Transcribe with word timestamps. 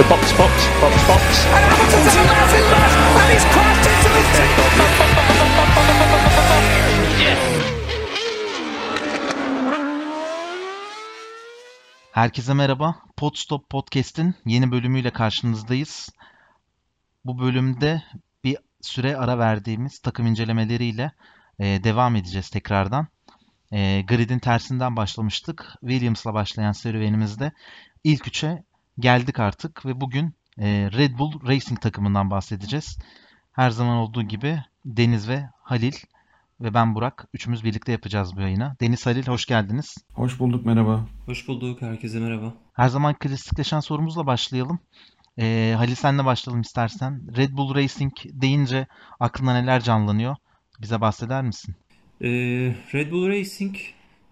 So 0.00 0.10
box, 0.10 0.32
box, 0.38 0.52
box, 0.80 1.08
box. 1.08 1.46
And 1.46 1.64
Hamilton's 1.70 2.16
a 2.16 2.24
massive 2.32 2.68
left, 2.72 2.96
and 3.20 3.32
he's 3.32 3.44
crashed 3.52 3.86
into 3.90 4.08
the 4.16 4.22
Herkese 12.12 12.54
merhaba. 12.54 12.96
Podstop 13.16 13.70
Podcast'in 13.70 14.34
yeni 14.46 14.70
bölümüyle 14.70 15.10
karşınızdayız. 15.10 16.08
Bu 17.24 17.38
bölümde 17.38 18.02
bir 18.44 18.56
süre 18.80 19.16
ara 19.16 19.38
verdiğimiz 19.38 19.98
takım 19.98 20.26
incelemeleriyle 20.26 21.12
e, 21.58 21.84
devam 21.84 22.16
edeceğiz 22.16 22.50
tekrardan. 22.50 23.06
E, 23.72 24.02
grid'in 24.02 24.38
tersinden 24.38 24.96
başlamıştık. 24.96 25.74
Williams'la 25.80 26.34
başlayan 26.34 26.72
serüvenimizde 26.72 27.52
ilk 28.04 28.28
üçe 28.28 28.62
geldik 29.00 29.38
artık 29.38 29.86
ve 29.86 30.00
bugün 30.00 30.34
e, 30.58 30.90
Red 30.92 31.18
Bull 31.18 31.48
Racing 31.48 31.80
takımından 31.80 32.30
bahsedeceğiz. 32.30 32.98
Her 33.52 33.70
zaman 33.70 33.96
olduğu 33.96 34.22
gibi 34.22 34.58
Deniz 34.84 35.28
ve 35.28 35.48
Halil 35.62 35.92
ve 36.60 36.74
ben 36.74 36.94
Burak 36.94 37.28
üçümüz 37.34 37.64
birlikte 37.64 37.92
yapacağız 37.92 38.36
bu 38.36 38.40
yayını. 38.40 38.76
Deniz 38.80 39.06
Halil 39.06 39.26
hoş 39.26 39.46
geldiniz. 39.46 39.94
Hoş 40.12 40.38
bulduk 40.38 40.66
merhaba. 40.66 41.06
Hoş 41.26 41.48
bulduk. 41.48 41.82
Herkese 41.82 42.20
merhaba. 42.20 42.54
Her 42.72 42.88
zaman 42.88 43.14
klasikleşen 43.14 43.80
sorumuzla 43.80 44.26
başlayalım. 44.26 44.78
Ee, 45.38 45.74
Halil 45.76 45.94
senle 45.94 46.24
başlayalım 46.24 46.60
istersen. 46.60 47.36
Red 47.36 47.52
Bull 47.52 47.74
Racing 47.74 48.12
deyince 48.24 48.86
aklına 49.20 49.60
neler 49.60 49.80
canlanıyor? 49.80 50.36
Bize 50.80 51.00
bahseder 51.00 51.42
misin? 51.42 51.74
Ee, 52.22 52.28
Red 52.94 53.12
Bull 53.12 53.28
Racing 53.28 53.76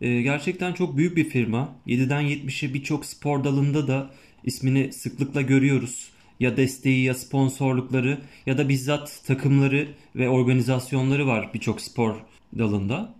e, 0.00 0.22
gerçekten 0.22 0.72
çok 0.72 0.96
büyük 0.96 1.16
bir 1.16 1.24
firma. 1.24 1.74
7'den 1.86 2.22
70'e 2.22 2.74
birçok 2.74 3.04
spor 3.04 3.44
dalında 3.44 3.88
da 3.88 4.10
ismini 4.44 4.92
sıklıkla 4.92 5.42
görüyoruz. 5.42 6.08
Ya 6.40 6.56
desteği 6.56 7.04
ya 7.04 7.14
sponsorlukları 7.14 8.18
ya 8.46 8.58
da 8.58 8.68
bizzat 8.68 9.20
takımları 9.26 9.88
ve 10.16 10.28
organizasyonları 10.28 11.26
var 11.26 11.50
birçok 11.54 11.80
spor 11.80 12.14
dalında. 12.58 13.14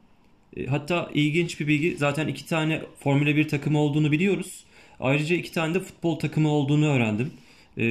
E, 0.56 0.66
Hatta 0.66 1.10
ilginç 1.14 1.60
bir 1.60 1.66
bilgi 1.66 1.96
zaten 1.98 2.28
iki 2.28 2.46
tane 2.46 2.82
Formula 3.00 3.36
1 3.36 3.48
takımı 3.48 3.78
olduğunu 3.78 4.12
biliyoruz. 4.12 4.64
Ayrıca 5.00 5.36
iki 5.36 5.52
tane 5.52 5.74
de 5.74 5.80
futbol 5.80 6.18
takımı 6.18 6.48
olduğunu 6.48 6.86
öğrendim. 6.86 7.30
E, 7.76 7.82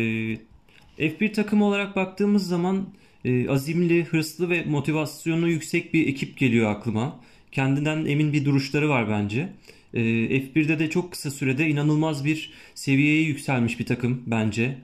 F1 1.00 1.34
takımı 1.34 1.66
olarak 1.66 1.96
baktığımız 1.96 2.48
zaman 2.48 2.88
e, 3.26 3.50
azimli, 3.50 4.04
hırslı 4.04 4.50
ve 4.50 4.64
motivasyonu 4.66 5.50
yüksek 5.50 5.94
bir 5.94 6.08
ekip 6.08 6.38
geliyor 6.38 6.72
aklıma. 6.72 7.20
Kendinden 7.52 8.06
emin 8.06 8.34
bir 8.34 8.46
duruşları 8.46 8.90
var 8.90 9.10
bence. 9.10 9.50
E, 9.94 10.02
F1'de 10.02 10.80
de 10.80 10.90
çok 10.90 11.12
kısa 11.12 11.32
sürede 11.32 11.68
inanılmaz 11.68 12.26
bir 12.26 12.52
seviyeye 12.76 13.22
yükselmiş 13.22 13.80
bir 13.80 13.86
takım 13.86 14.24
bence. 14.28 14.78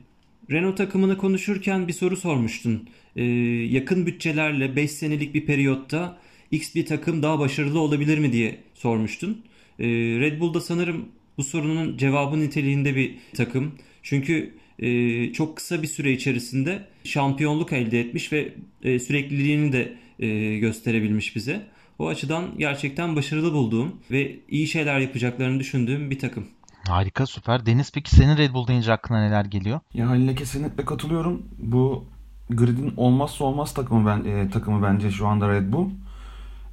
Renault 0.51 0.77
takımını 0.77 1.17
konuşurken 1.17 1.87
bir 1.87 1.93
soru 1.93 2.17
sormuştun. 2.17 2.89
E, 3.15 3.23
yakın 3.71 4.05
bütçelerle 4.05 4.75
5 4.75 4.91
senelik 4.91 5.33
bir 5.33 5.45
periyotta 5.45 6.17
X 6.51 6.75
bir 6.75 6.85
takım 6.85 7.23
daha 7.23 7.39
başarılı 7.39 7.79
olabilir 7.79 8.17
mi 8.17 8.33
diye 8.33 8.57
sormuştun. 8.73 9.41
E, 9.79 9.85
Red 10.19 10.39
Bull'da 10.39 10.61
sanırım 10.61 11.05
bu 11.37 11.43
sorunun 11.43 11.97
cevabı 11.97 12.39
niteliğinde 12.39 12.95
bir 12.95 13.15
takım. 13.33 13.71
Çünkü 14.03 14.53
e, 14.79 15.33
çok 15.33 15.57
kısa 15.57 15.81
bir 15.81 15.87
süre 15.87 16.11
içerisinde 16.11 16.85
şampiyonluk 17.03 17.73
elde 17.73 17.99
etmiş 17.99 18.33
ve 18.33 18.53
e, 18.83 18.99
sürekliliğini 18.99 19.73
de 19.73 19.93
e, 20.19 20.57
gösterebilmiş 20.57 21.35
bize. 21.35 21.61
O 21.99 22.07
açıdan 22.07 22.45
gerçekten 22.57 23.15
başarılı 23.15 23.53
bulduğum 23.53 23.95
ve 24.11 24.39
iyi 24.49 24.67
şeyler 24.67 24.99
yapacaklarını 24.99 25.59
düşündüğüm 25.59 26.11
bir 26.11 26.19
takım. 26.19 26.47
Harika, 26.87 27.25
süper. 27.25 27.65
Deniz 27.65 27.91
peki 27.91 28.15
senin 28.15 28.37
Red 28.37 28.53
Bull 28.53 28.67
deyince 28.67 28.93
aklına 28.93 29.21
neler 29.21 29.45
geliyor? 29.45 29.79
Ya 29.93 30.09
Halil'e 30.09 30.35
kesinlikle 30.35 30.85
katılıyorum. 30.85 31.41
Bu 31.57 32.05
gridin 32.49 32.93
olmazsa 32.97 33.43
olmaz 33.45 33.73
takımı 33.73 34.07
ben 34.07 34.29
e, 34.29 34.49
takımı 34.49 34.83
bence 34.83 35.11
şu 35.11 35.27
anda 35.27 35.49
Red 35.49 35.73
Bull. 35.73 35.89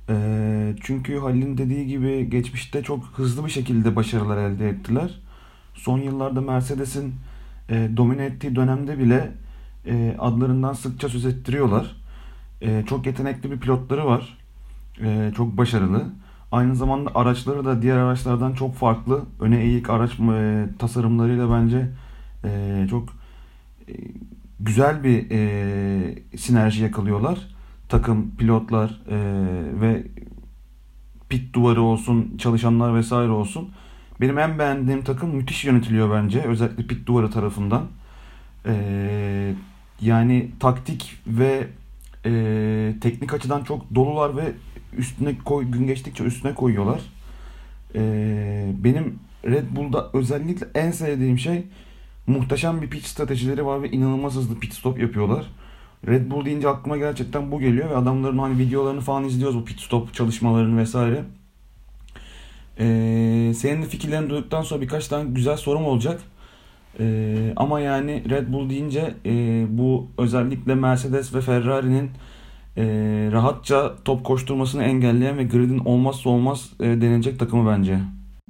E, 0.09 0.75
çünkü 0.83 1.19
Halil'in 1.19 1.59
dediği 1.59 1.87
gibi 1.87 2.31
geçmişte 2.31 2.83
çok 2.83 3.05
hızlı 3.05 3.47
bir 3.47 3.51
şekilde 3.51 3.97
başarılar 3.97 4.37
elde 4.37 4.69
ettiler. 4.69 5.21
Son 5.75 5.99
yıllarda 5.99 6.41
Mercedes'in 6.41 7.15
e, 7.69 7.91
domine 7.97 8.25
ettiği 8.25 8.57
dönemde 8.57 8.99
bile 8.99 9.33
e, 9.87 10.17
adlarından 10.19 10.73
sıkça 10.73 11.09
söz 11.09 11.27
ettiriyorlar. 11.27 11.97
E, 12.63 12.85
çok 12.89 13.07
yetenekli 13.07 13.51
bir 13.51 13.61
pilotları 13.61 14.07
var. 14.07 14.40
E, 15.05 15.33
çok 15.37 15.57
başarılı. 15.57 16.05
Aynı 16.53 16.77
zamanda 16.77 17.11
araçları 17.15 17.65
da 17.65 17.83
diğer 17.83 17.97
araçlardan 17.97 18.53
çok 18.53 18.75
farklı. 18.75 19.25
Öne 19.41 19.61
eğik 19.63 19.91
araç 19.91 20.11
e, 20.21 20.67
tasarımlarıyla 20.79 21.51
bence 21.51 21.89
e, 22.45 22.87
çok 22.91 23.09
e, 23.89 23.93
güzel 24.61 25.05
bir 25.05 25.31
e, 25.31 26.37
sinerji 26.37 26.83
yakalıyorlar. 26.83 27.39
Takım, 27.89 28.31
pilotlar 28.37 29.01
e, 29.11 29.19
ve 29.81 30.07
pit 31.29 31.55
duvarı 31.55 31.83
olsun, 31.83 32.37
çalışanlar 32.39 32.95
vesaire 32.95 33.31
olsun. 33.31 33.71
Benim 34.21 34.39
en 34.39 34.59
beğendiğim 34.59 35.05
takım 35.05 35.37
müthiş 35.37 35.65
yönetiliyor 35.65 36.11
bence. 36.11 36.43
Özellikle 36.43 36.87
pit 36.87 37.07
duvarı 37.07 37.31
tarafından. 37.31 37.83
E, 38.67 39.55
yani 40.01 40.51
taktik 40.61 41.19
ve 41.27 41.67
e, 42.27 42.95
teknik 43.01 43.35
açıdan 43.35 43.65
çok 43.65 43.95
dolular 43.95 44.37
ve 44.37 44.53
üstüne 44.99 45.39
koy, 45.45 45.65
gün 45.65 45.87
geçtikçe 45.87 46.25
üstüne 46.25 46.55
koyuyorlar. 46.55 47.01
Ee, 47.95 48.73
benim 48.85 49.19
Red 49.45 49.77
Bull'da 49.77 50.11
özellikle 50.13 50.67
en 50.75 50.91
sevdiğim 50.91 51.39
şey 51.39 51.65
muhteşem 52.27 52.83
bir 52.83 52.91
pit 52.91 53.05
stratejileri 53.05 53.67
var 53.67 53.83
ve 53.83 53.91
inanılmaz 53.91 54.35
hızlı 54.35 54.59
pit 54.59 54.75
stop 54.75 54.99
yapıyorlar. 55.01 55.47
Red 56.07 56.31
Bull 56.31 56.45
deyince 56.45 56.69
aklıma 56.69 56.97
gerçekten 56.97 57.53
bu 57.53 57.61
geliyor 57.61 57.91
ve 57.91 57.97
adamların 57.97 58.39
hani 58.39 58.59
videolarını 58.59 59.01
falan 59.01 59.25
izliyoruz 59.25 59.57
bu 59.57 59.65
pit 59.65 59.81
stop 59.81 60.15
çalışmalarını 60.15 60.79
vesaire. 60.79 61.25
Ee, 62.79 63.53
senin 63.57 63.83
de 63.83 63.87
fikirlerini 63.87 64.31
duyduktan 64.31 64.63
sonra 64.63 64.81
birkaç 64.81 65.09
tane 65.09 65.31
güzel 65.31 65.57
sorum 65.57 65.85
olacak. 65.85 66.21
Ee, 67.01 67.53
ama 67.57 67.81
yani 67.81 68.25
Red 68.31 68.53
Bull 68.53 68.71
deyince 68.71 69.15
e, 69.27 69.65
bu 69.69 70.09
özellikle 70.19 70.75
Mercedes 70.75 71.35
ve 71.35 71.41
Ferrari'nin 71.41 72.11
e, 72.77 72.85
rahatça 73.33 73.97
top 74.05 74.25
koşturmasını 74.25 74.85
engelleyen 74.85 75.39
ve 75.39 75.45
gridin 75.45 75.79
olmazsa 75.79 76.31
olmaz 76.31 76.71
e, 76.81 76.85
denilecek 76.85 77.39
takımı 77.39 77.71
bence. 77.71 78.01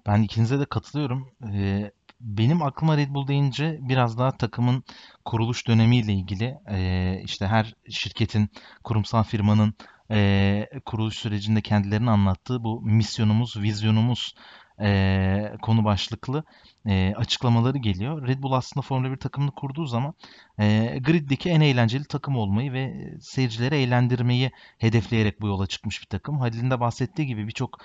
Ben 0.07 0.23
ikinize 0.23 0.61
de 0.61 0.65
katılıyorum. 0.65 1.29
Ee, 1.53 1.91
benim 2.21 2.63
aklıma 2.63 2.97
Red 2.97 3.11
Bull 3.11 3.27
deyince 3.27 3.79
biraz 3.83 4.19
daha 4.19 4.37
takımın 4.37 4.85
kuruluş 5.25 5.69
dönemiyle 5.69 6.13
ilgili 6.13 6.59
e, 6.71 7.21
işte 7.25 7.47
her 7.47 7.75
şirketin, 7.91 8.51
kurumsal 8.85 9.23
firmanın 9.23 9.75
e, 10.11 10.69
kuruluş 10.85 11.17
sürecinde 11.17 11.61
kendilerini 11.61 12.11
anlattığı 12.11 12.65
bu 12.65 12.81
misyonumuz, 12.83 13.57
vizyonumuz 13.57 14.35
e, 14.81 15.53
konu 15.63 15.85
başlıklı 15.85 16.45
e, 16.87 17.15
açıklamaları 17.17 17.79
geliyor. 17.79 18.29
Red 18.29 18.43
Bull 18.43 18.53
aslında 18.53 18.83
Formula 18.83 19.11
1 19.13 19.17
takımını 19.17 19.51
kurduğu 19.51 19.87
zaman 19.87 20.15
e, 20.61 20.99
griddeki 21.01 21.51
en 21.51 21.61
eğlenceli 21.61 22.05
takım 22.05 22.37
olmayı 22.37 22.73
ve 22.73 23.15
seyircileri 23.21 23.75
eğlendirmeyi 23.75 24.51
hedefleyerek 24.79 25.41
bu 25.41 25.47
yola 25.47 25.67
çıkmış 25.67 26.03
bir 26.03 26.07
takım. 26.07 26.39
Halil'in 26.41 26.71
de 26.71 26.81
bahsettiği 26.81 27.27
gibi 27.27 27.47
birçok 27.47 27.79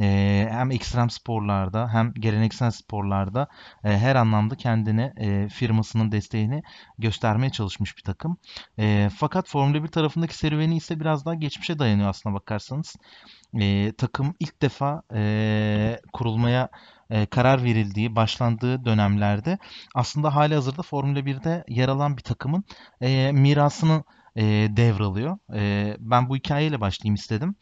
e, 0.00 0.48
hem 0.50 0.70
ekstrem 0.70 1.10
sporlarda 1.10 1.88
hem 1.94 2.14
geleneksel 2.14 2.70
sporlarda 2.70 3.48
e, 3.84 3.98
her 3.98 4.16
anlamda 4.16 4.54
kendine 4.54 5.12
e, 5.16 5.48
firmasının 5.48 6.12
desteğini 6.12 6.62
göstermeye 6.98 7.50
çalışmış 7.50 7.96
bir 7.96 8.02
takım. 8.02 8.36
E, 8.78 9.10
fakat 9.16 9.48
Formula 9.48 9.84
1 9.84 9.88
tarafındaki 9.88 10.36
serüveni 10.36 10.76
ise 10.76 11.00
biraz 11.00 11.26
daha 11.26 11.34
geçmişe 11.34 11.78
dayanıyor 11.78 12.08
aslına 12.08 12.34
bakarsanız. 12.34 12.96
E, 13.60 13.92
takım 13.92 14.34
ilk 14.40 14.62
defa 14.62 15.02
e, 15.14 16.00
kurulmaya 16.12 16.68
e, 17.12 17.26
karar 17.26 17.64
verildiği, 17.64 18.16
başlandığı 18.16 18.84
dönemlerde 18.84 19.58
aslında 19.94 20.34
hali 20.34 20.54
hazırda 20.54 20.82
Formula 20.82 21.18
1'de 21.18 21.64
yer 21.68 21.88
alan 21.88 22.16
bir 22.16 22.22
takımın 22.22 22.64
e, 23.00 23.32
mirasını 23.32 24.04
e, 24.36 24.42
devralıyor. 24.70 25.38
E, 25.54 25.96
ben 25.98 26.28
bu 26.28 26.36
hikayeyle 26.36 26.80
başlayayım 26.80 27.14
istedim. 27.14 27.54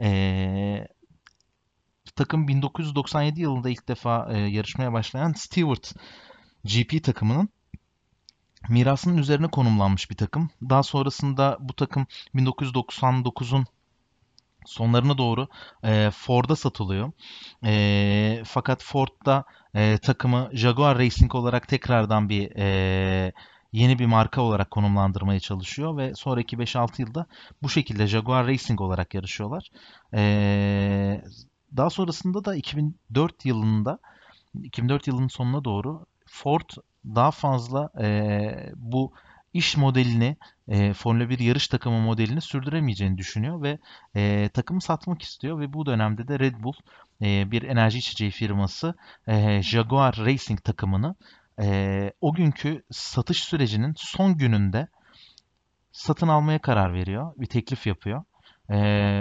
E, 0.00 0.88
takım 2.16 2.48
1997 2.48 3.40
yılında 3.40 3.70
ilk 3.70 3.88
defa 3.88 4.28
e, 4.32 4.38
yarışmaya 4.38 4.92
başlayan 4.92 5.32
Stewart 5.32 5.92
GP 6.64 7.04
takımının 7.04 7.48
mirasının 8.68 9.16
üzerine 9.16 9.48
konumlanmış 9.48 10.10
bir 10.10 10.16
takım. 10.16 10.50
Daha 10.62 10.82
sonrasında 10.82 11.56
bu 11.60 11.72
takım 11.72 12.06
1999'un 12.34 13.66
sonlarına 14.64 15.18
doğru 15.18 15.48
e, 15.84 16.10
Ford'a 16.10 16.56
satılıyor. 16.56 17.12
E, 17.64 18.42
fakat 18.44 18.82
Ford 18.82 19.26
da 19.26 19.44
e, 19.74 19.98
takımı 19.98 20.50
Jaguar 20.52 20.98
Racing 20.98 21.34
olarak 21.34 21.68
tekrardan 21.68 22.28
bir 22.28 22.56
e, 22.56 23.32
yeni 23.72 23.98
bir 23.98 24.06
marka 24.06 24.40
olarak 24.40 24.70
konumlandırmaya 24.70 25.40
çalışıyor 25.40 25.96
ve 25.96 26.14
sonraki 26.14 26.56
5-6 26.56 27.00
yılda 27.02 27.26
bu 27.62 27.68
şekilde 27.68 28.06
Jaguar 28.06 28.46
Racing 28.46 28.80
olarak 28.80 29.14
yarışıyorlar. 29.14 29.70
E, 30.14 31.22
daha 31.76 31.90
sonrasında 31.90 32.44
da 32.44 32.54
2004 32.54 33.44
yılında 33.46 33.98
2004 34.62 35.06
yılının 35.06 35.28
sonuna 35.28 35.64
doğru 35.64 36.06
Ford 36.26 36.70
daha 37.04 37.30
fazla 37.30 37.90
e, 38.00 38.72
bu 38.76 39.12
iş 39.54 39.76
modelini, 39.76 40.36
e, 40.68 40.92
Formula 40.92 41.28
1 41.28 41.38
yarış 41.38 41.68
takımı 41.68 42.00
modelini 42.00 42.40
sürdüremeyeceğini 42.40 43.18
düşünüyor 43.18 43.62
ve 43.62 43.78
e, 44.16 44.48
takımı 44.48 44.80
satmak 44.80 45.22
istiyor 45.22 45.60
ve 45.60 45.72
bu 45.72 45.86
dönemde 45.86 46.28
de 46.28 46.38
Red 46.38 46.54
Bull 46.62 46.74
e, 47.22 47.50
bir 47.50 47.62
enerji 47.62 47.98
içeceği 47.98 48.30
firması 48.30 48.94
e, 49.26 49.62
Jaguar 49.62 50.16
Racing 50.16 50.64
takımını 50.64 51.14
e, 51.60 52.12
o 52.20 52.32
günkü 52.34 52.82
satış 52.90 53.44
sürecinin 53.44 53.94
son 53.96 54.38
gününde 54.38 54.88
satın 55.92 56.28
almaya 56.28 56.58
karar 56.58 56.94
veriyor. 56.94 57.32
Bir 57.36 57.46
teklif 57.46 57.86
yapıyor. 57.86 58.24
E, 58.68 58.76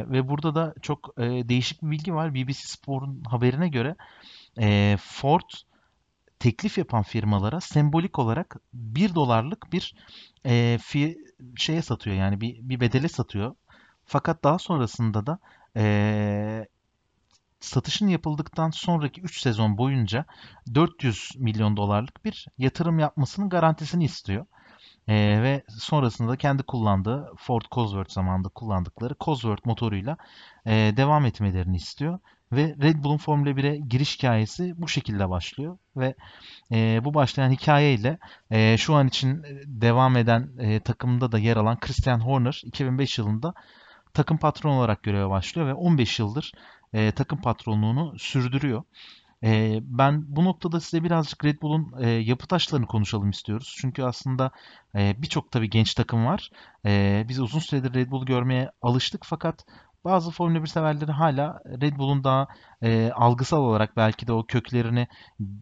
ve 0.10 0.28
burada 0.28 0.56
da 0.56 0.74
çok 0.82 1.14
e, 1.18 1.24
değişik 1.24 1.82
bir 1.82 1.92
bilgi 1.92 2.14
var. 2.14 2.34
BBC 2.34 2.68
Spor'un 2.68 3.24
haberine 3.24 3.68
göre 3.68 3.96
e, 4.60 4.98
Ford 5.02 5.50
teklif 6.44 6.78
yapan 6.78 7.04
firmalara 7.04 7.62
sembolik 7.62 8.20
olarak 8.20 8.56
1 8.74 9.16
dolarlık 9.16 9.74
bir 9.74 9.96
e, 10.46 10.78
fi, 10.82 11.18
şeye 11.56 11.82
satıyor 11.82 12.16
yani 12.16 12.42
bir, 12.42 12.58
bir 12.62 12.80
bedele 12.80 13.08
satıyor. 13.08 13.56
Fakat 14.06 14.44
daha 14.44 14.60
sonrasında 14.60 15.26
da 15.26 15.40
e, 15.78 16.68
satışın 17.60 18.08
yapıldıktan 18.08 18.70
sonraki 18.70 19.22
3 19.22 19.42
sezon 19.42 19.78
boyunca 19.78 20.26
400 20.76 21.32
milyon 21.38 21.78
dolarlık 21.78 22.26
bir 22.26 22.48
yatırım 22.58 23.00
yapmasının 23.00 23.50
garantisini 23.50 24.06
istiyor. 24.06 24.46
E, 25.08 25.16
ve 25.44 25.64
sonrasında 25.70 26.38
kendi 26.38 26.64
kullandığı 26.64 27.32
Ford 27.38 27.64
Cosworth 27.72 28.12
zamanında 28.12 28.50
kullandıkları 28.50 29.16
Cosworth 29.20 29.66
motoruyla 29.66 30.18
e, 30.66 30.72
devam 30.98 31.26
etmelerini 31.26 31.76
istiyor. 31.76 32.20
Ve 32.56 32.76
Red 32.82 33.04
Bull'un 33.04 33.18
Formula 33.18 33.50
1'e 33.50 33.78
giriş 33.78 34.18
hikayesi 34.18 34.74
bu 34.78 34.88
şekilde 34.88 35.30
başlıyor. 35.30 35.78
Ve 35.98 36.16
e, 36.72 37.02
bu 37.04 37.14
başlayan 37.14 37.52
hikayeyle 37.52 38.18
e, 38.52 38.78
şu 38.78 38.96
an 38.96 39.08
için 39.08 39.44
devam 39.66 40.18
eden 40.18 40.50
e, 40.60 40.80
takımda 40.80 41.32
da 41.32 41.40
yer 41.40 41.58
alan 41.58 41.80
Christian 41.80 42.20
Horner 42.20 42.62
2005 42.66 43.18
yılında 43.18 43.54
takım 44.14 44.38
patronu 44.38 44.78
olarak 44.78 45.04
göreve 45.04 45.30
başlıyor 45.30 45.68
ve 45.68 45.74
15 45.74 46.20
yıldır 46.20 46.52
e, 46.94 47.12
takım 47.12 47.42
patronluğunu 47.42 48.20
sürdürüyor. 48.20 48.84
E, 49.44 49.80
ben 49.82 50.24
bu 50.28 50.46
noktada 50.46 50.80
size 50.80 51.04
birazcık 51.04 51.46
Red 51.46 51.62
Bull'un 51.62 51.94
e, 52.04 52.10
yapı 52.10 52.48
taşlarını 52.48 52.88
konuşalım 52.88 53.30
istiyoruz. 53.30 53.76
Çünkü 53.82 54.04
aslında 54.04 54.52
e, 54.96 55.22
birçok 55.22 55.52
tabii 55.52 55.70
genç 55.70 55.94
takım 55.94 56.26
var. 56.26 56.50
E, 56.86 57.26
biz 57.30 57.40
uzun 57.40 57.60
süredir 57.60 57.94
Red 57.94 58.12
Bull'u 58.12 58.26
görmeye 58.26 58.72
alıştık 58.82 59.22
fakat 59.26 59.66
bazı 60.06 60.32
Formula 60.32 60.64
1 60.64 60.68
severleri 60.68 61.12
hala 61.12 61.60
Red 61.66 61.98
Bull'un 61.98 62.24
daha 62.24 62.48
e, 62.82 63.12
algısal 63.12 63.62
olarak 63.62 63.98
belki 63.98 64.28
de 64.28 64.34
o 64.34 64.46
köklerini 64.46 65.08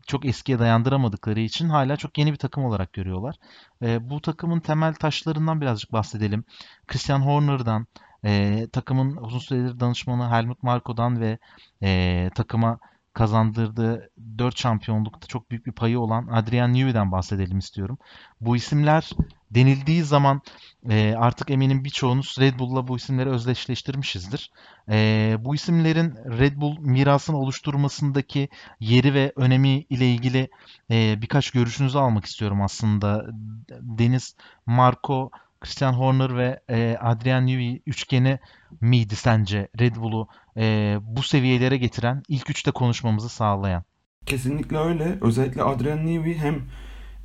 çok 0.07 0.25
eskiye 0.25 0.59
dayandıramadıkları 0.59 1.39
için 1.39 1.69
hala 1.69 1.97
çok 1.97 2.17
yeni 2.17 2.31
bir 2.31 2.38
takım 2.38 2.65
olarak 2.65 2.93
görüyorlar. 2.93 3.35
E, 3.81 4.09
bu 4.09 4.21
takımın 4.21 4.59
temel 4.59 4.93
taşlarından 4.93 5.61
birazcık 5.61 5.91
bahsedelim. 5.91 6.43
Christian 6.88 7.21
Horner'dan, 7.21 7.88
e, 8.25 8.67
takımın 8.71 9.17
uzun 9.17 9.39
süredir 9.39 9.79
danışmanı 9.79 10.31
Helmut 10.31 10.63
Marko'dan 10.63 11.21
ve 11.21 11.37
e, 11.83 12.29
takıma 12.35 12.79
kazandırdığı 13.13 14.09
4 14.37 14.57
şampiyonlukta 14.57 15.27
çok 15.27 15.51
büyük 15.51 15.65
bir 15.65 15.71
payı 15.71 15.99
olan 15.99 16.27
Adrian 16.27 16.73
Newey'den 16.73 17.11
bahsedelim 17.11 17.57
istiyorum. 17.57 17.97
Bu 18.41 18.55
isimler 18.55 19.09
denildiği 19.51 20.03
zaman 20.03 20.41
e, 20.89 21.15
artık 21.17 21.49
eminim 21.49 21.83
birçoğunuz 21.83 22.35
Red 22.39 22.59
Bull'la 22.59 22.87
bu 22.87 22.97
isimleri 22.97 23.29
özdeşleştirmişizdir. 23.29 24.51
E, 24.89 25.35
bu 25.39 25.55
isimlerin 25.55 26.15
Red 26.15 26.57
Bull 26.57 26.79
mirasını 26.79 27.37
oluşturmasındaki 27.37 28.49
yeri 28.79 29.13
ve 29.13 29.33
önemi 29.35 29.69
ile 29.69 30.11
ilgili 30.13 30.49
e, 30.91 31.21
birkaç 31.21 31.51
görüşünüzü 31.51 31.97
almak 31.97 32.25
istiyorum 32.25 32.61
aslında. 32.61 33.25
Deniz, 33.69 34.35
Marco, 34.65 35.31
Christian 35.61 35.93
Horner 35.93 36.37
ve 36.37 36.59
e, 36.69 36.97
Adrian 37.01 37.47
Newey 37.47 37.81
üçgeni 37.85 38.39
miydi 38.81 39.15
sence 39.15 39.67
Red 39.79 39.95
Bull'u 39.95 40.27
e, 40.57 40.97
bu 41.01 41.23
seviyelere 41.23 41.77
getiren, 41.77 42.23
ilk 42.27 42.49
üçte 42.49 42.71
konuşmamızı 42.71 43.29
sağlayan? 43.29 43.83
Kesinlikle 44.25 44.77
öyle. 44.77 45.17
Özellikle 45.21 45.63
Adrian 45.63 46.05
Newey 46.05 46.37
hem 46.37 46.55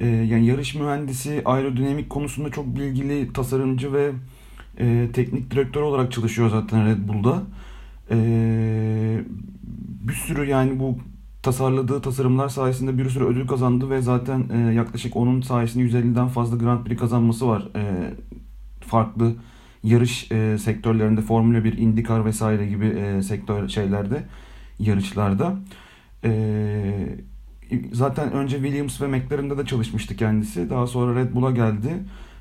e, 0.00 0.06
yani 0.06 0.46
yarış 0.46 0.74
mühendisi, 0.74 1.42
aerodinamik 1.44 2.10
konusunda 2.10 2.50
çok 2.50 2.66
bilgili 2.66 3.32
tasarımcı 3.32 3.92
ve 3.92 4.12
e, 4.78 5.08
teknik 5.12 5.50
direktör 5.50 5.82
olarak 5.82 6.12
çalışıyor 6.12 6.50
zaten 6.50 6.86
Red 6.86 7.08
Bull'da. 7.08 7.42
E, 8.10 8.16
bir 10.00 10.12
sürü 10.12 10.48
yani 10.48 10.80
bu 10.80 10.98
tasarladığı 11.46 12.00
tasarımlar 12.00 12.48
sayesinde 12.48 12.98
bir 12.98 13.10
sürü 13.10 13.24
ödül 13.24 13.46
kazandı 13.46 13.90
ve 13.90 14.02
zaten 14.02 14.44
e, 14.54 14.74
yaklaşık 14.74 15.16
onun 15.16 15.40
sayesinde 15.40 15.84
150'den 15.84 16.28
fazla 16.28 16.56
Grand 16.56 16.84
Prix 16.84 16.98
kazanması 16.98 17.48
var. 17.48 17.68
E, 17.76 18.14
farklı 18.80 19.34
yarış 19.82 20.32
e, 20.32 20.58
sektörlerinde 20.58 21.20
Formula 21.20 21.64
1, 21.64 21.78
IndyCar 21.78 22.24
vesaire 22.24 22.66
gibi 22.66 22.86
e, 22.86 23.22
sektör 23.22 23.68
şeylerde 23.68 24.24
yarışlarda. 24.78 25.56
E, 26.24 27.18
zaten 27.92 28.32
önce 28.32 28.56
Williams 28.56 29.00
ve 29.00 29.06
McLaren'da 29.06 29.58
da 29.58 29.66
çalışmıştı 29.66 30.16
kendisi. 30.16 30.70
Daha 30.70 30.86
sonra 30.86 31.20
Red 31.20 31.34
Bull'a 31.34 31.50
geldi 31.50 31.88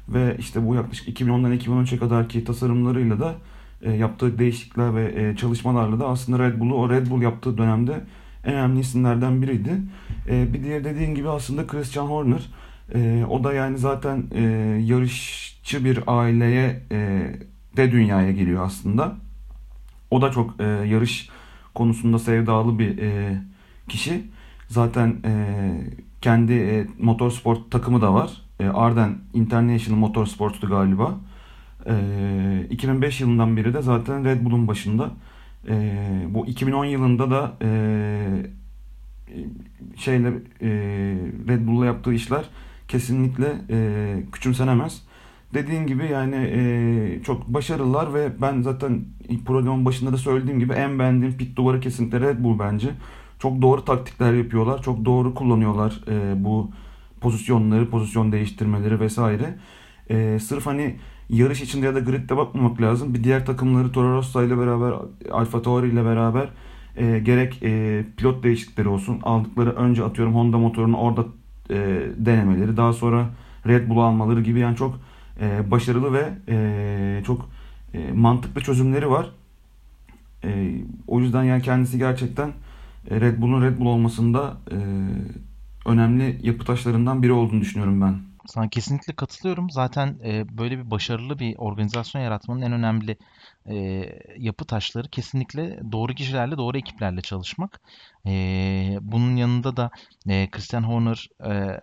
ve 0.09 0.35
işte 0.39 0.67
bu 0.67 0.75
yaklaşık 0.75 1.19
2010'dan 1.19 1.57
2013'e 1.57 1.97
kadarki 1.97 2.43
tasarımlarıyla 2.43 3.19
da 3.19 3.35
e, 3.81 3.91
yaptığı 3.91 4.39
değişiklikler 4.39 4.95
ve 4.95 5.13
e, 5.15 5.35
çalışmalarla 5.35 5.99
da 5.99 6.07
aslında 6.07 6.39
Red 6.39 6.59
Bull'u 6.59 6.75
o 6.75 6.89
Red 6.89 7.09
Bull 7.09 7.21
yaptığı 7.21 7.57
dönemde 7.57 8.01
en 8.45 8.53
önemli 8.53 8.79
isimlerden 8.79 9.41
biriydi. 9.41 9.81
E, 10.29 10.53
bir 10.53 10.63
diğer 10.63 10.83
dediğin 10.83 11.15
gibi 11.15 11.29
aslında 11.29 11.67
Christian 11.67 12.05
Horner. 12.05 12.49
E, 12.93 13.25
o 13.29 13.43
da 13.43 13.53
yani 13.53 13.77
zaten 13.77 14.23
e, 14.31 14.41
yarışçı 14.85 15.85
bir 15.85 15.99
aileye 16.07 16.83
e, 16.91 17.31
de 17.77 17.91
dünyaya 17.91 18.31
geliyor 18.31 18.65
aslında. 18.65 19.15
O 20.11 20.21
da 20.21 20.31
çok 20.31 20.61
e, 20.61 20.63
yarış 20.63 21.29
konusunda 21.75 22.19
sevdalı 22.19 22.79
bir 22.79 22.97
e, 22.97 23.41
kişi. 23.89 24.23
Zaten 24.67 25.15
e, 25.25 25.33
kendi 26.21 26.53
e, 26.53 26.87
motorsport 26.99 27.71
takımı 27.71 28.01
da 28.01 28.13
var. 28.13 28.41
E, 28.59 28.67
Arden 28.67 29.17
International 29.33 29.99
Motorsport'tu 29.99 30.67
galiba. 30.67 31.17
E, 31.85 32.67
2005 32.69 33.21
yılından 33.21 33.57
beri 33.57 33.73
de 33.73 33.81
zaten 33.81 34.25
Red 34.25 34.45
Bull'un 34.45 34.67
başında. 34.67 35.11
E, 35.69 35.97
bu 36.29 36.45
2010 36.45 36.85
yılında 36.85 37.31
da 37.31 37.57
e, 37.61 37.69
şeyle 39.95 40.27
e, 40.61 40.69
Red 41.47 41.67
Bull'la 41.67 41.85
yaptığı 41.85 42.13
işler 42.13 42.45
kesinlikle 42.87 43.53
e, 43.69 44.17
küçümsenemez. 44.31 45.01
Dediğin 45.53 45.87
gibi 45.87 46.05
yani 46.11 46.35
e, 46.35 47.23
çok 47.23 47.47
başarılılar 47.47 48.13
ve 48.13 48.41
ben 48.41 48.61
zaten 48.61 49.05
programın 49.45 49.85
başında 49.85 50.13
da 50.13 50.17
söylediğim 50.17 50.59
gibi 50.59 50.73
en 50.73 50.99
beğendiğim 50.99 51.37
pit 51.37 51.57
duvarı 51.57 51.79
kesinlikle 51.79 52.19
Red 52.21 52.43
Bull 52.43 52.59
bence. 52.59 52.89
Çok 53.39 53.61
doğru 53.61 53.85
taktikler 53.85 54.33
yapıyorlar. 54.33 54.81
Çok 54.81 55.05
doğru 55.05 55.33
kullanıyorlar 55.35 56.01
e, 56.07 56.43
bu 56.43 56.71
pozisyonları, 57.21 57.89
pozisyon 57.89 58.31
değiştirmeleri 58.31 58.99
vesaire. 58.99 59.57
E, 60.09 60.39
sırf 60.39 60.65
hani 60.65 60.95
yarış 61.29 61.61
içinde 61.61 61.85
ya 61.85 61.95
da 61.95 61.99
gridde 61.99 62.37
bakmamak 62.37 62.81
lazım. 62.81 63.13
Bir 63.13 63.23
diğer 63.23 63.45
takımları 63.45 63.91
Toro 63.91 64.13
Rosso 64.13 64.43
ile 64.43 64.57
beraber, 64.57 64.93
Alfa 65.31 65.61
Tauri 65.61 65.87
ile 65.87 66.05
beraber 66.05 66.49
e, 66.97 67.19
gerek 67.19 67.63
e, 67.63 68.03
pilot 68.17 68.43
değişiklikleri 68.43 68.87
olsun. 68.87 69.19
Aldıkları 69.23 69.71
önce 69.71 70.03
atıyorum 70.03 70.35
Honda 70.35 70.57
motorunu 70.57 70.97
orada 70.97 71.25
e, 71.69 72.01
denemeleri. 72.17 72.77
Daha 72.77 72.93
sonra 72.93 73.29
Red 73.67 73.89
Bull 73.89 73.99
almaları 73.99 74.41
gibi 74.41 74.59
yani 74.59 74.77
çok 74.77 74.99
e, 75.41 75.71
başarılı 75.71 76.13
ve 76.13 76.33
e, 76.49 77.23
çok 77.25 77.49
e, 77.93 78.11
mantıklı 78.11 78.61
çözümleri 78.61 79.09
var. 79.09 79.29
E, 80.43 80.75
o 81.07 81.19
yüzden 81.19 81.43
yani 81.43 81.61
kendisi 81.61 81.97
gerçekten 81.97 82.51
e, 83.09 83.21
Red 83.21 83.41
Bull'un 83.41 83.61
Red 83.61 83.79
Bull 83.79 83.85
olmasında 83.85 84.57
e, 84.71 84.77
önemli 85.89 86.39
yapı 86.43 86.65
taşlarından 86.65 87.23
biri 87.23 87.31
olduğunu 87.31 87.61
düşünüyorum 87.61 88.01
ben. 88.01 88.34
Sana 88.47 88.69
kesinlikle 88.69 89.15
katılıyorum. 89.15 89.69
Zaten 89.69 90.19
e, 90.25 90.57
böyle 90.57 90.77
bir 90.79 90.91
başarılı 90.91 91.39
bir 91.39 91.55
organizasyon 91.57 92.21
yaratmanın 92.21 92.61
en 92.61 92.71
önemli 92.71 93.17
e, 93.69 93.75
yapı 94.37 94.65
taşları 94.65 95.09
kesinlikle 95.09 95.79
doğru 95.91 96.13
kişilerle, 96.13 96.57
doğru 96.57 96.77
ekiplerle 96.77 97.21
çalışmak. 97.21 97.81
E, 98.27 98.97
bunun 99.01 99.35
yanında 99.35 99.77
da 99.77 99.91
e, 100.29 100.49
Christian 100.49 100.83
Horner 100.83 101.27
e, 101.45 101.79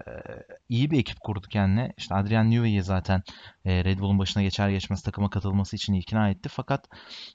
iyi 0.68 0.90
bir 0.90 0.98
ekip 0.98 1.20
kurdu 1.20 1.46
kendine. 1.50 1.92
İşte 1.96 2.14
Adrian 2.14 2.50
Newey'i 2.50 2.82
zaten 2.82 3.22
e, 3.64 3.84
Red 3.84 3.98
Bull'un 3.98 4.18
başına 4.18 4.42
geçer 4.42 4.68
geçmez 4.68 5.02
takıma 5.02 5.30
katılması 5.30 5.76
için 5.76 5.92
ikna 5.92 6.30
etti. 6.30 6.48
Fakat 6.48 6.88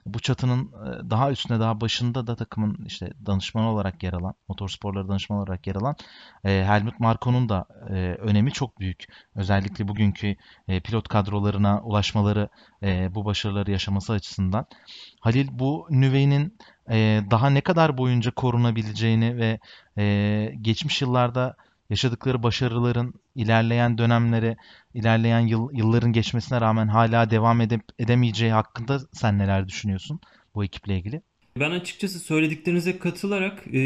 bu 0.05 0.19
çatının 0.19 0.65
e, 0.65 1.09
daha 1.09 1.31
üstüne, 1.31 1.59
daha 1.59 1.81
başında 1.81 2.27
da 2.27 2.35
takımın 2.35 2.85
işte 2.85 3.09
danışmanı 3.25 3.69
olarak 3.71 4.03
yer 4.03 4.13
alan, 4.13 4.33
motorsporları 4.49 5.07
danışmanı 5.07 5.39
olarak 5.39 5.67
yer 5.67 5.75
alan 5.75 5.95
e, 6.43 6.63
Helmut 6.65 6.99
Marko'nun 6.99 7.49
da 7.49 7.65
e, 7.89 7.93
önemi 8.19 8.51
çok 8.51 8.79
büyük. 8.79 9.05
Özellikle 9.35 9.87
bugünkü 9.87 10.35
e, 10.67 10.79
pilot 10.79 11.07
kadrolarına 11.07 11.81
ulaşmaları, 11.81 12.49
e, 12.83 13.15
bu 13.15 13.25
başarıları 13.25 13.71
yaşaması 13.71 14.13
açısından. 14.13 14.65
Halil 15.21 15.47
bu 15.51 15.87
Nüvey'nin 15.89 16.57
e, 16.91 17.21
daha 17.31 17.49
ne 17.49 17.61
kadar 17.61 17.97
boyunca 17.97 18.31
korunabileceğini 18.31 19.37
ve 19.37 19.59
e, 19.97 20.53
geçmiş 20.61 21.01
yıllarda 21.01 21.55
yaşadıkları 21.89 22.43
başarıların 22.43 23.13
ilerleyen 23.35 23.97
dönemlere, 23.97 24.57
ilerleyen 24.93 25.39
yıl, 25.39 25.69
yılların 25.73 26.13
geçmesine 26.13 26.61
rağmen 26.61 26.87
hala 26.87 27.29
devam 27.29 27.61
edip 27.61 27.81
edemeyeceği 27.99 28.51
hakkında 28.51 28.99
sen 29.13 29.37
neler 29.37 29.67
düşünüyorsun 29.67 30.19
bu 30.55 30.63
ekiple 30.63 30.97
ilgili? 30.97 31.21
Ben 31.59 31.71
açıkçası 31.71 32.19
söylediklerinize 32.19 32.99
katılarak 32.99 33.67
e, 33.67 33.79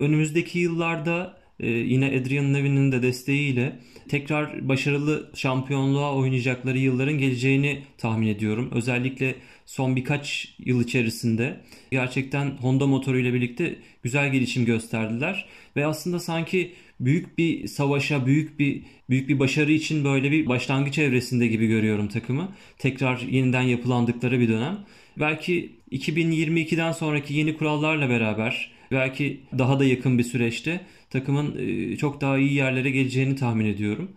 önümüzdeki 0.00 0.58
yıllarda 0.58 1.40
e, 1.60 1.68
yine 1.68 2.06
Adrian 2.06 2.54
Levy'nin 2.54 2.92
de 2.92 3.02
desteğiyle 3.02 3.80
tekrar 4.08 4.68
başarılı 4.68 5.30
şampiyonluğa 5.34 6.14
oynayacakları 6.14 6.78
yılların 6.78 7.18
geleceğini 7.18 7.82
tahmin 7.98 8.26
ediyorum. 8.26 8.70
Özellikle 8.74 9.34
son 9.70 9.96
birkaç 9.96 10.54
yıl 10.58 10.84
içerisinde 10.84 11.60
gerçekten 11.90 12.50
Honda 12.50 12.86
motoruyla 12.86 13.34
birlikte 13.34 13.76
güzel 14.02 14.32
gelişim 14.32 14.64
gösterdiler 14.64 15.46
ve 15.76 15.86
aslında 15.86 16.20
sanki 16.20 16.72
büyük 17.00 17.38
bir 17.38 17.68
savaşa, 17.68 18.26
büyük 18.26 18.58
bir 18.58 18.82
büyük 19.10 19.28
bir 19.28 19.38
başarı 19.38 19.72
için 19.72 20.04
böyle 20.04 20.30
bir 20.30 20.46
başlangıç 20.46 20.98
evresinde 20.98 21.46
gibi 21.46 21.66
görüyorum 21.66 22.08
takımı. 22.08 22.52
Tekrar 22.78 23.18
yeniden 23.18 23.62
yapılandıkları 23.62 24.40
bir 24.40 24.48
dönem. 24.48 24.78
Belki 25.18 25.72
2022'den 25.92 26.92
sonraki 26.92 27.34
yeni 27.34 27.56
kurallarla 27.56 28.08
beraber 28.08 28.70
belki 28.90 29.40
daha 29.58 29.80
da 29.80 29.84
yakın 29.84 30.18
bir 30.18 30.24
süreçte 30.24 30.80
takımın 31.10 31.56
e, 31.58 31.96
çok 31.96 32.20
daha 32.20 32.38
iyi 32.38 32.54
yerlere 32.54 32.90
geleceğini 32.90 33.36
tahmin 33.36 33.66
ediyorum. 33.66 34.10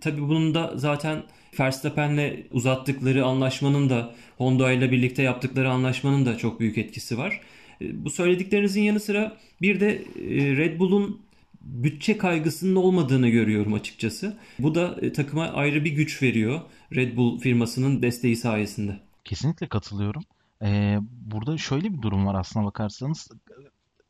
Tabii 0.00 0.20
bunun 0.20 0.54
da 0.54 0.72
zaten 0.76 1.22
Verstappen'le 1.60 2.46
uzattıkları 2.50 3.24
anlaşmanın 3.24 3.90
da 3.90 4.14
Honda 4.38 4.72
ile 4.72 4.92
birlikte 4.92 5.22
yaptıkları 5.22 5.70
anlaşmanın 5.70 6.26
da 6.26 6.38
çok 6.38 6.60
büyük 6.60 6.78
etkisi 6.78 7.18
var. 7.18 7.40
E, 7.82 8.04
bu 8.04 8.10
söylediklerinizin 8.10 8.82
yanı 8.82 9.00
sıra 9.00 9.36
bir 9.62 9.80
de 9.80 9.94
e, 9.96 10.56
Red 10.56 10.78
Bull'un 10.78 11.26
bütçe 11.60 12.18
kaygısının 12.18 12.76
olmadığını 12.76 13.28
görüyorum 13.28 13.74
açıkçası. 13.74 14.36
Bu 14.58 14.74
da 14.74 15.12
takıma 15.12 15.44
ayrı 15.44 15.84
bir 15.84 15.92
güç 15.92 16.22
veriyor 16.22 16.60
Red 16.94 17.16
Bull 17.16 17.38
firmasının 17.38 18.02
desteği 18.02 18.36
sayesinde. 18.36 19.00
Kesinlikle 19.24 19.66
katılıyorum. 19.66 20.22
Ee, 20.62 20.98
burada 21.00 21.58
şöyle 21.58 21.92
bir 21.92 22.02
durum 22.02 22.26
var 22.26 22.34
aslına 22.34 22.64
bakarsanız. 22.64 23.28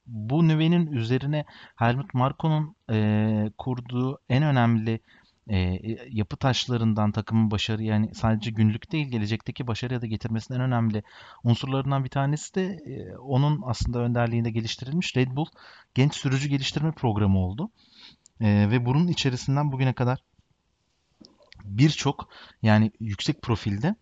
Bu 0.07 0.49
nüvenin 0.49 0.93
üzerine 0.93 1.45
Helmut 1.77 2.15
Marko'nun 2.15 2.77
e, 2.91 3.51
kurduğu 3.59 4.19
en 4.29 4.43
önemli 4.43 5.01
e, 5.51 5.81
yapı 6.11 6.37
taşlarından 6.37 7.13
takımın 7.13 7.51
başarı 7.51 7.83
yani 7.83 8.15
sadece 8.15 8.51
günlük 8.51 8.93
değil 8.93 9.09
gelecekteki 9.09 9.67
başarıya 9.67 10.03
da 10.03 10.07
getirmesinin 10.07 10.59
en 10.59 10.65
önemli 10.65 11.03
unsurlarından 11.45 12.05
bir 12.05 12.11
tanesi 12.11 12.55
de 12.55 12.65
e, 12.65 13.17
onun 13.17 13.63
aslında 13.65 13.99
önderliğinde 13.99 14.51
geliştirilmiş 14.51 15.17
Red 15.17 15.37
Bull 15.37 15.47
Genç 15.95 16.15
Sürücü 16.15 16.49
Geliştirme 16.49 16.93
Programı 16.93 17.39
oldu. 17.39 17.71
E, 18.41 18.71
ve 18.71 18.87
bunun 18.87 19.09
içerisinden 19.09 19.73
bugüne 19.73 19.93
kadar 19.93 20.19
birçok 21.65 22.29
yani 22.63 22.91
yüksek 23.01 23.43
profilde 23.43 23.97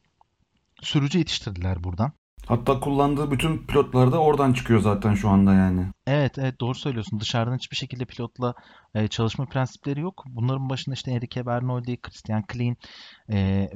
sürücü 0.83 1.19
yetiştirdiler 1.19 1.85
buradan. 1.85 2.13
Hatta 2.47 2.81
kullandığı 2.81 3.31
bütün 3.31 3.67
pilotlar 3.67 4.13
da 4.13 4.19
oradan 4.19 4.53
çıkıyor 4.53 4.81
zaten 4.81 5.15
şu 5.15 5.29
anda 5.29 5.55
yani. 5.55 5.87
Evet, 6.07 6.39
evet 6.39 6.61
doğru 6.61 6.75
söylüyorsun. 6.75 7.21
Dışarıdan 7.21 7.57
hiçbir 7.57 7.77
şekilde 7.77 8.05
pilotla 8.05 8.55
e, 8.95 9.09
çalışma 9.09 9.47
prensipleri 9.47 10.01
yok. 10.01 10.25
Bunların 10.27 10.69
başında 10.71 10.95
işte 10.95 11.11
Enrique 11.11 11.47
Bernoldi, 11.47 11.97
Christian 11.97 12.43
Klein, 12.43 12.77
e, 13.33 13.69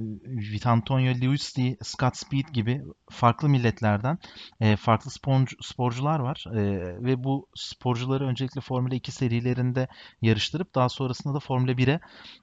Vitantonio 0.53 1.15
Liuzzi, 1.15 1.77
Scott 1.83 2.17
Speed 2.17 2.49
gibi 2.53 2.83
farklı 3.11 3.49
milletlerden 3.49 4.19
e, 4.61 4.77
farklı 4.77 5.11
sporcu, 5.11 5.57
sporcular 5.63 6.19
var. 6.21 6.45
E, 6.55 6.61
ve 7.05 7.25
bu 7.25 7.47
sporcuları 7.55 8.27
öncelikle 8.27 8.61
Formula 8.61 8.95
2 8.95 9.13
serilerinde 9.13 9.89
yarıştırıp 10.23 10.75
daha 10.75 10.89
sonrasında 10.89 11.35
da 11.35 11.41
Formula 11.41 11.73
1'e 11.73 12.01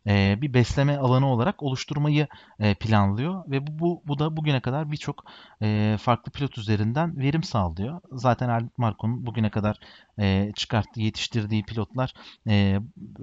e, 0.07 0.41
bir 0.41 0.53
besleme 0.53 0.97
alanı 0.97 1.27
olarak 1.27 1.63
oluşturmayı 1.63 2.27
e, 2.59 2.75
planlıyor. 2.75 3.43
Ve 3.51 3.67
bu, 3.67 3.79
bu, 3.79 4.01
bu 4.07 4.19
da 4.19 4.37
bugüne 4.37 4.61
kadar 4.61 4.91
birçok 4.91 5.23
e, 5.61 5.97
farklı 6.01 6.31
pilot 6.31 6.57
üzerinden 6.57 7.17
verim 7.17 7.43
sağlıyor. 7.43 8.01
Zaten 8.11 8.49
Helmut 8.49 8.77
Marko'nun 8.77 9.25
bugüne 9.25 9.49
kadar 9.49 9.79
e, 10.19 10.51
çıkarttığı, 10.55 11.01
yetiştirdiği 11.01 11.63
pilotlar 11.63 12.13
e, 12.47 12.79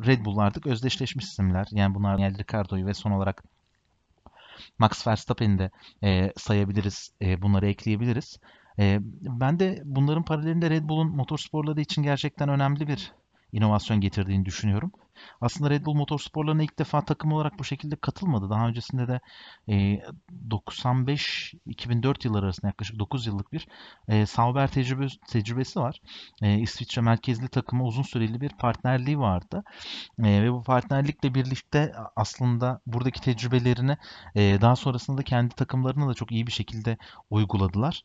Red 0.06 0.25
Bull 0.25 0.38
artık 0.38 0.66
özdeşleşmiş 0.66 1.25
isimler. 1.25 1.66
Yani 1.70 1.94
bunlar 1.94 2.18
yani 2.18 2.38
Ricardo'yu 2.38 2.87
ve 2.87 2.94
son 2.94 3.11
olarak 3.11 3.42
Max 4.78 5.06
Verstappen'i 5.06 5.58
de 5.58 5.70
e, 6.04 6.32
sayabiliriz. 6.37 7.11
E, 7.22 7.42
bunları 7.42 7.68
ekleyebiliriz. 7.68 8.38
E, 8.78 8.99
ben 9.22 9.61
de 9.61 9.82
bunların 9.84 10.25
paralelinde 10.25 10.70
Red 10.70 10.88
Bull'un 10.88 11.16
motorsporları 11.16 11.80
için 11.80 12.02
gerçekten 12.02 12.49
önemli 12.49 12.88
bir 12.88 13.12
inovasyon 13.52 14.00
getirdiğini 14.00 14.44
düşünüyorum. 14.44 14.92
Aslında 15.40 15.71
Red 15.71 15.87
Bull 15.87 15.95
motorsporlarına 15.95 16.62
ilk 16.62 16.78
defa 16.78 17.04
takım 17.04 17.33
olarak 17.33 17.59
bu 17.59 17.64
şekilde 17.64 17.97
katılmadı. 17.97 18.50
Daha 18.50 18.69
öncesinde 18.69 19.09
de 19.09 19.21
e, 19.69 20.02
95-2004 20.50 22.26
yılları 22.26 22.45
arasında 22.45 22.66
yaklaşık 22.66 22.99
9 22.99 23.26
yıllık 23.26 23.52
bir 23.52 23.69
e, 24.09 24.26
Sauber 24.26 24.71
tecrübe, 24.71 25.07
tecrübesi 25.28 25.81
var. 25.81 26.00
E, 26.42 26.59
İsviçre 26.59 27.02
merkezli 27.02 27.49
takıma 27.49 27.85
uzun 27.85 28.02
süreli 28.02 28.40
bir 28.40 28.49
partnerliği 28.49 29.19
vardı. 29.19 29.64
E, 30.19 30.42
ve 30.42 30.52
bu 30.52 30.62
partnerlikle 30.62 31.35
birlikte 31.35 31.92
aslında 32.16 32.81
buradaki 32.87 33.21
tecrübelerini 33.21 33.97
e, 34.35 34.61
daha 34.61 34.76
sonrasında 34.76 35.19
da 35.19 35.23
kendi 35.23 35.54
takımlarına 35.54 36.09
da 36.09 36.14
çok 36.14 36.33
iyi 36.33 36.47
bir 36.47 36.52
şekilde 36.52 36.97
uyguladılar. 37.31 38.02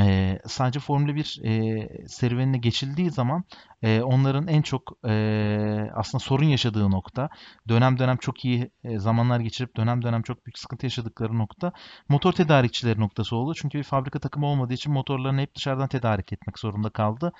E, 0.00 0.38
sadece 0.46 0.80
Formula 0.80 1.14
1 1.14 1.40
e, 1.44 1.88
serüvenine 2.08 2.58
geçildiği 2.58 3.10
zaman 3.10 3.44
e, 3.82 4.00
onların 4.00 4.48
en 4.48 4.62
çok 4.62 4.98
e, 5.08 5.90
aslında 5.94 6.24
sorun 6.24 6.45
yaşadığı 6.46 6.90
nokta, 6.90 7.28
dönem 7.68 7.98
dönem 7.98 8.16
çok 8.16 8.44
iyi 8.44 8.70
e, 8.84 8.98
zamanlar 8.98 9.40
geçirip 9.40 9.76
dönem 9.76 10.02
dönem 10.02 10.22
çok 10.22 10.46
büyük 10.46 10.58
sıkıntı 10.58 10.86
yaşadıkları 10.86 11.38
nokta 11.38 11.72
motor 12.08 12.32
tedarikçileri 12.32 13.00
noktası 13.00 13.36
oldu. 13.36 13.52
Çünkü 13.56 13.78
bir 13.78 13.82
fabrika 13.82 14.18
takımı 14.18 14.46
olmadığı 14.46 14.74
için 14.74 14.92
motorlarını 14.92 15.40
hep 15.40 15.54
dışarıdan 15.54 15.88
tedarik 15.88 16.32
etmek 16.32 16.58
zorunda 16.58 16.90
kaldı. 16.90 17.32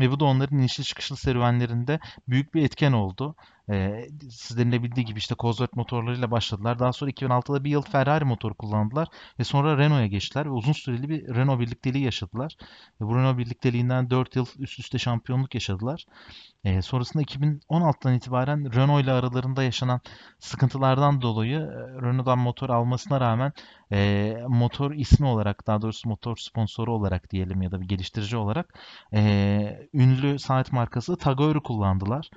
Ve 0.00 0.10
bu 0.10 0.20
da 0.20 0.24
onların 0.24 0.58
inişli 0.58 0.84
çıkışlı 0.84 1.16
serüvenlerinde 1.16 2.00
büyük 2.28 2.54
bir 2.54 2.62
etken 2.64 2.92
oldu. 2.92 3.34
Ee, 3.70 4.08
sizlerin 4.30 4.72
bildiği 4.72 5.04
gibi 5.04 5.18
işte 5.18 5.34
Cosworth 5.38 5.76
motorlarıyla 5.76 6.30
başladılar. 6.30 6.78
Daha 6.78 6.92
sonra 6.92 7.10
2006'da 7.10 7.64
bir 7.64 7.70
yıl 7.70 7.82
Ferrari 7.82 8.24
motoru 8.24 8.54
kullandılar 8.54 9.08
ve 9.38 9.44
sonra 9.44 9.78
Renault'a 9.78 10.06
geçtiler 10.06 10.46
ve 10.46 10.50
uzun 10.50 10.72
süreli 10.72 11.08
bir 11.08 11.34
Renault 11.34 11.60
birlikteliği 11.60 12.04
yaşadılar. 12.04 12.56
Ve 13.00 13.06
bu 13.06 13.16
Renault 13.16 13.38
birlikteliğinden 13.38 14.10
4 14.10 14.36
yıl 14.36 14.46
üst 14.58 14.78
üste 14.78 14.98
şampiyonluk 14.98 15.54
yaşadılar. 15.54 16.06
Ee, 16.64 16.82
sonrasında 16.82 17.22
2016'dan 17.22 18.14
itibaren 18.14 18.74
Renault 18.74 19.04
ile 19.04 19.12
aralarında 19.12 19.62
yaşanan 19.62 20.00
sıkıntılardan 20.38 21.22
dolayı 21.22 21.58
e, 21.58 22.02
Renault'dan 22.02 22.38
motor 22.38 22.70
almasına 22.70 23.20
rağmen 23.20 23.52
e, 23.92 24.36
motor 24.48 24.92
ismi 24.92 25.26
olarak 25.26 25.66
daha 25.66 25.82
doğrusu 25.82 26.08
motor 26.08 26.36
sponsoru 26.36 26.94
olarak 26.94 27.30
diyelim 27.30 27.62
ya 27.62 27.70
da 27.70 27.80
bir 27.80 27.88
geliştirici 27.88 28.36
olarak 28.36 28.74
e, 29.14 29.88
ünlü 29.94 30.38
saat 30.38 30.72
markası 30.72 31.16
Tag 31.16 31.40
Heuer'ü 31.40 31.62
kullandılar. 31.62 32.30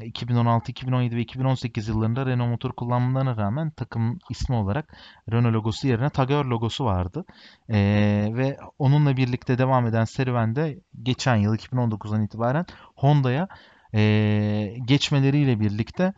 2016, 0.00 0.70
2017 0.70 1.16
ve 1.16 1.20
2018 1.20 1.88
yıllarında 1.88 2.26
Renault 2.26 2.50
motor 2.50 2.72
kullanmalarına 2.72 3.36
rağmen 3.36 3.70
takım 3.70 4.18
ismi 4.30 4.56
olarak 4.56 4.96
Renault 5.32 5.54
logosu 5.54 5.88
yerine 5.88 6.10
Tag 6.10 6.30
Heuer 6.30 6.44
logosu 6.44 6.84
vardı. 6.84 7.24
Ee, 7.68 8.28
ve 8.32 8.56
onunla 8.78 9.16
birlikte 9.16 9.58
devam 9.58 9.86
eden 9.86 10.04
serüvende 10.04 10.78
geçen 11.02 11.36
yıl 11.36 11.54
2019'dan 11.54 12.24
itibaren 12.24 12.66
Honda'ya 12.96 13.48
e, 13.94 14.76
geçmeleriyle 14.86 15.60
birlikte 15.60 16.12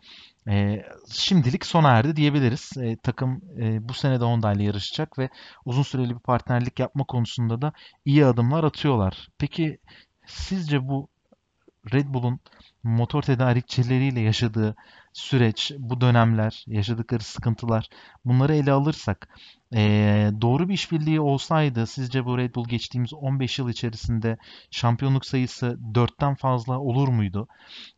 e, 0.49 0.83
şimdilik 1.11 1.65
sona 1.65 1.89
erdi 1.89 2.15
diyebiliriz. 2.15 2.71
E, 2.77 2.97
takım 2.97 3.41
e, 3.61 3.89
bu 3.89 3.93
sene 3.93 4.19
de 4.19 4.23
Honda 4.25 4.53
ile 4.53 4.63
yarışacak 4.63 5.19
ve 5.19 5.29
uzun 5.65 5.83
süreli 5.83 6.09
bir 6.09 6.19
partnerlik 6.19 6.79
yapma 6.79 7.03
konusunda 7.03 7.61
da 7.61 7.73
iyi 8.05 8.25
adımlar 8.25 8.63
atıyorlar. 8.63 9.27
Peki 9.37 9.77
sizce 10.25 10.87
bu 10.87 11.07
Red 11.93 12.05
Bull'un 12.13 12.39
motor 12.85 13.21
tedarikçileriyle 13.21 14.19
yaşadığı 14.19 14.75
süreç, 15.13 15.71
bu 15.77 16.01
dönemler, 16.01 16.63
yaşadıkları 16.67 17.23
sıkıntılar 17.23 17.89
bunları 18.25 18.55
ele 18.55 18.71
alırsak 18.71 19.27
e, 19.75 19.81
doğru 20.41 20.69
bir 20.69 20.73
işbirliği 20.73 21.19
olsaydı 21.19 21.87
sizce 21.87 22.25
bu 22.25 22.37
Red 22.37 22.55
Bull 22.55 22.67
geçtiğimiz 22.67 23.13
15 23.13 23.59
yıl 23.59 23.69
içerisinde 23.69 24.37
şampiyonluk 24.71 25.25
sayısı 25.25 25.77
4'ten 25.93 26.35
fazla 26.35 26.79
olur 26.79 27.07
muydu? 27.07 27.47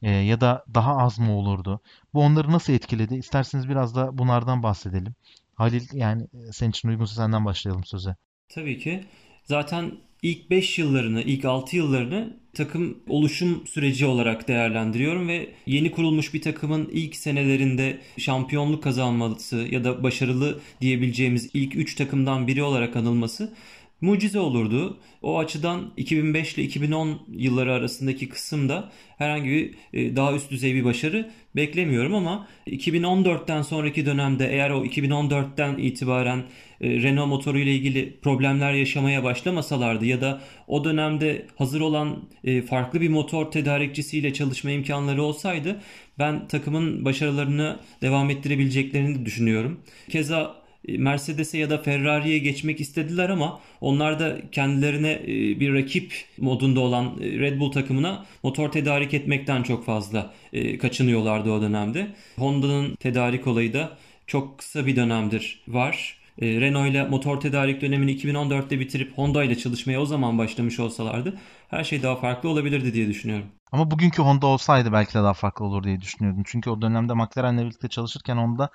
E, 0.02 0.12
ya 0.12 0.42
da 0.42 0.66
daha 0.74 0.98
az 0.98 1.20
mı 1.20 1.38
olurdu? 1.38 1.82
Bu 2.14 2.22
onları 2.22 2.52
nasıl 2.52 2.74
etkiledi? 2.74 3.16
İsterseniz 3.16 3.70
biraz 3.70 3.96
da 3.96 4.18
bunlardan 4.18 4.64
bahsedelim. 4.64 5.16
Halil 5.56 5.88
yani 5.94 6.28
senin 6.52 6.70
için 6.70 6.90
uygunsa 6.90 7.16
senden 7.16 7.46
başlayalım 7.46 7.84
söze. 7.84 8.16
Tabii 8.50 8.80
ki. 8.80 9.06
Zaten 9.44 9.92
ilk 10.22 10.50
5 10.50 10.80
yıllarını, 10.80 11.22
ilk 11.22 11.46
6 11.46 11.76
yıllarını 11.76 12.38
takım 12.54 12.98
oluşum 13.10 13.68
süreci 13.68 14.06
olarak 14.06 14.48
değerlendiriyorum 14.48 15.28
ve 15.28 15.50
yeni 15.66 15.92
kurulmuş 15.92 16.34
bir 16.34 16.42
takımın 16.42 16.90
ilk 16.94 17.16
senelerinde 17.16 18.00
şampiyonluk 18.18 18.84
kazanması 18.84 19.58
ya 19.72 19.84
da 19.84 20.04
başarılı 20.04 20.60
diyebileceğimiz 20.82 21.50
ilk 21.54 21.76
3 21.76 21.96
takımdan 21.96 22.48
biri 22.48 22.64
olarak 22.64 22.96
anılması 22.96 23.54
mucize 24.02 24.40
olurdu. 24.40 24.98
O 25.22 25.40
açıdan 25.40 25.94
2005 25.98 26.54
ile 26.54 26.64
2010 26.64 27.20
yılları 27.28 27.74
arasındaki 27.74 28.30
kısımda 28.30 28.92
herhangi 29.18 29.50
bir 29.50 29.76
e, 29.94 30.16
daha 30.16 30.34
üst 30.34 30.52
düzey 30.52 30.76
bir 30.76 30.84
başarı 30.84 31.32
beklemiyorum 31.56 32.16
ama 32.16 32.48
2014'ten 32.68 33.62
sonraki 33.62 34.06
dönemde 34.06 34.52
eğer 34.52 34.70
o 34.70 34.86
2014'ten 34.86 35.78
itibaren 35.78 36.44
Renault 36.82 37.28
motoru 37.28 37.60
ile 37.60 37.76
ilgili 37.76 38.20
problemler 38.22 38.74
yaşamaya 38.74 39.24
başlamasalardı 39.24 40.06
ya 40.06 40.22
da 40.22 40.42
o 40.68 40.84
dönemde 40.84 41.46
hazır 41.56 41.82
olan 41.82 42.24
e, 42.44 42.62
farklı 42.62 43.02
bir 43.02 43.10
motor 43.10 43.52
tedarikçisiyle 43.52 44.34
çalışma 44.34 44.72
imkanları 44.72 45.24
olsaydı 45.24 45.82
ben 46.20 46.48
takımın 46.48 47.06
başarılarını 47.06 47.80
devam 48.02 48.30
ettirebileceklerini 48.30 49.26
düşünüyorum. 49.26 49.80
Keza 50.10 50.56
e, 50.88 50.98
Mercedes'e 50.98 51.58
ya 51.58 51.70
da 51.70 51.78
Ferrari'ye 51.78 52.38
geçmek 52.38 52.82
istediler 52.82 53.30
ama 53.30 53.60
onlar 53.82 54.20
da 54.20 54.38
kendilerine 54.52 55.12
e, 55.12 55.60
bir 55.60 55.74
rakip 55.74 56.14
modunda 56.38 56.80
olan 56.80 57.06
e, 57.22 57.40
Red 57.40 57.60
Bull 57.60 57.72
takımına 57.72 58.26
motor 58.44 58.72
tedarik 58.72 59.14
etmekten 59.14 59.64
çok 59.64 59.86
fazla 59.86 60.34
kaçınıyorlardı 60.82 61.52
o 61.52 61.62
dönemde. 61.62 62.08
Honda'nın 62.38 62.96
tedarik 62.96 63.48
olayı 63.48 63.74
da 63.74 63.98
çok 64.28 64.58
kısa 64.58 64.86
bir 64.86 64.96
dönemdir 64.96 65.62
var. 65.68 66.18
Renault 66.42 66.90
ile 66.90 67.08
motor 67.08 67.40
tedarik 67.42 67.82
dönemini 67.82 68.12
2014'te 68.12 68.80
bitirip 68.80 69.18
Honda 69.18 69.44
ile 69.44 69.58
çalışmaya 69.58 70.02
o 70.02 70.06
zaman 70.06 70.38
başlamış 70.38 70.80
olsalardı 70.80 71.38
her 71.68 71.84
şey 71.84 72.04
daha 72.04 72.16
farklı 72.16 72.50
olabilirdi 72.50 72.94
diye 72.94 73.08
düşünüyorum. 73.08 73.48
Ama 73.72 73.92
bugünkü 73.92 74.22
Honda 74.22 74.48
olsaydı 74.48 74.92
belki 74.92 75.14
de 75.14 75.20
daha 75.20 75.34
farklı 75.34 75.66
olur 75.66 75.84
diye 75.84 76.00
düşünüyordum. 76.00 76.44
Çünkü 76.46 76.70
o 76.70 76.82
dönemde 76.82 77.14
McLaren'le 77.14 77.58
birlikte 77.58 77.88
çalışırken 77.88 78.38
Honda 78.38 78.70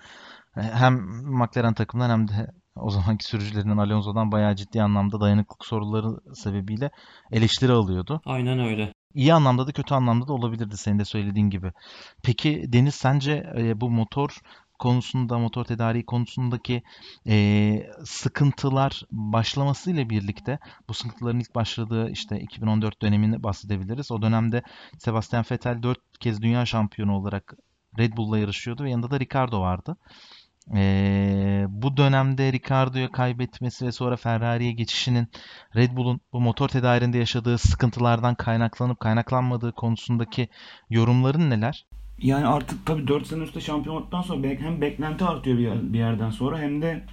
e, 0.56 0.60
hem 0.60 0.94
McLaren 1.24 1.74
takımından 1.74 2.10
hem 2.10 2.28
de 2.28 2.52
o 2.76 2.90
zamanki 2.90 3.24
sürücülerinden 3.24 3.76
Alonso'dan 3.76 4.32
bayağı 4.32 4.56
ciddi 4.56 4.82
anlamda 4.82 5.20
dayanıklık 5.20 5.64
soruları 5.64 6.34
sebebiyle 6.34 6.90
eleştiri 7.32 7.72
alıyordu. 7.72 8.20
Aynen 8.24 8.58
öyle. 8.58 8.92
İyi 9.14 9.34
anlamda 9.34 9.66
da 9.66 9.72
kötü 9.72 9.94
anlamda 9.94 10.28
da 10.28 10.32
olabilirdi 10.32 10.76
senin 10.76 10.98
de 10.98 11.04
söylediğin 11.04 11.50
gibi. 11.50 11.72
Peki 12.22 12.64
Deniz 12.68 12.94
sence 12.94 13.52
e, 13.58 13.80
bu 13.80 13.90
motor 13.90 14.36
konusunda, 14.82 15.38
motor 15.38 15.64
tedariği 15.64 16.06
konusundaki 16.06 16.82
e, 17.26 17.36
sıkıntılar 18.04 19.02
başlamasıyla 19.10 20.10
birlikte 20.10 20.58
bu 20.88 20.94
sıkıntıların 20.94 21.40
ilk 21.40 21.54
başladığı 21.54 22.10
işte 22.10 22.40
2014 22.40 23.02
dönemini 23.02 23.42
bahsedebiliriz. 23.42 24.10
O 24.10 24.22
dönemde 24.22 24.62
Sebastian 24.98 25.44
Vettel 25.50 25.82
4 25.82 25.98
kez 26.20 26.42
dünya 26.42 26.66
şampiyonu 26.66 27.16
olarak 27.16 27.54
Red 27.98 28.16
Bull'la 28.16 28.38
yarışıyordu 28.38 28.84
ve 28.84 28.90
yanında 28.90 29.10
da 29.10 29.20
Ricardo 29.20 29.60
vardı. 29.60 29.96
Ee, 30.74 31.64
bu 31.68 31.96
dönemde 31.96 32.52
Ricardo'ya 32.52 33.12
kaybetmesi 33.12 33.86
ve 33.86 33.92
sonra 33.92 34.16
Ferrari'ye 34.16 34.72
geçişinin 34.72 35.28
Red 35.76 35.96
Bull'un 35.96 36.20
bu 36.32 36.40
motor 36.40 36.68
tedarinde 36.68 37.18
yaşadığı 37.18 37.58
sıkıntılardan 37.58 38.34
kaynaklanıp 38.34 39.00
kaynaklanmadığı 39.00 39.72
konusundaki 39.72 40.48
yorumların 40.90 41.50
neler? 41.50 41.86
Yani 42.22 42.46
artık 42.46 42.86
tabii 42.86 43.08
4 43.08 43.26
sene 43.26 43.42
üstte 43.42 43.60
şampiyonluktan 43.60 44.22
sonra 44.22 44.48
hem 44.48 44.80
beklenti 44.80 45.24
artıyor 45.24 45.58
bir, 45.58 45.62
yer, 45.62 45.92
bir 45.92 45.98
yerden 45.98 46.30
sonra 46.30 46.58
hem 46.58 46.82
de 46.82 47.04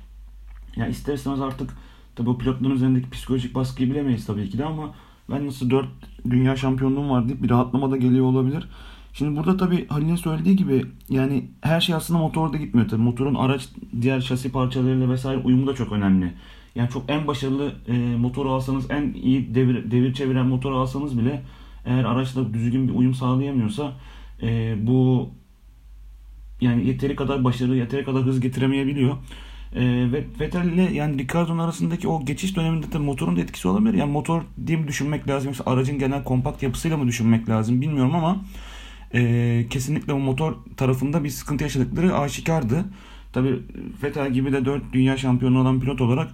ya 0.75 0.87
ister 0.87 1.13
istemez 1.13 1.41
artık 1.41 1.69
tabii 2.15 2.27
bu 2.27 2.37
pilotların 2.37 2.75
üzerindeki 2.75 3.09
psikolojik 3.09 3.55
baskıyı 3.55 3.89
bilemeyiz 3.89 4.25
tabii 4.25 4.49
ki 4.49 4.57
de 4.57 4.65
ama 4.65 4.95
ben 5.31 5.47
nasıl 5.47 5.69
4 5.69 5.87
dünya 6.29 6.55
şampiyonluğum 6.55 7.09
var 7.09 7.27
deyip 7.29 7.43
bir 7.43 7.49
rahatlama 7.49 7.91
da 7.91 7.97
geliyor 7.97 8.25
olabilir. 8.25 8.69
Şimdi 9.13 9.37
burada 9.37 9.57
tabii 9.57 9.87
Halil'in 9.87 10.15
söylediği 10.15 10.55
gibi 10.55 10.85
yani 11.09 11.49
her 11.61 11.81
şey 11.81 11.95
aslında 11.95 12.19
motorda 12.19 12.57
gitmiyor 12.57 12.89
tabii. 12.89 13.01
Motorun 13.01 13.35
araç 13.35 13.69
diğer 14.01 14.21
şasi 14.21 14.51
parçalarıyla 14.51 15.09
vesaire 15.09 15.41
uyumu 15.41 15.67
da 15.67 15.75
çok 15.75 15.91
önemli. 15.91 16.33
Yani 16.75 16.89
çok 16.89 17.03
en 17.07 17.27
başarılı 17.27 17.71
e, 17.87 17.97
motor 17.97 18.45
alsanız, 18.45 18.91
en 18.91 19.13
iyi 19.13 19.55
devir, 19.55 19.91
devir 19.91 20.13
çeviren 20.13 20.45
motor 20.45 20.71
alsanız 20.71 21.19
bile 21.19 21.43
eğer 21.85 22.03
araçla 22.03 22.53
düzgün 22.53 22.87
bir 22.87 22.93
uyum 22.93 23.13
sağlayamıyorsa 23.13 23.93
e, 24.41 24.75
bu 24.87 25.29
yani 26.61 26.87
yeteri 26.87 27.15
kadar 27.15 27.43
başarı, 27.43 27.75
yeteri 27.75 28.05
kadar 28.05 28.23
hız 28.23 28.39
getiremeyebiliyor. 28.39 29.17
E, 29.75 29.81
ve 30.11 30.25
Vettel 30.39 30.65
ile 30.65 30.93
yani 30.93 31.17
Ricardo'nun 31.17 31.59
arasındaki 31.59 32.07
o 32.07 32.25
geçiş 32.25 32.55
döneminde 32.55 32.91
de 32.91 32.97
motorun 32.97 33.35
da 33.35 33.41
etkisi 33.41 33.67
olabilir. 33.67 33.93
Yani 33.93 34.11
motor 34.11 34.41
diye 34.67 34.77
mi 34.77 34.87
düşünmek 34.87 35.27
lazım 35.27 35.47
yoksa 35.47 35.63
aracın 35.65 35.99
genel 35.99 36.23
kompakt 36.23 36.63
yapısıyla 36.63 36.97
mı 36.97 37.07
düşünmek 37.07 37.49
lazım 37.49 37.81
bilmiyorum 37.81 38.15
ama 38.15 38.41
e, 39.13 39.65
kesinlikle 39.69 40.13
o 40.13 40.19
motor 40.19 40.53
tarafında 40.77 41.23
bir 41.23 41.29
sıkıntı 41.29 41.63
yaşadıkları 41.63 42.17
aşikardı. 42.17 42.85
Tabi 43.33 43.59
Vettel 44.03 44.33
gibi 44.33 44.51
de 44.51 44.65
4 44.65 44.93
dünya 44.93 45.17
şampiyonu 45.17 45.59
olan 45.61 45.79
pilot 45.79 46.01
olarak 46.01 46.31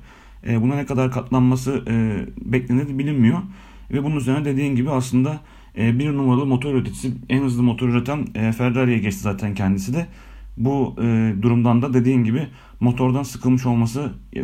e, 0.47 0.61
buna 0.61 0.75
ne 0.75 0.85
kadar 0.85 1.11
katlanması 1.11 1.83
e, 1.87 2.25
beklenir 2.53 2.99
bilinmiyor. 2.99 3.39
Ve 3.91 4.03
bunun 4.03 4.15
üzerine 4.15 4.45
dediğin 4.45 4.75
gibi 4.75 4.91
aslında 4.91 5.39
e, 5.77 5.99
bir 5.99 6.07
numaralı 6.07 6.45
motor 6.45 6.73
üreticisi 6.73 7.11
en 7.29 7.41
hızlı 7.41 7.63
motor 7.63 7.89
üreten 7.89 8.27
e, 8.35 8.51
Ferrari'ye 8.51 8.97
geçti 8.97 9.21
zaten 9.21 9.55
kendisi 9.55 9.93
de. 9.93 10.07
Bu 10.57 10.95
e, 11.01 11.33
durumdan 11.41 11.81
da 11.81 11.93
dediğin 11.93 12.23
gibi 12.23 12.47
motordan 12.79 13.23
sıkılmış 13.23 13.65
olması 13.65 14.13
e, 14.35 14.43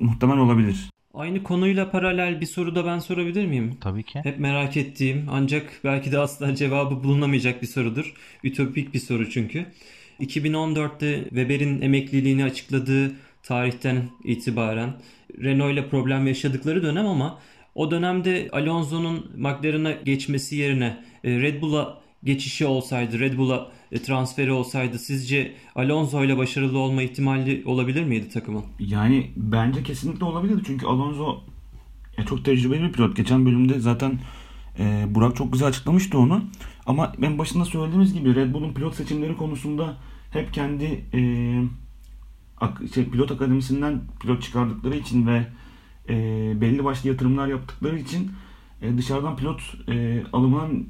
muhtemel 0.00 0.38
olabilir. 0.38 0.90
Aynı 1.14 1.42
konuyla 1.42 1.90
paralel 1.90 2.40
bir 2.40 2.46
soru 2.46 2.74
da 2.74 2.86
ben 2.86 2.98
sorabilir 2.98 3.46
miyim? 3.46 3.76
Tabii 3.80 4.02
ki. 4.02 4.20
Hep 4.22 4.38
merak 4.38 4.76
ettiğim 4.76 5.26
ancak 5.30 5.80
belki 5.84 6.12
de 6.12 6.18
asla 6.18 6.54
cevabı 6.56 7.04
bulunamayacak 7.04 7.62
bir 7.62 7.66
sorudur. 7.66 8.14
Ütopik 8.44 8.94
bir 8.94 8.98
soru 8.98 9.30
çünkü. 9.30 9.66
2014'te 10.20 11.24
Weber'in 11.24 11.80
emekliliğini 11.80 12.44
açıkladığı 12.44 13.12
tarihten 13.42 14.02
itibaren 14.24 14.94
Renault 15.42 15.72
ile 15.72 15.88
problem 15.88 16.26
yaşadıkları 16.26 16.82
dönem 16.82 17.06
ama 17.06 17.38
o 17.74 17.90
dönemde 17.90 18.48
Alonso'nun 18.52 19.30
McLaren'a 19.36 19.92
geçmesi 19.92 20.56
yerine 20.56 21.04
e, 21.24 21.30
Red 21.40 21.62
Bull'a 21.62 22.02
geçişi 22.24 22.66
olsaydı, 22.66 23.20
Red 23.20 23.38
Bull'a 23.38 23.72
e, 23.92 24.02
transferi 24.02 24.52
olsaydı 24.52 24.98
sizce 24.98 25.54
Alonso 25.74 26.24
ile 26.24 26.36
başarılı 26.36 26.78
olma 26.78 27.02
ihtimali 27.02 27.62
olabilir 27.66 28.04
miydi 28.04 28.28
takımın? 28.28 28.64
Yani 28.78 29.30
bence 29.36 29.82
kesinlikle 29.82 30.24
olabilirdi. 30.24 30.62
Çünkü 30.66 30.86
Alonso 30.86 31.40
çok 32.28 32.44
tecrübeli 32.44 32.82
bir 32.82 32.92
pilot. 32.92 33.16
Geçen 33.16 33.46
bölümde 33.46 33.80
zaten 33.80 34.18
e, 34.78 35.06
Burak 35.08 35.36
çok 35.36 35.52
güzel 35.52 35.68
açıklamıştı 35.68 36.18
onu. 36.18 36.44
Ama 36.86 37.12
ben 37.18 37.38
başında 37.38 37.64
söylediğimiz 37.64 38.14
gibi 38.14 38.34
Red 38.34 38.54
Bull'un 38.54 38.74
pilot 38.74 38.94
seçimleri 38.94 39.36
konusunda 39.36 39.96
hep 40.30 40.54
kendi 40.54 40.84
e, 41.14 41.20
şey, 42.94 43.04
pilot 43.04 43.30
akademisinden 43.30 44.00
pilot 44.20 44.42
çıkardıkları 44.42 44.96
için 44.96 45.26
ve 45.26 45.46
e, 46.08 46.14
belli 46.60 46.84
başlı 46.84 47.08
yatırımlar 47.08 47.46
yaptıkları 47.46 47.98
için 47.98 48.30
e, 48.82 48.98
dışarıdan 48.98 49.36
pilot 49.36 49.60
e, 49.88 50.22
alımından 50.32 50.84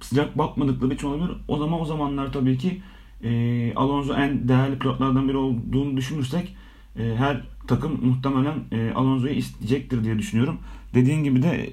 sıcak 0.00 0.38
bakmadıkları 0.38 0.94
için 0.94 1.06
olabilir. 1.06 1.36
O 1.48 1.58
zaman 1.58 1.80
o 1.80 1.84
zamanlar 1.84 2.32
tabii 2.32 2.58
ki 2.58 2.82
e, 3.24 3.74
Alonso 3.74 4.14
en 4.14 4.48
değerli 4.48 4.78
pilotlardan 4.78 5.28
biri 5.28 5.36
olduğunu 5.36 5.96
düşünürsek 5.96 6.56
e, 6.98 7.14
her 7.16 7.44
takım 7.66 8.06
muhtemelen 8.06 8.54
e, 8.72 8.92
Alonso'yu 8.94 9.32
isteyecektir 9.32 10.04
diye 10.04 10.18
düşünüyorum. 10.18 10.58
Dediğin 10.94 11.24
gibi 11.24 11.42
de 11.42 11.48
e, 11.48 11.70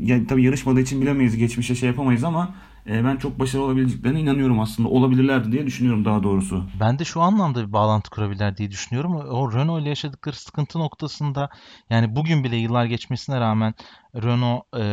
yani 0.00 0.26
tabii 0.26 0.44
yarışmadığı 0.44 0.80
için 0.80 1.00
bilemeyiz, 1.00 1.36
geçmişe 1.36 1.74
şey 1.74 1.88
yapamayız 1.88 2.24
ama 2.24 2.54
e, 2.86 3.04
ben 3.04 3.16
çok 3.16 3.38
başarılı 3.38 3.66
olabileceklerine 3.66 4.20
inanıyorum 4.20 4.60
aslında. 4.60 4.88
Olabilirlerdi 4.88 5.52
diye 5.52 5.66
düşünüyorum 5.66 6.04
daha 6.04 6.22
doğrusu. 6.22 6.64
Ben 6.80 6.98
de 6.98 7.04
şu 7.04 7.20
anlamda 7.20 7.66
bir 7.66 7.72
bağlantı 7.72 8.10
kurabilirler 8.10 8.56
diye 8.56 8.70
düşünüyorum. 8.70 9.16
O 9.16 9.52
Renault 9.52 9.82
ile 9.82 9.88
yaşadıkları 9.88 10.36
sıkıntı 10.36 10.78
noktasında 10.78 11.50
yani 11.90 12.16
bugün 12.16 12.44
bile 12.44 12.56
yıllar 12.56 12.84
geçmesine 12.84 13.40
rağmen 13.40 13.74
Renault 14.14 14.62
e, 14.76 14.84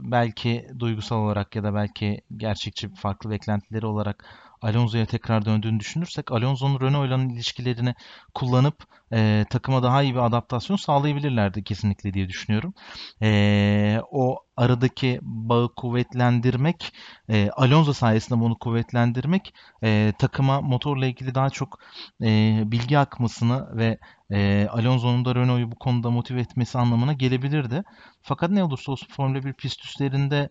belki 0.00 0.68
duygusal 0.78 1.16
olarak 1.16 1.56
ya 1.56 1.62
da 1.62 1.74
belki 1.74 2.20
gerçekçi 2.36 2.94
farklı 2.94 3.30
beklentileri 3.30 3.86
olarak 3.86 4.24
Alonso'ya 4.62 5.06
tekrar 5.06 5.44
döndüğünü 5.44 5.80
düşünürsek 5.80 6.32
Alonso'nun 6.32 6.80
Renault 6.80 7.06
ile 7.06 7.34
ilişkilerini 7.34 7.94
kullanıp 8.34 8.84
e, 9.12 9.44
takıma 9.50 9.82
daha 9.82 10.02
iyi 10.02 10.14
bir 10.14 10.26
adaptasyon 10.26 10.76
sağlayabilirlerdi 10.76 11.64
kesinlikle 11.64 12.14
diye 12.14 12.28
düşünüyorum. 12.28 12.74
E, 13.22 14.00
o 14.10 14.38
aradaki 14.56 15.18
bağı 15.22 15.74
kuvvetlendirmek, 15.76 16.92
e, 17.28 17.50
Alonso 17.50 17.92
sayesinde 17.92 18.40
bunu 18.40 18.58
kuvvetlendirmek 18.58 19.54
e, 19.84 20.12
takıma 20.18 20.60
motorla 20.60 21.06
ilgili 21.06 21.34
daha 21.34 21.50
çok 21.50 21.78
e, 22.22 22.62
bilgi 22.66 22.98
akmasını 22.98 23.76
ve 23.76 23.98
e, 24.30 24.66
Alonso'nun 24.70 25.24
da 25.24 25.34
Renault'u 25.34 25.72
bu 25.72 25.76
konuda 25.78 26.10
motive 26.10 26.40
etmesi 26.40 26.78
anlamına 26.78 27.12
gelebilirdi. 27.12 27.82
Fakat 28.22 28.50
ne 28.50 28.64
olursa 28.64 28.92
olsun 28.92 29.08
Formula 29.10 29.44
1 29.44 29.52
pist 29.52 29.84
üstlerinde 29.84 30.48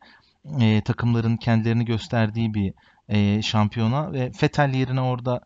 e, 0.62 0.82
takımların 0.82 1.38
kendilerini 1.38 1.86
gösterdiği 1.86 2.54
bir 2.54 2.74
e, 3.10 3.42
şampiyona 3.42 4.14
ve 4.14 4.32
Vettel 4.44 4.74
yerine 4.74 5.02
orada 5.02 5.42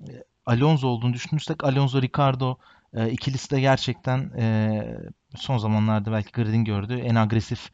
e, 0.00 0.10
Alonso 0.46 0.88
olduğunu 0.88 1.12
düşünürsek 1.12 1.64
Alonso 1.64 2.02
Ricardo 2.02 2.58
E, 2.94 3.10
ikilisi 3.10 3.50
de 3.50 3.60
gerçekten 3.60 4.18
e, 4.38 4.82
son 5.34 5.58
zamanlarda 5.58 6.12
belki 6.12 6.32
Grid'in 6.32 6.64
gördüğü 6.64 6.98
en 6.98 7.14
agresif 7.14 7.70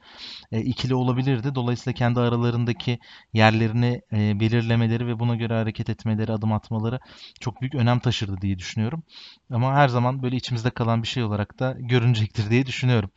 e, 0.52 0.60
ikili 0.60 0.94
olabilirdi. 0.94 1.54
Dolayısıyla 1.54 1.94
kendi 1.94 2.20
aralarındaki 2.20 2.98
yerlerini 3.32 4.02
e, 4.12 4.40
belirlemeleri 4.40 5.06
ve 5.06 5.18
buna 5.18 5.36
göre 5.36 5.54
hareket 5.54 5.90
etmeleri, 5.90 6.32
adım 6.32 6.52
atmaları 6.52 7.00
çok 7.40 7.60
büyük 7.60 7.74
önem 7.74 7.98
taşırdı 7.98 8.40
diye 8.40 8.58
düşünüyorum. 8.58 9.02
Ama 9.50 9.74
her 9.74 9.88
zaman 9.88 10.22
böyle 10.22 10.36
içimizde 10.36 10.70
kalan 10.70 11.02
bir 11.02 11.08
şey 11.08 11.22
olarak 11.22 11.58
da 11.58 11.76
görünecektir 11.78 12.50
diye 12.50 12.66
düşünüyorum. 12.66 13.10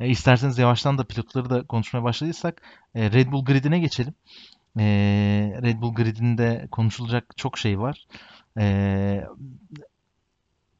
E, 0.00 0.08
isterseniz 0.08 0.58
yavaştan 0.58 0.98
da 0.98 1.04
pilotları 1.04 1.50
da 1.50 1.66
konuşmaya 1.66 2.02
başladıysak 2.02 2.62
e, 2.94 3.10
Red 3.12 3.32
Bull 3.32 3.44
Grid'ine 3.44 3.78
geçelim. 3.78 4.14
E, 4.78 4.84
Red 5.62 5.80
Bull 5.80 5.94
Grid'inde 5.94 6.68
konuşulacak 6.70 7.36
çok 7.36 7.58
şey 7.58 7.78
var. 7.78 8.06
E, 8.58 9.24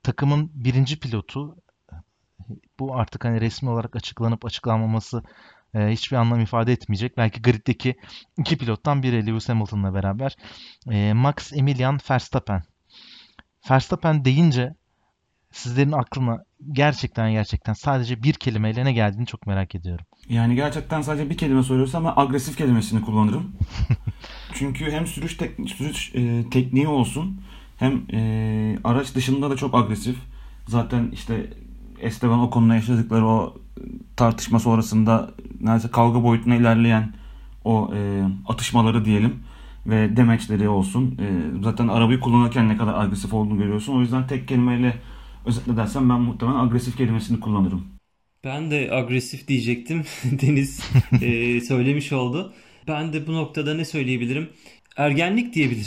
takımın 0.03 0.51
birinci 0.55 0.99
pilotu 1.01 1.57
bu 2.79 2.97
artık 2.97 3.25
hani 3.25 3.41
resmi 3.41 3.71
olarak 3.71 3.97
açıklanıp 3.97 4.45
açıklanmaması 4.45 5.23
e, 5.75 5.87
hiçbir 5.87 6.17
anlam 6.17 6.41
ifade 6.41 6.73
etmeyecek. 6.73 7.17
Belki 7.17 7.43
griddeki 7.43 7.97
iki 8.39 8.59
pilottan 8.59 9.03
biri 9.03 9.27
Lewis 9.27 9.49
Hamilton'la 9.49 9.95
beraber 9.95 10.37
e, 10.91 11.13
Max 11.13 11.53
Emilian 11.53 11.99
Verstappen. 12.11 12.63
Verstappen 13.71 14.25
deyince 14.25 14.75
sizlerin 15.53 15.93
aklına 15.93 16.39
gerçekten 16.73 17.33
gerçekten 17.33 17.73
sadece 17.73 18.23
bir 18.23 18.35
kelimeyle 18.35 18.85
ne 18.85 18.93
geldiğini 18.93 19.27
çok 19.27 19.47
merak 19.47 19.75
ediyorum. 19.75 20.07
Yani 20.29 20.55
gerçekten 20.55 21.03
sadece 21.03 21.31
bir 21.31 21.37
kelime 21.37 21.63
soruyorsam 21.63 22.05
ben 22.05 22.13
agresif 22.17 22.57
kelimesini 22.57 23.01
kullanırım. 23.01 23.53
Çünkü 24.55 24.91
hem 24.91 25.07
sürüş, 25.07 25.37
tek, 25.37 25.71
sürüş 25.71 26.15
e, 26.15 26.51
tekniği 26.51 26.89
olsun 26.89 27.41
hem 27.79 28.03
e, 28.13 28.79
araç 28.85 29.15
dışında 29.15 29.51
da 29.51 29.57
çok 29.57 29.75
agresif. 29.75 30.17
Zaten 30.69 31.11
işte 31.13 31.51
Esteban 32.01 32.41
Ocon'la 32.41 32.75
yaşadıkları 32.75 33.27
o 33.27 33.57
tartışma 34.17 34.59
sonrasında 34.59 35.31
neredeyse 35.61 35.91
kavga 35.91 36.23
boyutuna 36.23 36.55
ilerleyen 36.55 37.13
o 37.65 37.91
e, 37.95 38.23
atışmaları 38.49 39.05
diyelim 39.05 39.43
ve 39.87 40.17
demeçleri 40.17 40.69
olsun. 40.69 41.19
E, 41.21 41.27
zaten 41.63 41.89
arabayı 41.89 42.21
kullanırken 42.21 42.69
ne 42.69 42.77
kadar 42.77 42.95
agresif 42.95 43.35
olduğunu 43.35 43.59
görüyorsun. 43.59 43.97
O 43.97 44.01
yüzden 44.01 44.27
tek 44.27 44.49
kelimeyle 44.49 44.95
özetle 45.47 45.77
dersem 45.77 46.11
ben 46.11 46.21
muhtemelen 46.21 46.59
agresif 46.59 46.97
kelimesini 46.97 47.41
kullanırım. 47.41 47.85
Ben 48.45 48.71
de 48.71 48.89
agresif 48.93 49.49
diyecektim. 49.49 50.05
Deniz 50.25 50.81
e, 51.23 51.61
söylemiş 51.61 52.13
oldu. 52.13 52.53
Ben 52.89 53.13
de 53.13 53.27
bu 53.27 53.33
noktada 53.33 53.75
ne 53.75 53.85
söyleyebilirim? 53.85 54.49
Ergenlik 54.97 55.55
diyebilirim. 55.55 55.87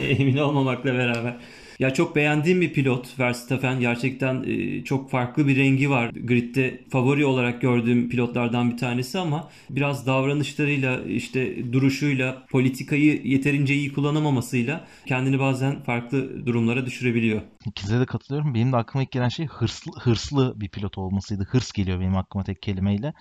Emin 0.18 0.36
olmamakla 0.36 0.94
beraber. 0.94 1.36
Ya 1.80 1.94
çok 1.94 2.16
beğendiğim 2.16 2.60
bir 2.60 2.72
pilot 2.72 3.18
Verstappen. 3.18 3.80
Gerçekten 3.80 4.42
e, 4.46 4.84
çok 4.84 5.10
farklı 5.10 5.48
bir 5.48 5.56
rengi 5.56 5.90
var. 5.90 6.10
Grid'de 6.10 6.84
favori 6.90 7.24
olarak 7.24 7.60
gördüğüm 7.60 8.08
pilotlardan 8.08 8.70
bir 8.70 8.76
tanesi 8.76 9.18
ama 9.18 9.48
biraz 9.70 10.06
davranışlarıyla, 10.06 11.00
işte 11.02 11.72
duruşuyla, 11.72 12.46
politikayı 12.50 13.22
yeterince 13.24 13.74
iyi 13.74 13.92
kullanamamasıyla 13.92 14.84
kendini 15.06 15.38
bazen 15.38 15.82
farklı 15.82 16.46
durumlara 16.46 16.86
düşürebiliyor. 16.86 17.42
İkinize 17.66 18.00
de 18.00 18.06
katılıyorum. 18.06 18.54
Benim 18.54 18.72
de 18.72 18.76
aklıma 18.76 19.02
ilk 19.02 19.12
gelen 19.12 19.28
şey 19.28 19.46
hırslı, 19.46 19.92
hırslı 20.00 20.60
bir 20.60 20.68
pilot 20.68 20.98
olmasıydı. 20.98 21.44
Hırs 21.44 21.72
geliyor 21.72 22.00
benim 22.00 22.16
aklıma 22.16 22.44
tek 22.44 22.62
kelimeyle. 22.62 23.12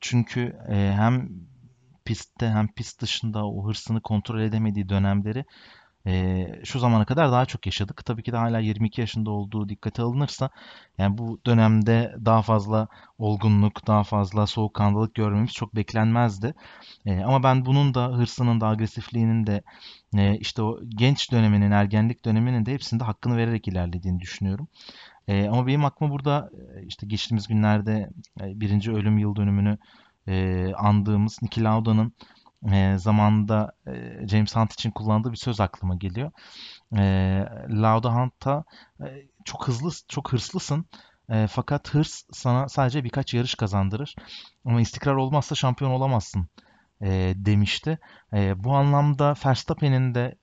Çünkü 0.00 0.56
e, 0.68 0.74
hem 0.74 1.28
pistte 2.04 2.48
hem 2.48 2.68
pist 2.68 3.02
dışında 3.02 3.46
o 3.46 3.68
hırsını 3.68 4.00
kontrol 4.00 4.40
edemediği 4.40 4.88
dönemleri 4.88 5.44
e, 6.06 6.46
şu 6.64 6.78
zamana 6.78 7.04
kadar 7.04 7.32
daha 7.32 7.46
çok 7.46 7.66
yaşadık. 7.66 8.04
Tabii 8.04 8.22
ki 8.22 8.32
de 8.32 8.36
hala 8.36 8.58
22 8.58 9.00
yaşında 9.00 9.30
olduğu 9.30 9.68
dikkate 9.68 10.02
alınırsa 10.02 10.50
yani 10.98 11.18
bu 11.18 11.40
dönemde 11.46 12.14
daha 12.24 12.42
fazla 12.42 12.88
olgunluk, 13.18 13.86
daha 13.86 14.04
fazla 14.04 14.46
soğukkanlılık 14.46 15.14
görmemiz 15.14 15.52
çok 15.52 15.76
beklenmezdi. 15.76 16.54
E, 17.06 17.20
ama 17.20 17.42
ben 17.42 17.66
bunun 17.66 17.94
da 17.94 18.06
hırsının 18.06 18.60
da 18.60 18.68
agresifliğinin 18.68 19.46
de 19.46 19.62
e, 20.16 20.38
işte 20.38 20.62
o 20.62 20.80
genç 20.88 21.32
döneminin, 21.32 21.70
ergenlik 21.70 22.24
döneminin 22.24 22.66
de 22.66 22.72
hepsinde 22.72 23.04
hakkını 23.04 23.36
vererek 23.36 23.68
ilerlediğini 23.68 24.20
düşünüyorum. 24.20 24.68
E, 25.28 25.48
ama 25.48 25.66
benim 25.66 25.84
aklıma 25.84 26.12
burada 26.12 26.50
işte 26.86 27.06
geçtiğimiz 27.06 27.48
günlerde 27.48 28.10
birinci 28.40 28.92
ölüm 28.92 29.18
yıl 29.18 29.36
dönümünü 29.36 29.78
e, 30.28 30.66
andığımız 30.74 31.38
Niki 31.42 31.64
Lauda'nın 31.64 32.12
e, 32.72 32.98
zamanında 32.98 33.72
e, 33.86 34.26
James 34.28 34.56
Hunt 34.56 34.72
için 34.72 34.90
kullandığı 34.90 35.32
bir 35.32 35.36
söz 35.36 35.60
aklıma 35.60 35.94
geliyor. 35.94 36.30
E, 36.96 37.02
Lauda 37.68 38.14
Hunt'a 38.14 38.64
e, 39.00 39.04
çok 39.44 39.68
hızlı, 39.68 39.90
çok 40.08 40.32
hırslısın. 40.32 40.86
E, 41.28 41.46
fakat 41.46 41.94
hırs 41.94 42.22
sana 42.32 42.68
sadece 42.68 43.04
birkaç 43.04 43.34
yarış 43.34 43.54
kazandırır. 43.54 44.16
Ama 44.64 44.80
istikrar 44.80 45.14
olmazsa 45.14 45.54
şampiyon 45.54 45.90
olamazsın 45.90 46.48
e, 47.02 47.34
demişti. 47.36 47.98
E, 48.32 48.64
bu 48.64 48.74
anlamda 48.74 49.34
Verstappen'in 49.46 50.14
de 50.14 50.34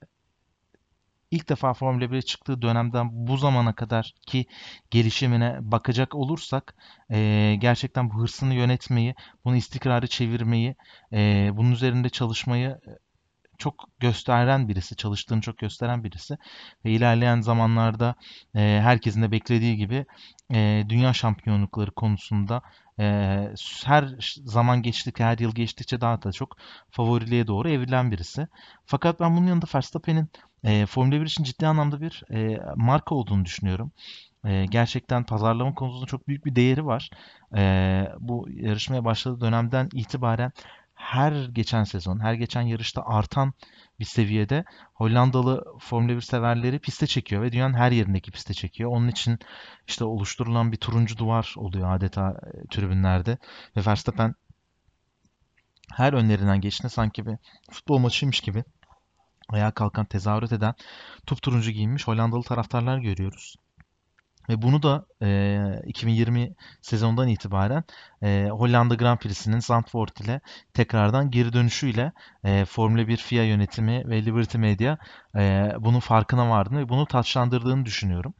ilk 1.32 1.48
defa 1.48 1.74
Formula 1.74 2.04
1'e 2.04 2.22
çıktığı 2.22 2.62
dönemden 2.62 3.08
bu 3.12 3.36
zamana 3.36 3.74
kadar 3.74 4.14
ki 4.26 4.46
gelişimine 4.90 5.58
bakacak 5.60 6.14
olursak 6.14 6.74
e, 7.10 7.56
gerçekten 7.58 8.10
bu 8.10 8.22
hırsını 8.22 8.54
yönetmeyi, 8.54 9.14
bunu 9.44 9.56
istikrarı 9.56 10.06
çevirmeyi, 10.06 10.76
e, 11.12 11.50
bunun 11.52 11.72
üzerinde 11.72 12.08
çalışmayı 12.08 12.78
çok 13.58 13.74
gösteren 14.00 14.68
birisi, 14.68 14.96
çalıştığını 14.96 15.40
çok 15.40 15.58
gösteren 15.58 16.04
birisi 16.04 16.38
ve 16.84 16.90
ilerleyen 16.90 17.40
zamanlarda 17.40 18.14
e, 18.54 18.60
herkesin 18.82 19.22
de 19.22 19.30
beklediği 19.30 19.76
gibi 19.76 20.06
e, 20.54 20.84
dünya 20.88 21.12
şampiyonlukları 21.12 21.90
konusunda 21.90 22.62
e, 23.00 23.04
her 23.84 24.04
zaman 24.44 24.82
geçtikçe, 24.82 25.24
her 25.24 25.38
yıl 25.38 25.54
geçtikçe 25.54 26.00
daha 26.00 26.22
da 26.22 26.32
çok 26.32 26.56
favoriliğe 26.90 27.46
doğru 27.46 27.68
evrilen 27.68 28.10
birisi. 28.10 28.48
Fakat 28.86 29.20
ben 29.20 29.36
bunun 29.36 29.46
yanında 29.46 29.66
Verstappen'in 29.74 30.28
e, 30.64 30.86
Formula 30.86 31.20
1 31.20 31.26
için 31.26 31.44
ciddi 31.44 31.66
anlamda 31.66 32.00
bir 32.00 32.24
e, 32.30 32.60
marka 32.76 33.14
olduğunu 33.14 33.44
düşünüyorum. 33.44 33.92
E, 34.44 34.66
gerçekten 34.66 35.24
pazarlama 35.24 35.74
konusunda 35.74 36.06
çok 36.06 36.28
büyük 36.28 36.44
bir 36.46 36.56
değeri 36.56 36.86
var. 36.86 37.10
E, 37.56 38.08
bu 38.20 38.48
yarışmaya 38.50 39.04
başladığı 39.04 39.40
dönemden 39.40 39.88
itibaren 39.92 40.52
her 41.02 41.32
geçen 41.52 41.84
sezon, 41.84 42.20
her 42.20 42.34
geçen 42.34 42.62
yarışta 42.62 43.02
artan 43.06 43.52
bir 44.00 44.04
seviyede 44.04 44.64
Hollandalı 44.94 45.64
Formula 45.78 46.16
1 46.16 46.20
severleri 46.20 46.78
piste 46.78 47.06
çekiyor 47.06 47.42
ve 47.42 47.52
dünyanın 47.52 47.74
her 47.74 47.92
yerindeki 47.92 48.30
piste 48.30 48.54
çekiyor. 48.54 48.90
Onun 48.90 49.08
için 49.08 49.38
işte 49.88 50.04
oluşturulan 50.04 50.72
bir 50.72 50.76
turuncu 50.76 51.18
duvar 51.18 51.54
oluyor 51.56 51.96
adeta 51.96 52.30
e, 52.30 52.66
tribünlerde 52.66 53.38
ve 53.76 53.86
Verstappen 53.86 54.34
her 55.92 56.12
önlerinden 56.12 56.60
geçtiğinde 56.60 56.92
sanki 56.92 57.26
bir 57.26 57.36
futbol 57.70 57.98
maçıymış 57.98 58.40
gibi 58.40 58.64
ayağa 59.48 59.70
kalkan, 59.70 60.04
tezahürat 60.04 60.52
eden 60.52 60.74
turuncu 61.26 61.70
giyinmiş 61.70 62.08
Hollandalı 62.08 62.42
taraftarlar 62.42 62.98
görüyoruz. 62.98 63.56
Ve 64.48 64.62
bunu 64.62 64.82
da 64.82 65.06
e, 65.22 65.82
2020 65.86 66.54
sezondan 66.80 67.28
itibaren 67.28 67.84
e, 68.22 68.48
Hollanda 68.50 68.94
Grand 68.94 69.18
Prix'sinin 69.18 69.60
Zandvoort 69.60 70.20
ile 70.20 70.40
tekrardan 70.74 71.30
geri 71.30 71.52
dönüşüyle 71.52 72.12
e, 72.44 72.64
Formula 72.64 73.08
1 73.08 73.16
FIA 73.16 73.44
yönetimi 73.44 74.08
ve 74.08 74.24
Liberty 74.24 74.58
Media 74.58 74.96
e, 75.36 75.72
bunun 75.78 76.00
farkına 76.00 76.50
vardığını 76.50 76.78
ve 76.78 76.88
bunu 76.88 77.06
taçlandırdığını 77.06 77.84
düşünüyorum. 77.84 78.34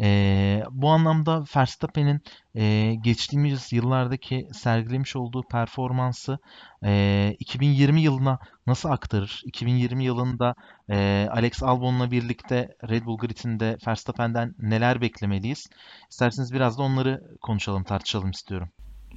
E, 0.00 0.62
bu 0.70 0.90
anlamda 0.90 1.44
Verstappen'in 1.56 2.20
e, 2.54 2.94
geçtiğimiz 2.94 3.72
yıllardaki 3.72 4.48
sergilemiş 4.52 5.16
olduğu 5.16 5.42
performansı 5.42 6.38
e, 6.84 7.34
2020 7.38 8.00
yılına 8.00 8.38
nasıl 8.66 8.88
aktarır? 8.88 9.42
2020 9.44 10.04
yılında 10.04 10.54
e, 10.90 11.28
Alex 11.32 11.62
Albon'la 11.62 12.10
birlikte 12.10 12.68
Red 12.88 13.04
Bull 13.04 13.18
Grid'inde 13.18 13.76
Verstappen'den 13.86 14.54
neler 14.58 15.00
beklemeliyiz? 15.00 15.66
İsterseniz 16.10 16.52
biraz 16.52 16.78
da 16.78 16.82
onları 16.82 17.22
konuşalım, 17.40 17.84
tartışalım 17.84 18.30
istiyorum. 18.30 18.68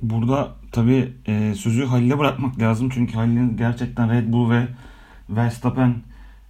Burada 0.02 0.56
tabii 0.72 1.14
e, 1.28 1.56
sözü 1.56 1.86
Halil'e 1.86 2.20
bırakmak 2.20 2.60
lazım. 2.60 2.90
Çünkü 2.90 3.14
Halil'in 3.14 3.58
gerçekten 3.58 4.12
Red 4.12 4.34
Bull 4.34 4.50
ve 4.50 4.68
Verstappen 5.30 5.96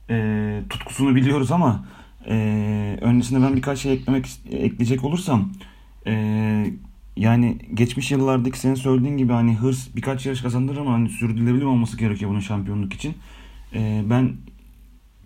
e, 0.09 0.61
tutkusunu 0.69 1.15
biliyoruz 1.15 1.51
ama 1.51 1.85
ee, 2.29 2.97
öncesinde 3.01 3.45
ben 3.45 3.55
birkaç 3.55 3.79
şey 3.79 3.93
eklemek 3.93 4.25
ekleyecek 4.51 5.03
olursam 5.03 5.51
e, 6.07 6.73
yani 7.17 7.57
geçmiş 7.73 8.11
yıllardaki 8.11 8.59
senin 8.59 8.75
söylediğin 8.75 9.17
gibi 9.17 9.33
hani 9.33 9.55
hırs 9.55 9.95
birkaç 9.95 10.25
yarış 10.25 10.41
kazandırır 10.41 10.77
ama 10.77 10.93
hani 10.93 11.09
sürdürülebilir 11.09 11.65
olması 11.65 11.97
gerekiyor 11.97 12.31
bunun 12.31 12.39
şampiyonluk 12.39 12.93
için. 12.93 13.13
E, 13.73 14.03
ben 14.09 14.33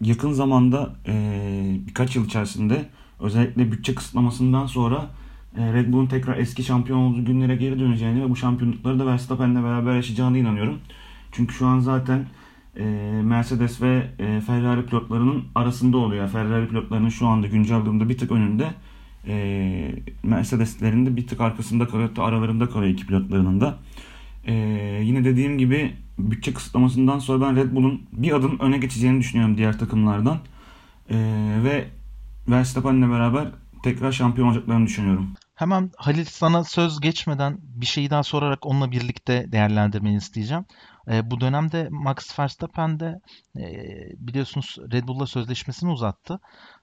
yakın 0.02 0.32
zamanda 0.32 0.96
e, 1.08 1.78
birkaç 1.88 2.16
yıl 2.16 2.26
içerisinde 2.26 2.86
özellikle 3.20 3.72
bütçe 3.72 3.96
kısıtlamasından 3.96 4.66
sonra 4.66 5.10
e, 5.58 5.74
Red 5.74 5.94
Bull'un 5.94 6.08
tekrar 6.08 6.38
eski 6.38 6.63
şampiyon 6.63 7.00
olduğu 7.00 7.26
günlere 7.26 7.56
geri 7.56 7.80
döneceğini 7.80 8.24
ve 8.24 8.30
bu 8.30 8.36
şampiyonlukları 8.36 9.00
da 9.00 9.06
Verstappen'le 9.06 9.63
beraber 9.63 9.96
yaşayacağını 9.96 10.38
inanıyorum. 10.38 10.80
Çünkü 11.32 11.54
şu 11.54 11.68
an 11.68 11.80
zaten 11.80 12.26
e, 12.77 12.83
Mercedes 13.23 13.81
ve 13.81 14.07
e, 14.19 14.41
Ferrari 14.41 14.86
pilotlarının 14.86 15.43
arasında 15.55 15.97
oluyor. 15.97 16.29
Ferrari 16.29 16.67
pilotlarının 16.67 17.09
şu 17.09 17.27
anda 17.27 17.47
güncel 17.47 17.81
durumda 17.81 18.09
bir 18.09 18.17
tık 18.17 18.31
önünde. 18.31 18.73
E, 19.27 19.95
Mercedes'lerin 20.23 21.05
de 21.05 21.15
bir 21.15 21.27
tık 21.27 21.41
arkasında 21.41 21.88
kalıyor. 21.88 22.09
Aralarında 22.17 22.69
kalıyor 22.69 22.93
iki 22.93 23.07
pilotlarının 23.07 23.62
da. 23.62 23.77
E, 24.45 24.53
yine 25.03 25.25
dediğim 25.25 25.57
gibi 25.57 25.95
bütçe 26.19 26.53
kısıtlamasından 26.53 27.19
sonra 27.19 27.47
ben 27.47 27.55
Red 27.55 27.75
Bull'un 27.75 28.01
bir 28.12 28.31
adım 28.31 28.59
öne 28.59 28.77
geçeceğini 28.77 29.19
düşünüyorum 29.19 29.57
diğer 29.57 29.79
takımlardan. 29.79 30.39
E, 31.09 31.17
ve 31.63 31.88
Verstappen'le 32.47 33.12
beraber 33.12 33.47
tekrar 33.83 34.12
şampiyon 34.12 34.47
olacaklarını 34.47 34.86
düşünüyorum. 34.86 35.33
Hemen 35.55 35.91
Halil 35.97 36.25
sana 36.25 36.63
söz 36.63 36.99
geçmeden 36.99 37.57
bir 37.62 37.86
şeyi 37.86 38.09
daha 38.09 38.23
sorarak 38.23 38.65
onunla 38.65 38.91
birlikte 38.91 39.51
değerlendirmeni 39.51 40.15
isteyeceğim. 40.15 40.65
E, 41.12 41.32
bu 41.32 41.42
dönemde 41.42 41.88
Max 41.92 42.39
Verstappen 42.39 43.00
de 43.00 43.20
e, 43.58 43.63
biliyorsunuz 44.18 44.78
Red 44.92 45.08
Bull'la 45.08 45.28
sözleşmesini 45.28 45.92
uzattı. 45.92 46.39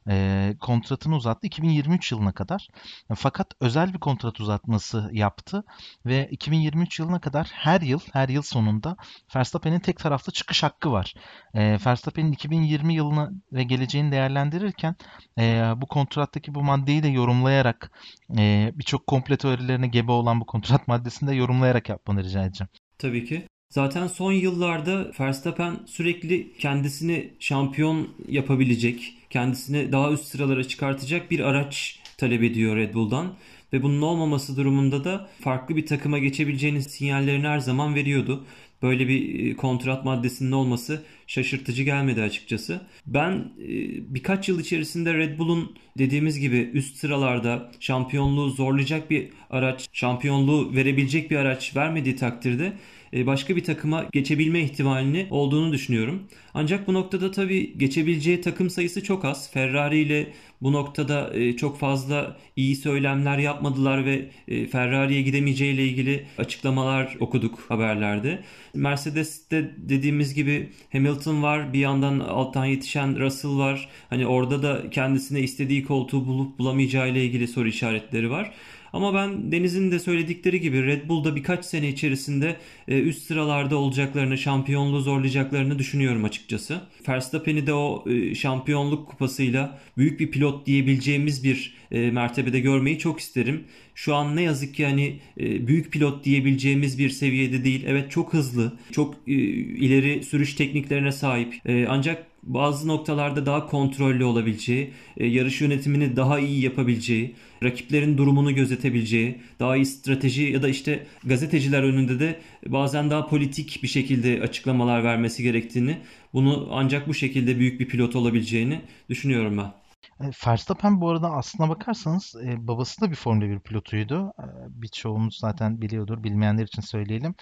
E, 0.09 0.55
kontratını 0.61 1.17
uzattı 1.17 1.47
2023 1.47 2.13
yılına 2.13 2.33
kadar. 2.33 2.69
Fakat 3.15 3.47
özel 3.61 3.95
bir 3.95 3.99
kontrat 3.99 4.41
uzatması 4.41 5.11
yaptı 5.13 5.65
ve 6.07 6.29
2023 6.31 6.99
yılına 6.99 7.21
kadar 7.21 7.51
her 7.53 7.81
yıl 7.81 8.01
her 8.13 8.29
yıl 8.29 8.43
sonunda 8.43 8.97
Verstappen'in 9.37 9.81
tek 9.81 9.99
taraflı 9.99 10.33
çıkış 10.33 10.63
hakkı 10.63 10.93
var. 10.93 11.15
E, 11.55 11.79
Verstappen'in 11.87 12.33
2020 12.33 12.95
yılını 12.95 13.31
ve 13.53 13.63
geleceğini 13.63 14.13
değerlendirirken 14.13 14.97
e, 15.39 15.73
bu 15.77 15.87
kontrattaki 15.87 16.55
bu 16.55 16.63
maddeyi 16.63 17.03
de 17.03 17.09
yorumlayarak 17.09 17.91
e, 18.39 18.73
birçok 18.75 19.07
komple 19.07 19.37
teorilerine 19.37 19.87
gebe 19.87 20.13
olan 20.13 20.41
bu 20.41 20.47
kontrat 20.47 20.89
maddesini 20.89 21.31
de 21.31 21.35
yorumlayarak 21.35 21.89
yapmanı 21.89 22.25
rica 22.25 22.45
edeceğim. 22.45 22.69
Tabii 22.99 23.25
ki. 23.25 23.47
Zaten 23.71 24.07
son 24.07 24.33
yıllarda 24.33 25.13
Verstappen 25.21 25.77
sürekli 25.87 26.53
kendisini 26.59 27.31
şampiyon 27.41 28.09
yapabilecek, 28.29 29.15
kendisini 29.31 29.93
daha 29.93 30.13
üst 30.13 30.25
sıralara 30.25 30.65
çıkartacak 30.65 31.31
bir 31.31 31.41
araç 31.41 32.01
talep 32.19 32.43
ediyor 32.43 32.77
Red 32.77 32.95
Bull'dan. 32.95 33.33
Ve 33.73 33.83
bunun 33.83 34.03
olmaması 34.03 34.57
durumunda 34.57 35.05
da 35.05 35.29
farklı 35.41 35.77
bir 35.77 35.87
takıma 35.87 36.19
geçebileceğinin 36.19 36.81
sinyallerini 36.81 37.47
her 37.47 37.59
zaman 37.59 37.95
veriyordu. 37.95 38.45
Böyle 38.83 39.09
bir 39.09 39.51
e, 39.51 39.57
kontrat 39.57 40.05
maddesinin 40.05 40.53
olması 40.53 41.03
şaşırtıcı 41.31 41.83
gelmedi 41.83 42.23
açıkçası. 42.23 42.81
Ben 43.07 43.33
e, 43.33 43.69
birkaç 44.15 44.49
yıl 44.49 44.61
içerisinde 44.61 45.15
Red 45.15 45.39
Bull'un 45.39 45.77
dediğimiz 45.99 46.39
gibi 46.39 46.71
üst 46.75 46.97
sıralarda 46.97 47.73
şampiyonluğu 47.81 48.51
zorlayacak 48.51 49.11
bir 49.11 49.29
araç, 49.51 49.89
şampiyonluğu 49.93 50.75
verebilecek 50.75 51.31
bir 51.31 51.37
araç 51.37 51.77
vermediği 51.77 52.17
takdirde 52.17 52.73
e, 53.15 53.27
başka 53.27 53.57
bir 53.57 53.65
takıma 53.65 54.07
geçebilme 54.13 54.61
ihtimalini 54.61 55.27
olduğunu 55.31 55.73
düşünüyorum. 55.73 56.23
Ancak 56.55 56.87
bu 56.87 56.95
noktada 56.95 57.31
tabii 57.31 57.79
geçebileceği 57.79 58.41
takım 58.41 58.71
sayısı 58.71 59.05
çok 59.05 59.25
az. 59.25 59.53
Ferrari 59.53 59.99
ile 59.99 60.33
bu 60.63 60.73
noktada 60.73 61.35
e, 61.35 61.57
çok 61.57 61.79
fazla 61.79 62.37
iyi 62.57 62.77
söylemler 62.77 63.39
yapmadılar 63.39 64.05
ve 64.05 64.31
Ferrari'ye 64.67 65.23
gidemeyeceği 65.23 65.75
ile 65.75 65.85
ilgili 65.85 66.27
açıklamalar 66.39 67.17
okuduk 67.21 67.59
haberlerde. 67.69 68.43
Mercedes'te 68.75 69.75
dediğimiz 69.77 70.35
gibi 70.35 70.69
Hamilton 70.93 71.20
var. 71.27 71.73
Bir 71.73 71.79
yandan 71.79 72.21
alttan 72.21 72.65
yetişen 72.65 73.21
Russell 73.21 73.59
var. 73.59 73.89
Hani 74.11 74.27
orada 74.27 74.63
da 74.63 74.91
kendisine 74.91 75.41
istediği 75.41 75.85
koltuğu 75.85 76.27
bulup 76.27 76.59
bulamayacağı 76.59 77.09
ile 77.09 77.25
ilgili 77.25 77.49
soru 77.49 77.69
işaretleri 77.69 78.31
var. 78.31 78.53
Ama 78.93 79.15
ben 79.15 79.53
Deniz'in 79.53 79.91
de 79.91 79.99
söyledikleri 79.99 80.61
gibi 80.61 80.87
Red 80.87 81.09
Bull'da 81.09 81.37
birkaç 81.37 81.65
sene 81.65 81.89
içerisinde 81.89 82.57
e, 82.89 83.01
üst 83.01 83.23
sıralarda 83.23 83.77
olacaklarını, 83.77 84.39
şampiyonluğu 84.39 85.01
zorlayacaklarını 85.01 85.79
düşünüyorum 85.79 86.25
açıkçası. 86.25 86.81
Verstappen'i 87.09 87.67
de 87.67 87.73
o 87.73 88.05
e, 88.11 88.35
şampiyonluk 88.35 89.09
kupasıyla 89.09 89.79
büyük 89.97 90.21
bir 90.21 90.31
pilot 90.31 90.67
diyebileceğimiz 90.67 91.45
bir 91.45 91.75
e, 91.91 92.11
mertebede 92.11 92.61
görmeyi 92.61 92.99
çok 92.99 93.21
isterim. 93.21 93.65
Şu 93.95 94.15
an 94.15 94.37
ne 94.37 94.43
yazık 94.43 94.75
ki 94.75 94.85
hani 94.85 95.21
büyük 95.37 95.93
pilot 95.93 96.25
diyebileceğimiz 96.25 96.99
bir 96.99 97.11
seviyede 97.11 97.65
değil. 97.65 97.85
Evet 97.87 98.11
çok 98.11 98.35
hızlı, 98.35 98.73
çok 98.93 99.15
ileri 99.27 100.25
sürüş 100.25 100.55
tekniklerine 100.55 101.13
sahip. 101.13 101.55
Ancak 101.89 102.27
bazı 102.43 102.89
noktalarda 102.89 103.47
daha 103.47 103.67
kontrollü 103.67 104.25
olabileceği, 104.25 104.93
e, 105.17 105.27
yarış 105.27 105.61
yönetimini 105.61 106.17
daha 106.17 106.39
iyi 106.39 106.65
yapabileceği, 106.65 107.37
rakiplerin 107.63 108.19
durumunu 108.19 108.55
gözetebileceği, 108.55 109.41
daha 109.61 109.77
iyi 109.77 109.87
strateji 109.87 110.43
ya 110.43 110.63
da 110.63 110.69
işte 110.69 111.07
gazeteciler 111.25 111.83
önünde 111.83 112.21
de 112.21 112.41
bazen 112.67 113.11
daha 113.11 113.27
politik 113.27 113.81
bir 113.83 113.89
şekilde 113.89 114.43
açıklamalar 114.43 115.05
vermesi 115.05 115.43
gerektiğini, 115.43 115.99
bunu 116.33 116.69
ancak 116.73 117.09
bu 117.09 117.15
şekilde 117.15 117.59
büyük 117.59 117.81
bir 117.81 117.89
pilot 117.89 118.17
olabileceğini 118.17 118.81
düşünüyorum 119.09 119.59
ben. 119.59 119.73
E, 120.21 120.31
Verstappen 120.47 121.01
bu 121.01 121.09
arada 121.09 121.31
aslına 121.31 121.69
bakarsanız 121.69 122.35
e, 122.45 122.69
babası 122.69 123.01
da 123.01 123.11
bir 123.11 123.17
Formula 123.17 123.49
1 123.49 123.61
pilotuydu. 123.61 124.33
Birçoğumuz 124.69 125.39
zaten 125.39 125.81
biliyordur. 125.81 126.25
Bilmeyenler 126.25 126.65
için 126.65 126.83
söyleyelim. 126.83 127.35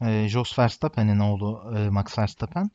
E, 0.00 0.28
Jos 0.28 0.58
Verstappen'in 0.58 1.18
oğlu 1.18 1.62
Max 1.90 2.18
Verstappen. 2.18 2.70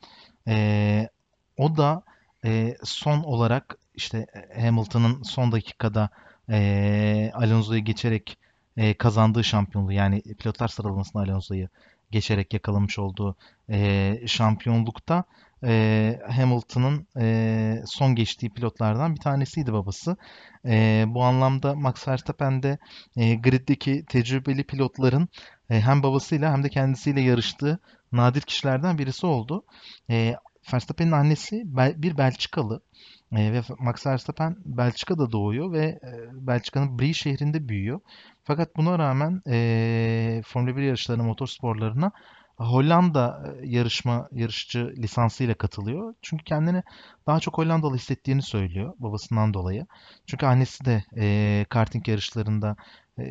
O 1.60 1.76
da 1.76 2.02
e, 2.44 2.76
son 2.84 3.22
olarak 3.22 3.78
işte 3.94 4.26
e, 4.54 4.62
Hamilton'ın 4.62 5.22
son 5.22 5.52
dakikada 5.52 6.10
e, 6.50 7.30
Alonso'yu 7.34 7.84
geçerek 7.84 8.38
e, 8.76 8.94
kazandığı 8.94 9.44
şampiyonluğu 9.44 9.92
yani 9.92 10.22
pilotlar 10.22 10.68
sıralamasında 10.68 11.22
Alonso'yu 11.22 11.68
geçerek 12.10 12.54
yakalamış 12.54 12.98
olduğu 12.98 13.36
e, 13.70 14.18
şampiyonlukta 14.26 15.24
e, 15.64 16.20
Hamilton'ın 16.30 17.06
e, 17.20 17.82
son 17.86 18.14
geçtiği 18.14 18.50
pilotlardan 18.50 19.14
bir 19.14 19.20
tanesiydi 19.20 19.72
babası. 19.72 20.16
E, 20.66 21.04
bu 21.08 21.24
anlamda 21.24 21.74
Max 21.74 22.08
Verstappen 22.08 22.62
de 22.62 22.78
e, 23.16 23.34
griddeki 23.34 24.04
tecrübeli 24.08 24.64
pilotların 24.64 25.28
e, 25.70 25.80
hem 25.80 26.02
babasıyla 26.02 26.52
hem 26.52 26.62
de 26.64 26.68
kendisiyle 26.68 27.20
yarıştığı 27.20 27.78
nadir 28.12 28.40
kişilerden 28.40 28.98
birisi 28.98 29.26
oldu. 29.26 29.64
E, 30.10 30.34
Verstappen'in 30.74 31.12
annesi 31.12 31.62
bir 32.02 32.18
Belçikalı 32.18 32.80
e, 33.32 33.52
ve 33.52 33.62
Max 33.78 34.06
Verstappen 34.06 34.56
Belçika'da 34.64 35.32
doğuyor 35.32 35.72
ve 35.72 35.84
e, 35.84 36.00
Belçika'nın 36.32 36.98
Brie 36.98 37.12
şehrinde 37.12 37.68
büyüyor. 37.68 38.00
Fakat 38.44 38.76
buna 38.76 38.98
rağmen 38.98 39.42
e, 39.48 40.42
Formula 40.46 40.76
1 40.76 40.82
yarışlarına, 40.82 41.22
motorsporlarına 41.22 42.12
Hollanda 42.60 43.54
e, 43.62 43.66
yarışma 43.66 44.28
yarışçı 44.32 44.94
lisansıyla 44.96 45.54
katılıyor. 45.54 46.14
Çünkü 46.22 46.44
kendini 46.44 46.82
daha 47.26 47.40
çok 47.40 47.58
Hollandalı 47.58 47.96
hissettiğini 47.96 48.42
söylüyor 48.42 48.94
babasından 48.98 49.54
dolayı. 49.54 49.86
Çünkü 50.26 50.46
annesi 50.46 50.84
de 50.84 51.04
e, 51.16 51.66
karting 51.68 52.08
yarışlarında 52.08 52.70
e, 52.70 52.76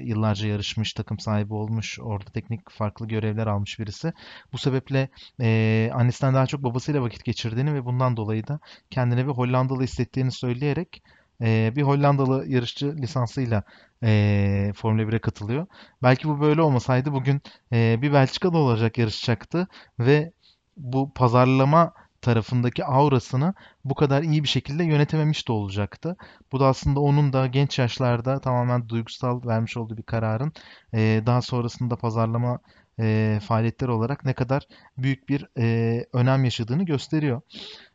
yıllarca 0.04 0.48
yarışmış, 0.48 0.94
takım 0.94 1.20
sahibi 1.20 1.54
olmuş, 1.54 2.00
orada 2.00 2.32
teknik 2.32 2.72
farklı 2.72 3.08
görevler 3.08 3.48
almış 3.48 3.80
birisi. 3.80 4.14
Bu 4.54 4.58
sebeple 4.58 5.10
e, 5.42 5.92
annesinden 5.94 6.34
daha 6.34 6.46
çok 6.48 6.64
babasıyla 6.64 7.02
vakit 7.02 7.24
geçirdiğini 7.24 7.74
ve 7.74 7.86
bundan 7.86 8.18
dolayı 8.18 8.48
da 8.48 8.60
kendini 8.90 9.28
bir 9.28 9.32
Hollandalı 9.32 9.84
hissettiğini 9.84 10.32
söyleyerek 10.32 11.04
e, 11.42 11.74
bir 11.76 11.82
Hollandalı 11.82 12.48
yarışçı 12.48 12.98
lisansıyla 12.98 13.64
e, 14.04 14.72
Formula 14.76 15.02
1'e 15.02 15.20
katılıyor. 15.20 15.68
Belki 16.04 16.28
bu 16.30 16.42
böyle 16.42 16.62
olmasaydı 16.62 17.14
bugün 17.14 17.42
e, 17.74 18.02
bir 18.02 18.14
Belçika'da 18.14 18.58
olacak 18.58 18.98
yarışacaktı 18.98 19.68
ve 20.00 20.32
bu 20.78 21.14
pazarlama 21.14 21.94
tarafındaki 22.22 22.86
aurasını 22.86 23.54
bu 23.86 23.96
kadar 23.96 24.24
iyi 24.24 24.44
bir 24.44 24.48
şekilde 24.48 24.84
yönetememiş 24.84 25.48
de 25.48 25.52
olacaktı. 25.52 26.16
Bu 26.52 26.60
da 26.60 26.68
aslında 26.68 27.00
onun 27.00 27.34
da 27.34 27.48
genç 27.48 27.80
yaşlarda 27.80 28.40
tamamen 28.40 28.90
duygusal 28.90 29.46
vermiş 29.46 29.78
olduğu 29.78 29.98
bir 29.98 30.04
kararın 30.04 30.54
e, 30.94 31.24
daha 31.26 31.42
sonrasında 31.42 31.96
pazarlama 31.96 32.60
e, 33.00 33.40
faaliyetleri 33.44 33.92
olarak 33.92 34.26
ne 34.26 34.34
kadar 34.34 34.68
büyük 34.98 35.30
bir 35.30 35.46
e, 35.58 36.06
önem 36.14 36.44
yaşadığını 36.44 36.86
gösteriyor. 36.86 37.42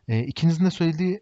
E, 0.08 0.20
ikinizin 0.22 0.64
de 0.64 0.70
söylediği 0.70 1.20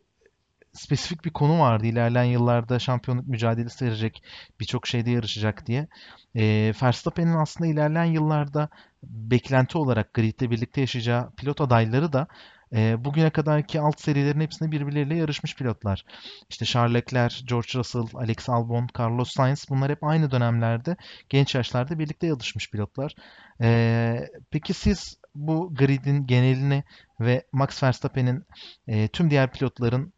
spesifik 0.72 1.24
bir 1.24 1.30
konu 1.30 1.60
vardı. 1.60 1.86
İlerleyen 1.86 2.24
yıllarda 2.24 2.78
şampiyonluk 2.78 3.26
mücadelesi 3.26 3.84
verecek, 3.84 4.22
birçok 4.60 4.86
şeyde 4.86 5.10
yarışacak 5.10 5.66
diye. 5.66 5.88
E, 6.36 6.72
Verstappen'in 6.82 7.34
aslında 7.34 7.70
ilerleyen 7.70 8.12
yıllarda 8.12 8.68
beklenti 9.02 9.78
olarak 9.78 10.14
gridle 10.14 10.50
birlikte 10.50 10.80
yaşayacağı 10.80 11.30
pilot 11.30 11.60
adayları 11.60 12.12
da 12.12 12.26
e, 12.74 13.04
bugüne 13.04 13.30
kadarki 13.30 13.80
alt 13.80 14.00
serilerin 14.00 14.40
hepsinde 14.40 14.70
birbirleriyle 14.70 15.16
yarışmış 15.16 15.56
pilotlar. 15.56 16.04
İşte 16.50 16.64
Charles 16.64 16.94
Leclerc, 16.94 17.36
George 17.46 17.68
Russell, 17.74 18.06
Alex 18.14 18.48
Albon, 18.48 18.88
Carlos 18.98 19.30
Sainz 19.30 19.66
bunlar 19.70 19.90
hep 19.90 20.04
aynı 20.04 20.30
dönemlerde 20.30 20.96
genç 21.28 21.54
yaşlarda 21.54 21.98
birlikte 21.98 22.26
yarışmış 22.26 22.70
pilotlar. 22.70 23.14
E, 23.60 24.28
peki 24.50 24.74
siz 24.74 25.16
bu 25.34 25.74
gridin 25.74 26.26
genelini 26.26 26.84
ve 27.20 27.46
Max 27.52 27.82
Verstappen'in 27.82 28.44
e, 28.86 29.08
tüm 29.08 29.30
diğer 29.30 29.52
pilotların 29.52 30.12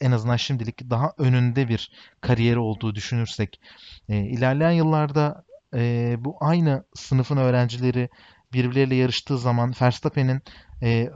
en 0.00 0.12
azından 0.12 0.36
şimdilik 0.36 0.90
daha 0.90 1.12
önünde 1.18 1.68
bir 1.68 1.90
kariyeri 2.20 2.58
olduğu 2.58 2.94
düşünürsek 2.94 3.60
e, 4.08 4.16
ilerleyen 4.16 4.70
yıllarda 4.70 5.44
e, 5.74 6.14
bu 6.18 6.36
aynı 6.40 6.84
sınıfın 6.94 7.36
öğrencileri 7.36 8.08
birbirleriyle 8.52 8.94
yarıştığı 8.94 9.38
zaman 9.38 9.74
Verstappen'in 9.82 10.42
e, 10.82 11.10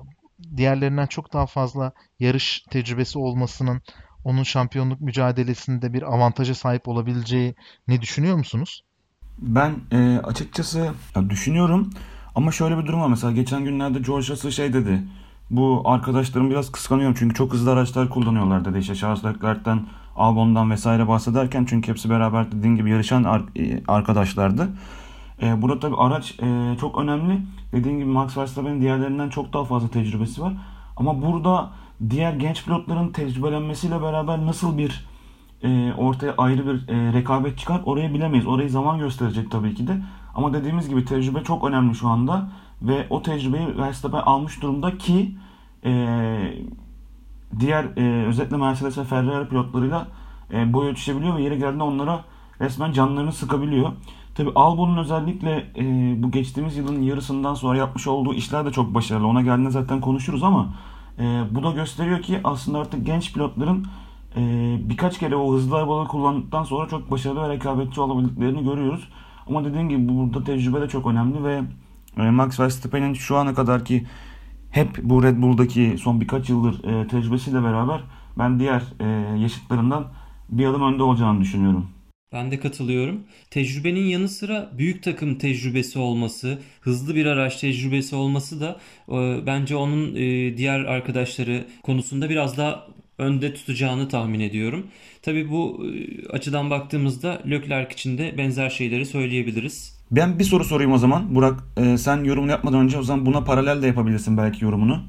diğerlerinden 0.57 1.07
çok 1.07 1.33
daha 1.33 1.46
fazla 1.46 1.92
yarış 2.20 2.64
tecrübesi 2.70 3.18
olmasının 3.18 3.83
onun 4.24 4.42
şampiyonluk 4.42 5.00
mücadelesinde 5.00 5.92
bir 5.92 6.03
avantaja 6.03 6.55
sahip 6.55 6.88
olabileceğini 6.88 8.00
düşünüyor 8.00 8.37
musunuz? 8.37 8.83
Ben 9.38 9.74
e, 9.92 10.18
açıkçası 10.18 10.90
düşünüyorum 11.29 11.90
ama 12.35 12.53
şöyle 12.53 12.79
bir 12.79 12.87
durum 12.87 13.00
var. 13.00 13.09
Mesela 13.09 13.33
geçen 13.33 13.64
günlerde 13.64 13.98
George 13.98 14.29
Russell 14.29 14.50
şey 14.50 14.72
dedi. 14.72 15.03
Bu 15.50 15.83
arkadaşlarım 15.85 16.50
biraz 16.50 16.72
kıskanıyorum 16.72 17.16
çünkü 17.18 17.35
çok 17.35 17.53
hızlı 17.53 17.72
araçlar 17.72 18.09
kullanıyorlar 18.09 18.64
dedi. 18.64 18.79
İşte 18.79 18.94
Charles 18.94 19.24
Leclerc'ten, 19.24 19.87
Albon'dan 20.16 20.70
vesaire 20.70 21.09
bahsederken 21.09 21.64
çünkü 21.64 21.90
hepsi 21.90 22.11
beraber 22.11 22.53
dediğin 22.53 22.76
gibi 22.76 22.90
yarışan 22.90 23.24
ar- 23.24 23.42
e, 23.57 23.83
arkadaşlardı. 23.88 24.68
E, 25.42 25.62
burada 25.62 25.81
tabii 25.81 25.96
araç 25.96 26.35
e, 26.42 26.76
çok 26.81 26.98
önemli. 26.98 27.40
Dediğim 27.72 27.98
gibi 27.98 28.09
Max 28.09 28.37
Verstappen'in 28.37 28.80
diğerlerinden 28.80 29.28
çok 29.28 29.52
daha 29.52 29.64
fazla 29.64 29.88
tecrübesi 29.88 30.42
var. 30.42 30.52
Ama 30.96 31.22
burada 31.22 31.70
diğer 32.11 32.33
genç 32.33 32.64
pilotların 32.64 33.12
tecrübelenmesiyle 33.12 34.02
beraber 34.02 34.46
nasıl 34.46 34.78
bir 34.78 35.06
e, 35.62 35.92
ortaya 35.92 36.35
ayrı 36.38 36.66
bir 36.66 36.88
e, 36.88 37.12
rekabet 37.12 37.59
çıkar 37.59 37.80
orayı 37.85 38.14
bilemeyiz. 38.14 38.46
Orayı 38.46 38.70
zaman 38.70 38.98
gösterecek 38.98 39.50
tabii 39.50 39.74
ki 39.74 39.87
de. 39.87 40.02
Ama 40.35 40.52
dediğimiz 40.52 40.88
gibi 40.88 41.04
tecrübe 41.04 41.44
çok 41.44 41.64
önemli 41.64 41.94
şu 41.94 42.09
anda. 42.09 42.48
Ve 42.83 43.06
o 43.11 43.22
tecrübeyi 43.22 43.78
Verstappen 43.78 44.18
almış 44.18 44.62
durumda 44.62 44.98
ki 44.98 45.37
e, 45.85 45.92
diğer 47.61 47.85
e, 47.96 48.26
özellikle 48.26 48.56
Mercedes 48.56 48.98
ve 48.98 49.04
Ferrari 49.04 49.48
pilotlarıyla 49.48 50.06
e, 50.52 50.72
boy 50.72 50.88
ölçüşebiliyor 50.88 51.37
ve 51.37 51.42
yeri 51.42 51.59
geldiğinde 51.59 51.83
onlara 51.83 52.24
resmen 52.61 52.92
canlarını 52.92 53.33
sıkabiliyor. 53.33 53.92
Tabi 54.35 54.51
Albon'un 54.55 54.97
özellikle 54.97 55.66
e, 55.77 56.14
bu 56.23 56.31
geçtiğimiz 56.31 56.77
yılın 56.77 57.03
yarısından 57.03 57.55
sonra 57.55 57.79
yapmış 57.79 58.07
olduğu 58.07 58.35
işler 58.35 58.66
de 58.66 58.73
çok 58.73 58.95
başarılı. 58.95 59.27
Ona 59.27 59.43
geldiğinde 59.43 59.71
zaten 59.71 60.01
konuşuruz 60.01 60.43
ama 60.43 60.75
e, 61.19 61.43
bu 61.51 61.62
da 61.62 61.71
gösteriyor 61.71 62.23
ki 62.23 62.40
aslında 62.45 62.79
artık 62.79 63.07
genç 63.07 63.33
pilotların 63.33 63.87
e, 64.37 64.40
birkaç 64.85 65.19
kere 65.19 65.37
o 65.37 65.55
hızlı 65.55 65.77
arabaları 65.77 66.09
kullandıktan 66.09 66.64
sonra 66.64 66.88
çok 66.88 67.11
başarılı 67.11 67.43
ve 67.43 67.49
rekabetçi 67.49 68.01
olabildiklerini 68.01 68.64
görüyoruz. 68.64 69.09
Ama 69.49 69.64
dediğim 69.64 69.88
gibi 69.88 70.09
burada 70.09 70.45
tecrübe 70.45 70.81
de 70.81 70.88
çok 70.88 71.07
önemli 71.07 71.45
ve 71.45 71.62
e, 72.16 72.31
Max 72.31 72.61
Verstappen'in 72.61 73.14
şu 73.14 73.37
ana 73.37 73.55
kadar 73.55 73.85
ki 73.85 74.07
hep 74.71 75.03
bu 75.03 75.23
Red 75.23 75.43
Bull'daki 75.43 75.97
son 75.99 76.21
birkaç 76.21 76.49
yıldır 76.49 76.85
e, 76.85 77.07
tecrübesiyle 77.09 77.64
beraber 77.64 78.01
ben 78.38 78.61
diğer 78.61 78.83
e, 79.01 79.07
yaşıtlarından 79.38 80.05
bir 80.49 80.66
adım 80.66 80.83
önde 80.83 81.03
olacağını 81.03 81.40
düşünüyorum. 81.40 81.87
Ben 82.33 82.51
de 82.51 82.61
katılıyorum. 82.61 83.21
Tecrübenin 83.51 84.05
yanı 84.05 84.29
sıra 84.29 84.71
büyük 84.79 85.03
takım 85.03 85.38
tecrübesi 85.38 85.99
olması, 85.99 86.59
hızlı 86.81 87.14
bir 87.14 87.27
araç 87.27 87.57
tecrübesi 87.57 88.16
olması 88.16 88.61
da 88.61 88.81
e, 89.09 89.47
bence 89.47 89.77
onun 89.77 90.14
e, 90.14 90.57
diğer 90.57 90.81
arkadaşları 90.81 91.64
konusunda 91.83 92.31
biraz 92.31 92.57
daha 92.57 92.87
önde 93.19 93.55
tutacağını 93.55 94.09
tahmin 94.09 94.40
ediyorum. 94.40 94.87
Tabii 95.23 95.51
bu 95.51 95.87
e, 95.87 96.29
açıdan 96.29 96.71
baktığımızda 96.71 97.43
Leclerc 97.51 97.93
için 97.95 98.19
de 98.19 98.38
benzer 98.38 98.71
şeyleri 98.71 99.07
söyleyebiliriz. 99.07 100.01
Ben 100.11 100.38
bir 100.38 100.45
soru 100.45 100.64
sorayım 100.64 100.93
o 100.93 100.99
zaman. 100.99 101.35
Burak 101.35 101.64
e, 101.77 101.99
sen 101.99 102.25
yorumunu 102.25 102.51
yapmadan 102.51 102.81
önce 102.81 102.99
o 102.99 103.03
zaman 103.03 103.27
buna 103.27 103.45
paralel 103.45 103.83
de 103.83 103.87
yapabilirsin 103.87 104.37
belki 104.37 104.64
yorumunu. 104.64 105.03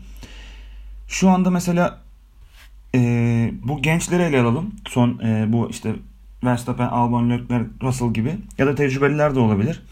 Şu 1.07 1.29
anda 1.29 1.49
mesela 1.49 2.01
e, 2.95 2.99
bu 3.63 3.81
gençleri 3.81 4.23
ele 4.23 4.39
alalım. 4.39 4.75
Son 4.87 5.19
e, 5.19 5.53
bu 5.53 5.69
işte 5.69 5.95
Verstappen, 6.43 6.87
Albon, 6.87 7.29
Leclerc, 7.29 7.69
Russell 7.83 8.13
gibi 8.13 8.37
ya 8.57 8.67
da 8.67 8.75
tecrübeliler 8.75 9.35
de 9.35 9.39
olabilir. 9.39 9.83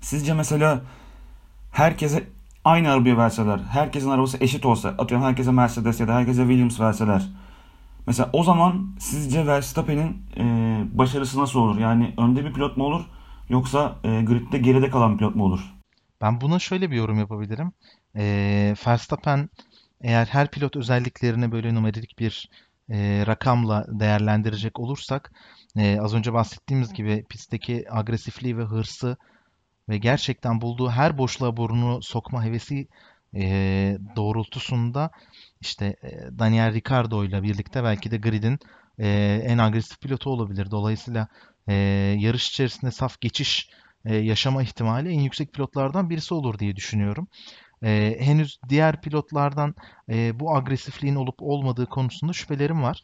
Sizce 0.00 0.34
mesela 0.34 0.80
herkese 1.72 2.24
aynı 2.64 2.90
arabayı 2.90 3.16
verseler, 3.16 3.58
herkesin 3.58 4.10
arabası 4.10 4.38
eşit 4.40 4.66
olsa, 4.66 4.88
atıyorum 4.88 5.26
herkese 5.26 5.50
Mercedes 5.50 6.00
ya 6.00 6.08
da 6.08 6.14
herkese 6.14 6.42
Williams 6.42 6.80
verseler. 6.80 7.28
Mesela 8.06 8.30
o 8.32 8.42
zaman 8.42 8.94
sizce 8.98 9.46
Verstappen'in 9.46 10.22
e, 10.36 10.44
başarısı 10.98 11.40
nasıl 11.40 11.58
olur? 11.58 11.78
Yani 11.78 12.14
önde 12.18 12.44
bir 12.44 12.52
pilot 12.52 12.76
mu 12.76 12.84
olur 12.84 13.04
yoksa 13.48 13.96
e, 14.04 14.22
gridde 14.22 14.58
geride 14.58 14.90
kalan 14.90 15.18
pilot 15.18 15.36
mu 15.36 15.44
olur? 15.44 15.74
Ben 16.20 16.40
buna 16.40 16.58
şöyle 16.58 16.90
bir 16.90 16.96
yorum 16.96 17.18
yapabilirim. 17.18 17.72
E, 18.16 18.74
Verstappen 18.86 19.48
eğer 20.00 20.26
her 20.26 20.50
pilot 20.50 20.76
özelliklerini 20.76 21.52
böyle 21.52 21.74
numerik 21.74 22.18
bir 22.18 22.48
e, 22.90 23.24
rakamla 23.26 23.86
değerlendirecek 23.88 24.80
olursak 24.80 25.32
e, 25.76 26.00
az 26.00 26.14
önce 26.14 26.32
bahsettiğimiz 26.32 26.92
gibi 26.92 27.24
pistteki 27.28 27.84
agresifliği 27.90 28.58
ve 28.58 28.62
hırsı 28.62 29.16
ve 29.88 29.98
gerçekten 29.98 30.60
bulduğu 30.60 30.90
her 30.90 31.18
boşluğa 31.18 31.56
burnunu 31.56 32.02
sokma 32.02 32.44
hevesi 32.44 32.88
e, 33.34 33.98
doğrultusunda 34.16 35.10
işte 35.60 35.86
e, 35.86 36.38
Daniel 36.38 36.74
Ricciardo 36.74 37.24
ile 37.24 37.42
birlikte 37.42 37.84
belki 37.84 38.10
de 38.10 38.16
gridin 38.16 38.58
e, 38.98 39.08
en 39.46 39.58
agresif 39.58 40.00
pilotu 40.00 40.30
olabilir. 40.30 40.70
Dolayısıyla 40.70 41.28
e, 41.68 41.74
yarış 42.18 42.48
içerisinde 42.48 42.90
saf 42.90 43.20
geçiş 43.20 43.70
e, 44.04 44.16
yaşama 44.16 44.62
ihtimali 44.62 45.08
en 45.08 45.20
yüksek 45.20 45.52
pilotlardan 45.52 46.10
birisi 46.10 46.34
olur 46.34 46.58
diye 46.58 46.76
düşünüyorum. 46.76 47.28
E, 47.82 48.16
henüz 48.20 48.58
diğer 48.68 49.00
pilotlardan 49.00 49.74
e, 50.08 50.40
bu 50.40 50.56
agresifliğin 50.56 51.14
olup 51.14 51.34
olmadığı 51.38 51.86
konusunda 51.86 52.32
şüphelerim 52.32 52.82
var. 52.82 53.02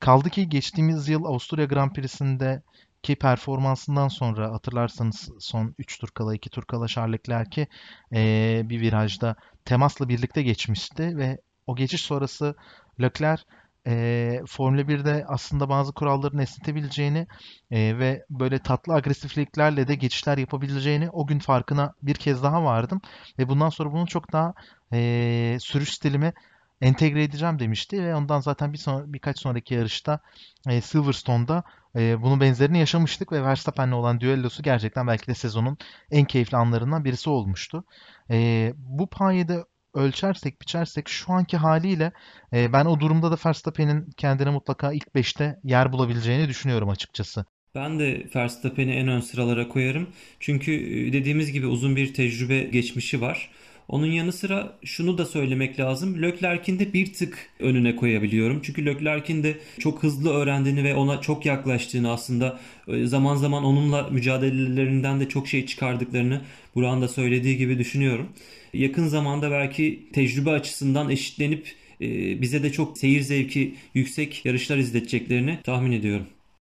Kaldı 0.00 0.30
ki 0.30 0.48
geçtiğimiz 0.48 1.08
yıl 1.08 1.24
Avusturya 1.24 1.64
Grand 1.64 1.92
Prix'sinde 1.92 2.62
ki 3.02 3.16
performansından 3.16 4.08
sonra 4.08 4.52
hatırlarsanız 4.52 5.30
son 5.38 5.74
3 5.78 5.98
tur 5.98 6.08
kala 6.08 6.34
2 6.34 6.50
tur 6.50 6.62
kala 6.62 6.88
Charles 6.88 7.20
Leclerc'i 7.20 7.66
e, 8.14 8.62
bir 8.64 8.80
virajda 8.80 9.36
temasla 9.64 10.08
birlikte 10.08 10.42
geçmişti 10.42 11.16
ve 11.16 11.38
o 11.66 11.76
geçiş 11.76 12.00
sonrası 12.00 12.54
Leclerc 13.00 13.42
e, 13.86 14.42
Formula 14.46 14.88
1'de 14.88 15.24
aslında 15.28 15.68
bazı 15.68 15.92
kuralların 15.92 16.38
esnetebileceğini 16.38 17.26
e, 17.70 17.98
ve 17.98 18.24
böyle 18.30 18.58
tatlı 18.58 18.94
agresifliklerle 18.94 19.88
de 19.88 19.94
geçişler 19.94 20.38
yapabileceğini 20.38 21.10
o 21.10 21.26
gün 21.26 21.38
farkına 21.38 21.94
bir 22.02 22.14
kez 22.14 22.42
daha 22.42 22.64
vardım. 22.64 23.00
Ve 23.38 23.48
bundan 23.48 23.70
sonra 23.70 23.92
bunun 23.92 24.06
çok 24.06 24.32
daha 24.32 24.54
e, 24.92 25.56
sürüş 25.60 25.94
stilimi 25.94 26.32
entegre 26.80 27.24
edeceğim 27.24 27.58
demişti 27.58 28.04
ve 28.04 28.14
ondan 28.14 28.40
zaten 28.40 28.72
bir 28.72 28.78
son, 28.78 29.12
birkaç 29.12 29.38
sonraki 29.38 29.74
yarışta 29.74 30.20
e, 30.68 30.80
Silverstone'da 30.80 31.62
e, 31.96 32.22
bunun 32.22 32.40
benzerini 32.40 32.78
yaşamıştık 32.78 33.32
ve 33.32 33.42
Verstappen'le 33.42 33.92
olan 33.92 34.20
düellosu 34.20 34.62
gerçekten 34.62 35.06
belki 35.06 35.26
de 35.26 35.34
sezonun 35.34 35.78
en 36.10 36.24
keyifli 36.24 36.56
anlarından 36.56 37.04
birisi 37.04 37.30
olmuştu. 37.30 37.84
E, 38.30 38.72
bu 38.76 39.06
payede 39.06 39.64
ölçersek, 39.94 40.60
biçersek 40.60 41.08
şu 41.08 41.32
anki 41.32 41.56
haliyle 41.56 42.12
e, 42.52 42.72
ben 42.72 42.84
o 42.84 43.00
durumda 43.00 43.30
da 43.32 43.36
Verstappen'in 43.46 44.10
kendine 44.16 44.50
mutlaka 44.50 44.92
ilk 44.92 45.08
5'te 45.14 45.60
yer 45.64 45.92
bulabileceğini 45.92 46.48
düşünüyorum 46.48 46.88
açıkçası. 46.88 47.44
Ben 47.74 47.98
de 48.00 48.26
Verstappen'i 48.36 48.92
en 48.92 49.08
ön 49.08 49.20
sıralara 49.20 49.68
koyarım. 49.68 50.08
Çünkü 50.40 50.72
e, 50.72 51.12
dediğimiz 51.12 51.52
gibi 51.52 51.66
uzun 51.66 51.96
bir 51.96 52.14
tecrübe 52.14 52.60
geçmişi 52.60 53.20
var. 53.20 53.50
Onun 53.92 54.06
yanı 54.06 54.32
sıra 54.32 54.78
şunu 54.84 55.18
da 55.18 55.26
söylemek 55.26 55.80
lazım. 55.80 56.22
Leclerc'in 56.22 56.78
de 56.78 56.92
bir 56.92 57.12
tık 57.12 57.50
önüne 57.60 57.96
koyabiliyorum. 57.96 58.60
Çünkü 58.62 58.86
Leclerc'in 58.86 59.42
de 59.42 59.58
çok 59.78 60.02
hızlı 60.02 60.32
öğrendiğini 60.32 60.84
ve 60.84 60.94
ona 60.94 61.20
çok 61.20 61.46
yaklaştığını 61.46 62.12
aslında 62.12 62.60
e, 62.88 63.06
zaman 63.06 63.36
zaman 63.36 63.64
onunla 63.64 64.08
mücadelelerinden 64.10 65.20
de 65.20 65.28
çok 65.28 65.48
şey 65.48 65.66
çıkardıklarını 65.66 66.40
Burak'ın 66.74 67.02
da 67.02 67.08
söylediği 67.08 67.56
gibi 67.56 67.78
düşünüyorum. 67.78 68.28
Yakın 68.72 69.06
zamanda 69.06 69.50
belki 69.50 70.08
tecrübe 70.12 70.50
açısından 70.50 71.10
eşitlenip 71.10 71.66
e, 72.00 72.40
bize 72.40 72.62
de 72.62 72.72
çok 72.72 72.98
seyir 72.98 73.20
zevki 73.20 73.74
yüksek 73.94 74.44
yarışlar 74.44 74.76
izleteceklerini 74.76 75.58
tahmin 75.64 75.92
ediyorum. 75.92 76.26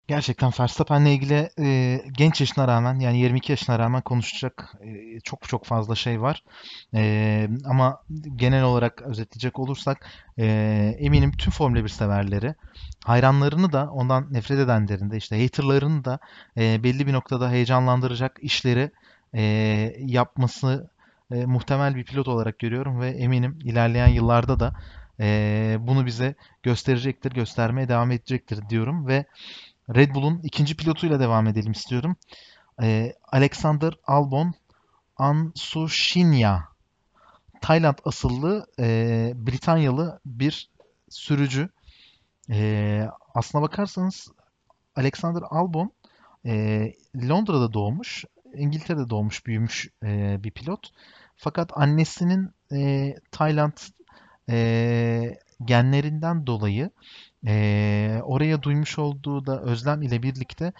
Gerçekten 0.08 0.52
Verstappen'le 0.60 1.06
ilgili 1.06 1.50
e, 1.60 2.00
genç 2.12 2.40
yaşına 2.40 2.68
rağmen 2.68 3.00
yani 3.00 3.18
22 3.18 3.52
yaşına 3.52 3.78
rağmen 3.78 4.02
konuşacak 4.02 4.74
e, 4.80 5.20
çok 5.20 5.48
çok 5.48 5.64
fazla 5.64 5.94
şey 5.94 6.20
var. 6.20 6.44
E, 6.94 7.48
ama 7.64 8.02
genel 8.36 8.62
olarak 8.62 9.02
özetleyecek 9.02 9.58
olursak 9.58 10.06
e, 10.38 10.46
eminim 10.98 11.32
tüm 11.32 11.52
Formula 11.52 11.84
1 11.84 11.88
severleri 11.88 12.54
hayranlarını 13.04 13.72
da 13.72 13.90
ondan 13.90 14.32
nefret 14.32 14.58
edenlerin 14.58 15.10
de 15.10 15.16
işte 15.16 15.42
haterlarını 15.42 16.04
da 16.04 16.18
e, 16.56 16.82
belli 16.82 17.06
bir 17.06 17.12
noktada 17.12 17.50
heyecanlandıracak 17.50 18.38
işleri 18.42 18.90
e, 19.34 19.42
yapması 19.98 20.90
e, 21.32 21.46
muhtemel 21.46 21.96
bir 21.96 22.04
pilot 22.04 22.28
olarak 22.28 22.58
görüyorum 22.58 23.00
ve 23.00 23.08
eminim 23.10 23.58
ilerleyen 23.64 24.08
yıllarda 24.08 24.60
da 24.60 24.72
e, 25.20 25.76
bunu 25.80 26.06
bize 26.06 26.34
gösterecektir, 26.62 27.32
göstermeye 27.32 27.88
devam 27.88 28.10
edecektir 28.10 28.68
diyorum 28.70 29.06
ve 29.06 29.24
Red 29.94 30.14
Bull'un 30.14 30.40
ikinci 30.42 30.76
pilotuyla 30.76 31.20
devam 31.20 31.46
edelim 31.46 31.72
istiyorum. 31.72 32.16
Ee, 32.82 33.12
Alexander 33.32 33.92
Albon 34.06 34.54
Ansushinya 35.16 36.68
Tayland 37.60 37.98
asıllı 38.04 38.66
e, 38.78 39.32
Britanyalı 39.34 40.20
bir 40.26 40.70
sürücü. 41.08 41.68
E, 42.50 43.08
aslına 43.34 43.62
bakarsanız 43.62 44.28
Alexander 44.96 45.42
Albon 45.50 45.92
e, 46.46 46.92
Londra'da 47.16 47.72
doğmuş, 47.72 48.24
İngiltere'de 48.54 49.10
doğmuş, 49.10 49.46
büyümüş 49.46 49.88
e, 50.04 50.42
bir 50.44 50.50
pilot. 50.50 50.90
Fakat 51.36 51.70
annesinin 51.74 52.50
e, 52.72 53.14
Tayland 53.30 53.78
e, 54.50 55.38
genlerinden 55.64 56.46
dolayı 56.46 56.90
e, 57.46 58.20
oraya 58.24 58.62
duymuş 58.62 58.98
olduğu 58.98 59.46
da 59.46 59.62
özlem 59.62 60.02
ile 60.02 60.22
birlikte 60.22 60.72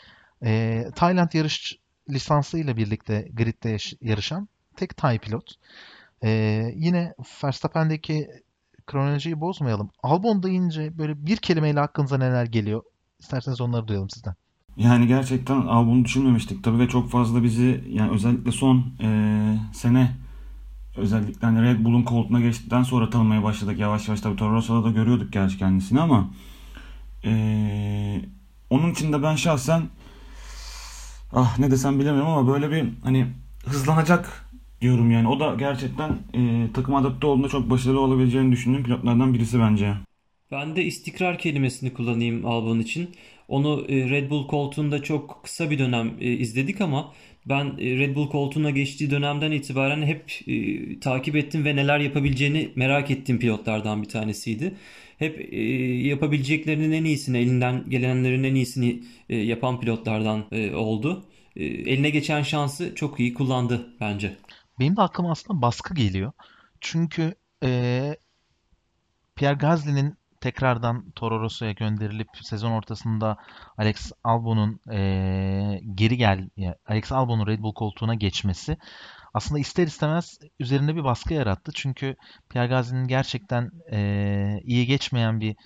e, 0.44 0.84
Tayland 0.94 1.32
yarış 1.32 1.78
lisansı 2.10 2.58
ile 2.58 2.76
birlikte 2.76 3.28
gridde 3.32 3.76
yarışan 4.00 4.48
tek 4.76 4.96
Tay 4.96 5.18
pilot. 5.18 5.54
E, 6.24 6.30
yine 6.76 7.14
Verstappen'deki 7.44 8.28
kronolojiyi 8.86 9.40
bozmayalım. 9.40 9.90
Albon 10.02 10.42
deyince 10.42 10.98
böyle 10.98 11.26
bir 11.26 11.36
kelimeyle 11.36 11.80
aklınıza 11.80 12.18
neler 12.18 12.44
geliyor? 12.44 12.82
İsterseniz 13.20 13.60
onları 13.60 13.88
duyalım 13.88 14.10
sizden. 14.10 14.34
Yani 14.76 15.06
gerçekten 15.06 15.56
Albon'u 15.60 16.04
düşünmemiştik 16.04 16.64
tabii 16.64 16.78
ve 16.78 16.88
çok 16.88 17.10
fazla 17.10 17.42
bizi 17.42 17.84
yani 17.88 18.10
özellikle 18.10 18.52
son 18.52 18.92
e, 19.00 19.08
sene 19.72 20.10
özellikle 20.98 21.46
hani 21.46 21.62
Red 21.62 21.84
Bull'un 21.84 22.02
koltuğuna 22.02 22.40
geçtikten 22.40 22.82
sonra 22.82 23.10
tanımaya 23.10 23.42
başladık 23.42 23.78
yavaş 23.78 24.08
yavaş 24.08 24.20
tabii 24.20 24.36
Toro 24.36 24.52
Rosso'da 24.52 24.84
da 24.84 24.90
görüyorduk 24.90 25.32
gerçi 25.32 25.58
kendisini 25.58 26.00
ama 26.00 26.30
e, 27.24 27.32
onun 28.70 28.92
için 28.92 29.12
de 29.12 29.22
ben 29.22 29.36
şahsen 29.36 29.82
ah 31.32 31.58
ne 31.58 31.70
desem 31.70 32.00
bilemiyorum 32.00 32.30
ama 32.30 32.52
böyle 32.52 32.70
bir 32.70 32.88
hani 33.04 33.26
hızlanacak 33.66 34.48
diyorum 34.80 35.10
yani. 35.10 35.28
O 35.28 35.40
da 35.40 35.54
gerçekten 35.54 36.10
e, 36.34 36.72
takım 36.74 36.94
adapte 36.94 37.26
olduğunda 37.26 37.48
çok 37.48 37.70
başarılı 37.70 38.00
olabileceğini 38.00 38.52
düşündüğüm 38.52 38.84
pilotlardan 38.84 39.34
birisi 39.34 39.60
bence. 39.60 39.94
Ben 40.50 40.76
de 40.76 40.84
istikrar 40.84 41.38
kelimesini 41.38 41.94
kullanayım 41.94 42.46
Albon 42.46 42.78
için. 42.78 43.10
Onu 43.48 43.86
e, 43.88 44.10
Red 44.10 44.30
Bull 44.30 44.46
koltuğunda 44.46 45.02
çok 45.02 45.40
kısa 45.44 45.70
bir 45.70 45.78
dönem 45.78 46.16
e, 46.20 46.32
izledik 46.32 46.80
ama 46.80 47.12
ben 47.46 47.64
e, 47.64 47.98
Red 47.98 48.16
Bull 48.16 48.28
koltuğuna 48.28 48.70
geçtiği 48.70 49.10
dönemden 49.10 49.52
itibaren 49.52 50.02
hep 50.02 50.40
takip 51.00 51.36
ettim 51.36 51.64
ve 51.64 51.76
neler 51.76 51.98
yapabileceğini 51.98 52.72
merak 52.76 53.10
ettiğim 53.10 53.38
pilotlardan 53.38 54.02
bir 54.02 54.08
tanesiydi. 54.08 54.74
Hep 55.18 55.52
e, 55.52 55.60
yapabileceklerinin 56.08 56.92
en 56.92 57.04
iyisini, 57.04 57.38
elinden 57.38 57.84
gelenlerin 57.88 58.44
en 58.44 58.54
iyisini 58.54 59.02
yapan 59.28 59.80
pilotlardan 59.80 60.44
oldu. 60.74 61.24
Eline 61.56 62.10
geçen 62.10 62.42
şansı 62.42 62.94
çok 62.94 63.20
iyi 63.20 63.34
kullandı 63.34 63.88
bence. 64.00 64.36
Benim 64.80 64.96
de 64.96 65.02
aklıma 65.02 65.30
aslında 65.30 65.62
baskı 65.62 65.94
geliyor. 65.94 66.32
Çünkü 66.80 67.34
e, 67.64 68.16
Pierre 69.36 69.54
Gasly'nin 69.54 70.14
tekrardan 70.40 71.10
Toro 71.10 71.40
Rosso'ya 71.40 71.72
gönderilip 71.72 72.28
sezon 72.42 72.70
ortasında 72.70 73.36
Alex 73.78 74.12
Albon'un 74.24 74.92
e, 74.92 75.80
geri 75.94 76.16
gel 76.16 76.48
yani 76.56 76.74
Alex 76.86 77.12
Albon'un 77.12 77.46
Red 77.46 77.60
Bull 77.60 77.74
koltuğuna 77.74 78.14
geçmesi 78.14 78.76
aslında 79.34 79.60
ister 79.60 79.86
istemez 79.86 80.38
üzerinde 80.60 80.96
bir 80.96 81.04
baskı 81.04 81.34
yarattı. 81.34 81.72
Çünkü 81.74 82.16
Pierre 82.50 82.68
Gasly'nin 82.68 83.08
gerçekten 83.08 83.70
e, 83.92 84.60
iyi 84.64 84.86
geçmeyen 84.86 85.40
bir 85.40 85.56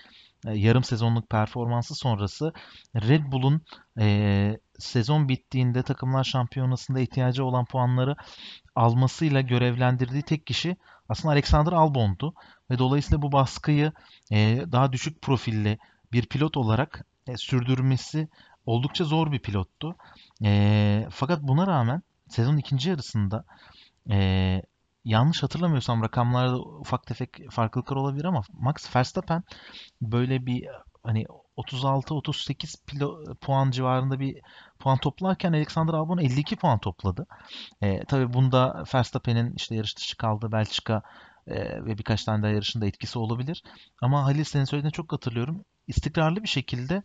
yarım 0.44 0.84
sezonluk 0.84 1.30
performansı 1.30 1.94
sonrası 1.94 2.52
Red 2.96 3.32
Bull'un 3.32 3.62
e, 4.00 4.58
sezon 4.78 5.28
bittiğinde 5.28 5.82
takımlar 5.82 6.24
şampiyonasında 6.24 7.00
ihtiyacı 7.00 7.44
olan 7.44 7.64
puanları 7.64 8.16
almasıyla 8.74 9.40
görevlendirdiği 9.40 10.22
tek 10.22 10.46
kişi 10.46 10.76
aslında 11.08 11.32
Alexander 11.32 11.72
Albon'du 11.72 12.34
ve 12.70 12.78
dolayısıyla 12.78 13.22
bu 13.22 13.32
baskıyı 13.32 13.92
e, 14.30 14.64
daha 14.72 14.92
düşük 14.92 15.22
profilli 15.22 15.78
bir 16.12 16.26
pilot 16.26 16.56
olarak 16.56 17.06
e, 17.26 17.36
sürdürmesi 17.36 18.28
oldukça 18.66 19.04
zor 19.04 19.32
bir 19.32 19.38
pilottu. 19.38 19.96
E, 20.44 21.06
fakat 21.10 21.42
buna 21.42 21.66
rağmen 21.66 22.02
sezon 22.28 22.56
ikinci 22.56 22.88
yarısında 22.90 23.44
e, 24.10 24.62
yanlış 25.04 25.42
hatırlamıyorsam 25.42 26.02
rakamlarda 26.02 26.60
ufak 26.60 27.06
tefek 27.06 27.50
farklılıklar 27.50 27.96
olabilir 27.96 28.24
ama 28.24 28.42
Max 28.52 28.96
Verstappen 28.96 29.42
böyle 30.02 30.46
bir 30.46 30.68
hani 31.02 31.26
36-38 31.56 33.36
puan 33.40 33.70
civarında 33.70 34.20
bir 34.20 34.40
puan 34.78 34.98
toplarken 34.98 35.52
Alexander 35.52 35.94
Albon 35.94 36.18
52 36.18 36.56
puan 36.56 36.78
topladı. 36.78 37.26
E, 37.82 38.04
tabii 38.04 38.32
bunda 38.32 38.84
Verstappen'in 38.94 39.54
işte 39.56 39.74
yarış 39.74 39.96
dışı 39.96 40.16
kaldığı 40.16 40.52
Belçika 40.52 41.02
e, 41.46 41.84
ve 41.84 41.98
birkaç 41.98 42.24
tane 42.24 42.42
daha 42.42 42.52
yarışında 42.52 42.86
etkisi 42.86 43.18
olabilir. 43.18 43.62
Ama 44.02 44.24
Halil 44.24 44.44
senin 44.44 44.64
söylediğine 44.64 44.92
çok 44.92 45.12
hatırlıyorum. 45.12 45.64
İstikrarlı 45.86 46.42
bir 46.42 46.48
şekilde 46.48 47.02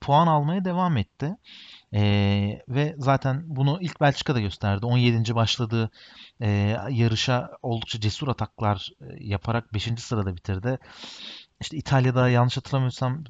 puan 0.00 0.26
almaya 0.26 0.64
devam 0.64 0.96
etti. 0.96 1.36
E, 1.94 2.02
ve 2.68 2.94
zaten 2.98 3.42
bunu 3.46 3.78
ilk 3.80 4.00
Belçika'da 4.00 4.40
gösterdi. 4.40 4.86
17. 4.86 5.34
başladığı 5.34 5.90
e, 6.40 6.76
yarışa 6.90 7.50
oldukça 7.62 8.00
cesur 8.00 8.28
ataklar 8.28 8.90
e, 9.00 9.04
yaparak 9.18 9.74
5. 9.74 9.88
sırada 9.98 10.36
bitirdi. 10.36 10.78
İşte 11.60 11.76
İtalya'da 11.76 12.28
yanlış 12.28 12.56
hatırlamıyorsam 12.56 13.24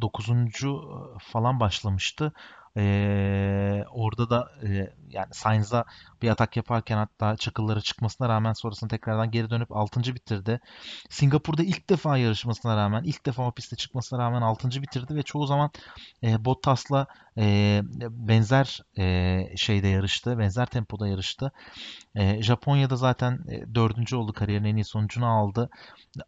9. 0.00 0.28
falan 1.18 1.60
başlamıştı. 1.60 2.32
Ee, 2.76 3.84
orada 3.90 4.30
da 4.30 4.52
e, 4.62 4.92
yani 5.08 5.28
Sainz'a 5.32 5.84
bir 6.22 6.28
atak 6.30 6.56
yaparken 6.56 6.96
hatta 6.96 7.36
çakılları 7.36 7.80
çıkmasına 7.80 8.28
rağmen 8.28 8.52
sonrasında 8.52 8.90
tekrardan 8.90 9.30
geri 9.30 9.50
dönüp 9.50 9.76
6. 9.76 10.14
bitirdi. 10.14 10.60
Singapur'da 11.10 11.62
ilk 11.62 11.90
defa 11.90 12.16
yarışmasına 12.18 12.76
rağmen 12.76 13.02
ilk 13.04 13.26
defa 13.26 13.46
o 13.46 13.52
piste 13.52 13.76
çıkmasına 13.76 14.18
rağmen 14.18 14.42
6. 14.42 14.82
bitirdi 14.82 15.14
ve 15.14 15.22
çoğu 15.22 15.46
zaman 15.46 15.70
e, 16.22 16.44
Bottas'la 16.44 17.06
e, 17.38 17.80
benzer 18.10 18.80
e, 18.98 19.56
şeyde 19.56 19.88
yarıştı. 19.88 20.38
Benzer 20.38 20.66
tempoda 20.66 21.08
yarıştı. 21.08 21.52
E, 22.14 22.42
Japonya'da 22.42 22.96
zaten 22.96 23.38
e, 23.48 23.74
dördüncü 23.74 24.16
oldu 24.16 24.32
kariyerin 24.32 24.64
en 24.64 24.76
iyi 24.76 24.84
sonucunu 24.84 25.26
aldı. 25.26 25.70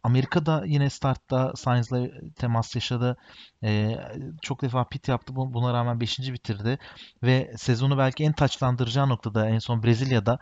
Amerika'da 0.03 0.63
yine 0.65 0.89
startta 0.89 1.53
Sainz'la 1.55 2.07
temas 2.35 2.75
yaşadı. 2.75 3.17
E, 3.63 3.97
çok 4.41 4.61
defa 4.61 4.83
pit 4.83 5.07
yaptı. 5.07 5.35
Buna 5.35 5.73
rağmen 5.73 5.99
5. 5.99 6.19
bitirdi. 6.19 6.79
Ve 7.23 7.53
sezonu 7.57 7.97
belki 7.97 8.23
en 8.23 8.33
taçlandıracağı 8.33 9.09
noktada 9.09 9.49
en 9.49 9.59
son 9.59 9.80
Brezilya'da 9.83 10.39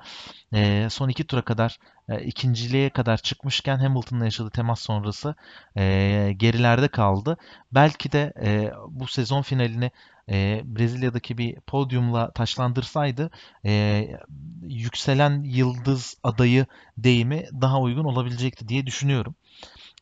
e, 0.53 0.87
son 0.89 1.09
iki 1.09 1.23
tura 1.27 1.41
kadar 1.41 1.79
e, 2.09 2.23
ikinciliğe 2.23 2.89
kadar 2.89 3.17
çıkmışken 3.17 3.77
Hamilton'la 3.77 4.25
yaşadığı 4.25 4.49
temas 4.49 4.81
sonrası 4.81 5.35
e, 5.77 6.33
gerilerde 6.37 6.87
kaldı. 6.87 7.37
Belki 7.71 8.11
de 8.11 8.33
e, 8.43 8.71
bu 8.87 9.07
sezon 9.07 9.41
finalini 9.41 9.91
e, 10.29 10.61
Brezilya'daki 10.65 11.37
bir 11.37 11.59
podyumla 11.59 12.31
taşlandırsaydı 12.31 13.31
e, 13.65 14.05
yükselen 14.61 15.43
yıldız 15.43 16.17
adayı 16.23 16.65
deyimi 16.97 17.45
daha 17.61 17.81
uygun 17.81 18.05
olabilecekti 18.05 18.67
diye 18.67 18.85
düşünüyorum. 18.85 19.35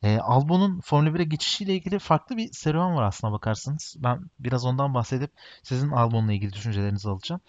E, 0.04 0.18
Albon'un 0.18 0.82
Formula 0.82 1.16
1'e 1.16 1.24
geçişiyle 1.24 1.76
ilgili 1.76 2.00
farklı 2.00 2.38
bir 2.38 2.52
serüven 2.52 2.96
var 2.96 3.04
aslına 3.04 3.34
bakarsanız. 3.34 3.96
Ben 4.00 4.22
biraz 4.40 4.66
ondan 4.66 4.94
bahsedip 4.94 5.32
sizin 5.64 5.90
Albon'la 5.90 6.34
ilgili 6.34 6.54
düşüncelerinizi 6.54 7.10
alacağım. 7.10 7.42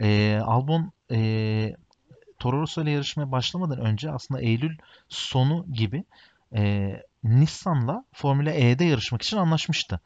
E, 0.00 0.40
Albon 0.44 0.92
e, 1.10 1.76
Toro 2.38 2.60
Rosso 2.60 2.82
ile 2.82 2.90
yarışmaya 2.90 3.32
başlamadan 3.32 3.78
önce 3.78 4.10
aslında 4.10 4.40
Eylül 4.40 4.76
sonu 5.08 5.66
gibi 5.72 6.04
e, 6.56 6.92
Nissan'la 7.24 8.04
Formula 8.12 8.50
E'de 8.50 8.84
yarışmak 8.84 9.22
için 9.22 9.36
anlaşmıştı. 9.36 10.00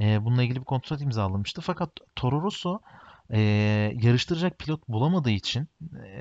E, 0.00 0.24
bununla 0.24 0.42
ilgili 0.42 0.60
bir 0.60 0.64
kontrat 0.64 1.00
imzalamıştı. 1.00 1.60
Fakat 1.60 1.90
Toro 2.16 2.42
Rosso 2.42 2.80
e, 3.30 3.40
yarıştıracak 4.02 4.58
pilot 4.58 4.88
bulamadığı 4.88 5.30
için 5.30 5.68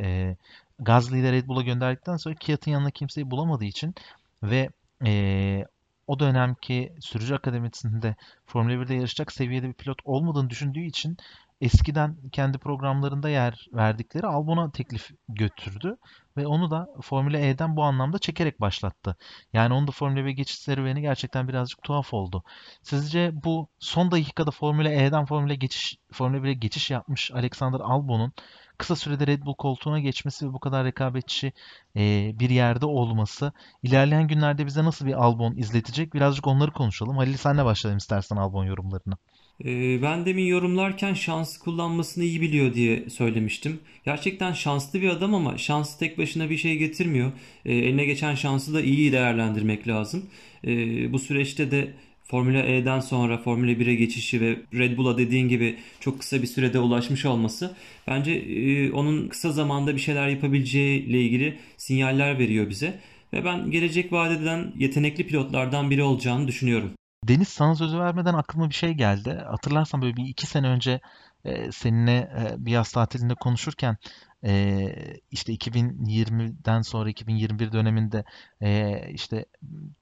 e, 0.02 0.36
Gasly 0.80 1.20
ile 1.20 1.32
Red 1.32 1.48
Bull'a 1.48 1.62
gönderdikten 1.62 2.18
sonra 2.18 2.36
Kiat'ın 2.36 2.72
yanına 2.72 2.92
kimseyi 2.92 3.32
bulamadığı 3.32 3.66
için 3.66 3.96
ve 4.44 4.70
e, 5.06 5.66
o 6.08 6.20
dönemki 6.20 6.94
sürücü 7.00 7.36
akademisinde 7.36 8.16
Formula 8.46 8.74
1'de 8.74 8.94
yarışacak 8.96 9.32
seviyede 9.32 9.68
bir 9.68 9.74
pilot 9.74 9.98
olmadığını 10.06 10.50
düşündüğü 10.50 10.84
için 10.84 11.18
eskiden 11.62 12.18
kendi 12.32 12.58
programlarında 12.58 13.30
yer 13.30 13.68
verdikleri 13.74 14.28
Albon'a 14.28 14.72
teklif 14.72 15.12
götürdü 15.30 15.98
ve 16.38 16.48
onu 16.48 16.72
da 16.72 16.88
Formula 17.02 17.38
E'den 17.38 17.76
bu 17.76 17.84
anlamda 17.84 18.20
çekerek 18.20 18.62
başlattı. 18.62 19.16
Yani 19.54 19.74
onun 19.74 19.88
da 19.88 19.92
Formula 19.92 20.26
1 20.26 20.30
geçiş 20.30 20.60
serüveni 20.60 21.02
gerçekten 21.02 21.48
birazcık 21.48 21.84
tuhaf 21.84 22.14
oldu. 22.14 22.44
Sizce 22.84 23.32
bu 23.44 23.68
son 23.80 24.12
dakikada 24.12 24.52
Formula 24.52 24.90
E'den 24.90 25.26
Formula 25.26 25.54
geçiş 25.54 25.98
Formula 26.12 26.38
1'e 26.38 26.54
geçiş 26.54 26.92
yapmış 26.92 27.32
Alexander 27.32 27.80
Albon'un 27.80 28.34
kısa 28.78 28.96
sürede 28.96 29.28
Red 29.28 29.46
Bull 29.46 29.54
koltuğuna 29.54 30.00
geçmesi 30.00 30.50
ve 30.50 30.54
bu 30.54 30.60
kadar 30.60 30.86
rekabetçi 30.86 31.54
e, 31.96 32.32
bir 32.40 32.50
yerde 32.50 32.86
olması 32.86 33.52
ilerleyen 33.84 34.28
günlerde 34.28 34.66
bize 34.66 34.84
nasıl 34.84 35.06
bir 35.06 35.14
Albon 35.14 35.56
izletecek? 35.56 36.14
Birazcık 36.14 36.48
onları 36.48 36.72
konuşalım. 36.72 37.18
Halil 37.18 37.38
senle 37.38 37.66
başlayalım 37.66 37.98
istersen 37.98 38.36
Albon 38.36 38.66
yorumlarını. 38.66 39.18
Ee, 39.64 40.02
ben 40.02 40.26
demin 40.26 40.46
yorumlarken 40.46 41.14
şans 41.14 41.58
kullanmasını 41.58 42.24
iyi 42.24 42.42
biliyor 42.42 42.74
diye 42.74 43.10
söylemiştim. 43.10 43.80
Gerçekten 44.06 44.54
şanslı 44.54 45.02
bir 45.02 45.10
adam 45.10 45.36
ama 45.36 45.58
şans 45.58 45.98
tek 45.98 46.18
başına 46.18 46.50
bir 46.50 46.58
şey 46.58 46.78
getirmiyor. 46.78 47.32
Ee, 47.66 47.74
eline 47.76 48.06
geçen 48.06 48.36
şansı 48.36 48.74
da 48.74 48.82
iyi 48.82 49.12
değerlendirmek 49.12 49.88
lazım. 49.88 50.26
Ee, 50.68 51.14
bu 51.14 51.20
süreçte 51.20 51.72
de 51.72 51.94
Formula 52.24 52.64
E'den 52.64 53.00
sonra 53.00 53.38
Formula 53.38 53.72
1'e 53.72 53.96
geçişi 53.96 54.42
ve 54.42 54.58
Red 54.74 54.98
Bull'a 54.98 55.18
dediğin 55.18 55.50
gibi 55.50 55.76
çok 56.00 56.20
kısa 56.20 56.42
bir 56.42 56.48
sürede 56.48 56.80
ulaşmış 56.80 57.26
olması 57.26 57.76
bence 58.08 58.32
e, 58.32 58.92
onun 58.92 59.28
kısa 59.28 59.52
zamanda 59.52 59.96
bir 59.96 60.02
şeyler 60.02 60.28
yapabileceği 60.28 61.06
ile 61.06 61.22
ilgili 61.22 61.58
sinyaller 61.78 62.40
veriyor 62.40 62.70
bize. 62.70 63.00
ve 63.34 63.46
ben 63.46 63.72
gelecek 63.72 64.12
vadeden 64.12 64.74
yetenekli 64.78 65.28
pilotlardan 65.28 65.90
biri 65.90 66.04
olacağını 66.04 66.48
düşünüyorum. 66.48 66.92
Deniz 67.28 67.48
sana 67.48 67.76
sözü 67.76 68.00
vermeden 68.00 68.34
aklıma 68.34 68.70
bir 68.70 68.76
şey 68.76 68.94
geldi. 68.94 69.44
Hatırlarsan 69.48 70.02
böyle 70.02 70.16
bir 70.16 70.26
iki 70.26 70.48
sene 70.48 70.68
önce 70.68 71.00
e, 71.46 71.72
seninle 71.72 72.18
e, 72.18 72.66
bir 72.66 72.72
yaz 72.72 72.92
tatilinde 72.92 73.36
konuşurken 73.36 73.98
e, 74.44 74.96
işte 75.32 75.54
2020'den 75.54 76.82
sonra 76.82 77.10
2021 77.10 77.72
döneminde 77.72 78.24
e, 78.62 79.02
işte 79.10 79.46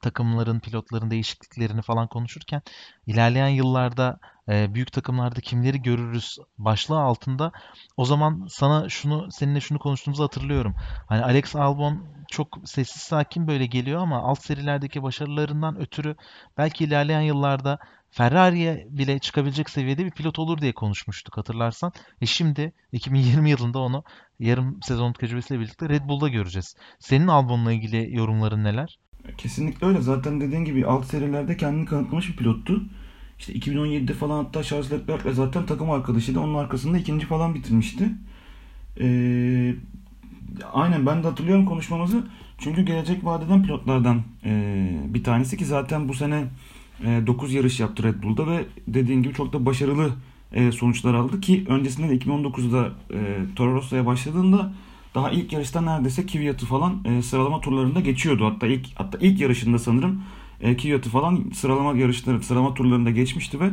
takımların, 0.01 0.59
pilotların 0.59 1.11
değişikliklerini 1.11 1.81
falan 1.81 2.07
konuşurken 2.07 2.61
ilerleyen 3.07 3.47
yıllarda 3.47 4.19
e, 4.49 4.73
büyük 4.73 4.91
takımlarda 4.91 5.41
kimleri 5.41 5.81
görürüz 5.81 6.37
başlığı 6.57 6.99
altında 6.99 7.51
o 7.97 8.05
zaman 8.05 8.47
sana 8.49 8.89
şunu 8.89 9.31
seninle 9.31 9.61
şunu 9.61 9.79
konuştuğumuzu 9.79 10.23
hatırlıyorum. 10.23 10.75
Hani 11.07 11.23
Alex 11.23 11.55
Albon 11.55 12.07
çok 12.31 12.47
sessiz 12.65 13.01
sakin 13.01 13.47
böyle 13.47 13.65
geliyor 13.65 14.01
ama 14.01 14.21
alt 14.21 14.41
serilerdeki 14.41 15.03
başarılarından 15.03 15.79
ötürü 15.79 16.15
belki 16.57 16.83
ilerleyen 16.83 17.21
yıllarda 17.21 17.79
Ferrari'ye 18.11 18.87
bile 18.89 19.19
çıkabilecek 19.19 19.69
seviyede 19.69 20.05
bir 20.05 20.11
pilot 20.11 20.39
olur 20.39 20.61
diye 20.61 20.73
konuşmuştuk 20.73 21.37
hatırlarsan. 21.37 21.91
E 22.21 22.25
şimdi 22.25 22.73
2020 22.91 23.49
yılında 23.49 23.79
onu 23.79 24.03
yarım 24.39 24.79
sezon 24.81 25.13
tecrübesiyle 25.13 25.61
birlikte 25.61 25.89
Red 25.89 26.07
Bull'da 26.07 26.29
göreceğiz. 26.29 26.75
Senin 26.99 27.27
Albon'la 27.27 27.71
ilgili 27.71 28.15
yorumların 28.15 28.63
neler? 28.63 28.99
Kesinlikle 29.37 29.87
öyle. 29.87 30.01
Zaten 30.01 30.41
dediğin 30.41 30.65
gibi 30.65 30.85
alt 30.85 31.05
serilerde 31.05 31.57
kendini 31.57 31.85
kanıtlamış 31.85 32.29
bir 32.29 32.35
pilottu. 32.35 32.83
İşte 33.47 33.71
2017'de 33.71 34.13
falan 34.13 34.43
hatta 34.43 34.63
Charles 34.63 34.91
Leclerc'le 34.91 35.33
zaten 35.33 35.65
takım 35.65 35.91
arkadaşıydı. 35.91 36.39
Onun 36.39 36.55
arkasında 36.55 36.97
ikinci 36.97 37.25
falan 37.25 37.55
bitirmişti. 37.55 38.09
Ee, 38.99 39.75
aynen 40.73 41.05
ben 41.05 41.23
de 41.23 41.27
hatırlıyorum 41.27 41.65
konuşmamızı. 41.65 42.23
Çünkü 42.57 42.81
gelecek 42.81 43.25
vadeden 43.25 43.63
pilotlardan 43.63 44.21
e, 44.45 44.51
bir 45.07 45.23
tanesi 45.23 45.57
ki 45.57 45.65
zaten 45.65 46.09
bu 46.09 46.13
sene 46.13 46.43
e, 47.05 47.27
9 47.27 47.53
yarış 47.53 47.79
yaptı 47.79 48.03
Red 48.03 48.23
Bull'da 48.23 48.47
ve 48.47 48.65
dediğin 48.87 49.23
gibi 49.23 49.33
çok 49.33 49.53
da 49.53 49.65
başarılı 49.65 50.11
e, 50.53 50.71
sonuçlar 50.71 51.13
aldı 51.13 51.41
ki 51.41 51.65
öncesinde 51.67 52.09
de 52.09 52.17
2019'da 52.17 52.91
e, 53.13 53.19
Toro 53.55 53.73
Rosso'ya 53.73 54.05
başladığında 54.05 54.73
daha 55.15 55.31
ilk 55.31 55.53
yarışta 55.53 55.81
neredeyse 55.81 56.25
Kvyat'ı 56.25 56.65
falan 56.65 57.03
e, 57.05 57.21
sıralama 57.21 57.61
turlarında 57.61 57.99
geçiyordu. 57.99 58.45
Hatta 58.45 58.67
ilk 58.67 58.87
hatta 58.95 59.17
ilk 59.21 59.39
yarışında 59.39 59.79
sanırım 59.79 60.23
e, 60.63 60.77
Kvyat'ı 60.77 61.09
falan 61.09 61.51
sıralama 61.53 61.97
yarışları, 61.97 62.43
sıralama 62.43 62.73
turlarında 62.73 63.11
geçmişti 63.11 63.59
ve 63.59 63.69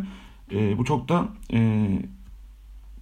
e, 0.53 0.78
bu 0.78 0.84
çok 0.84 1.09
da 1.09 1.28
e, 1.53 1.88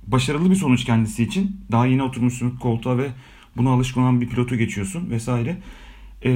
başarılı 0.07 0.51
bir 0.51 0.55
sonuç 0.55 0.85
kendisi 0.85 1.23
için. 1.23 1.61
Daha 1.73 1.87
yeni 1.87 2.03
oturmuşsun 2.03 2.51
koltuğa 2.51 2.99
ve 2.99 3.09
buna 3.57 3.71
alışkın 3.71 4.03
olan 4.03 4.21
bir 4.21 4.29
pilotu 4.29 4.57
geçiyorsun 4.57 5.11
vesaire. 5.11 5.57
E, 6.25 6.31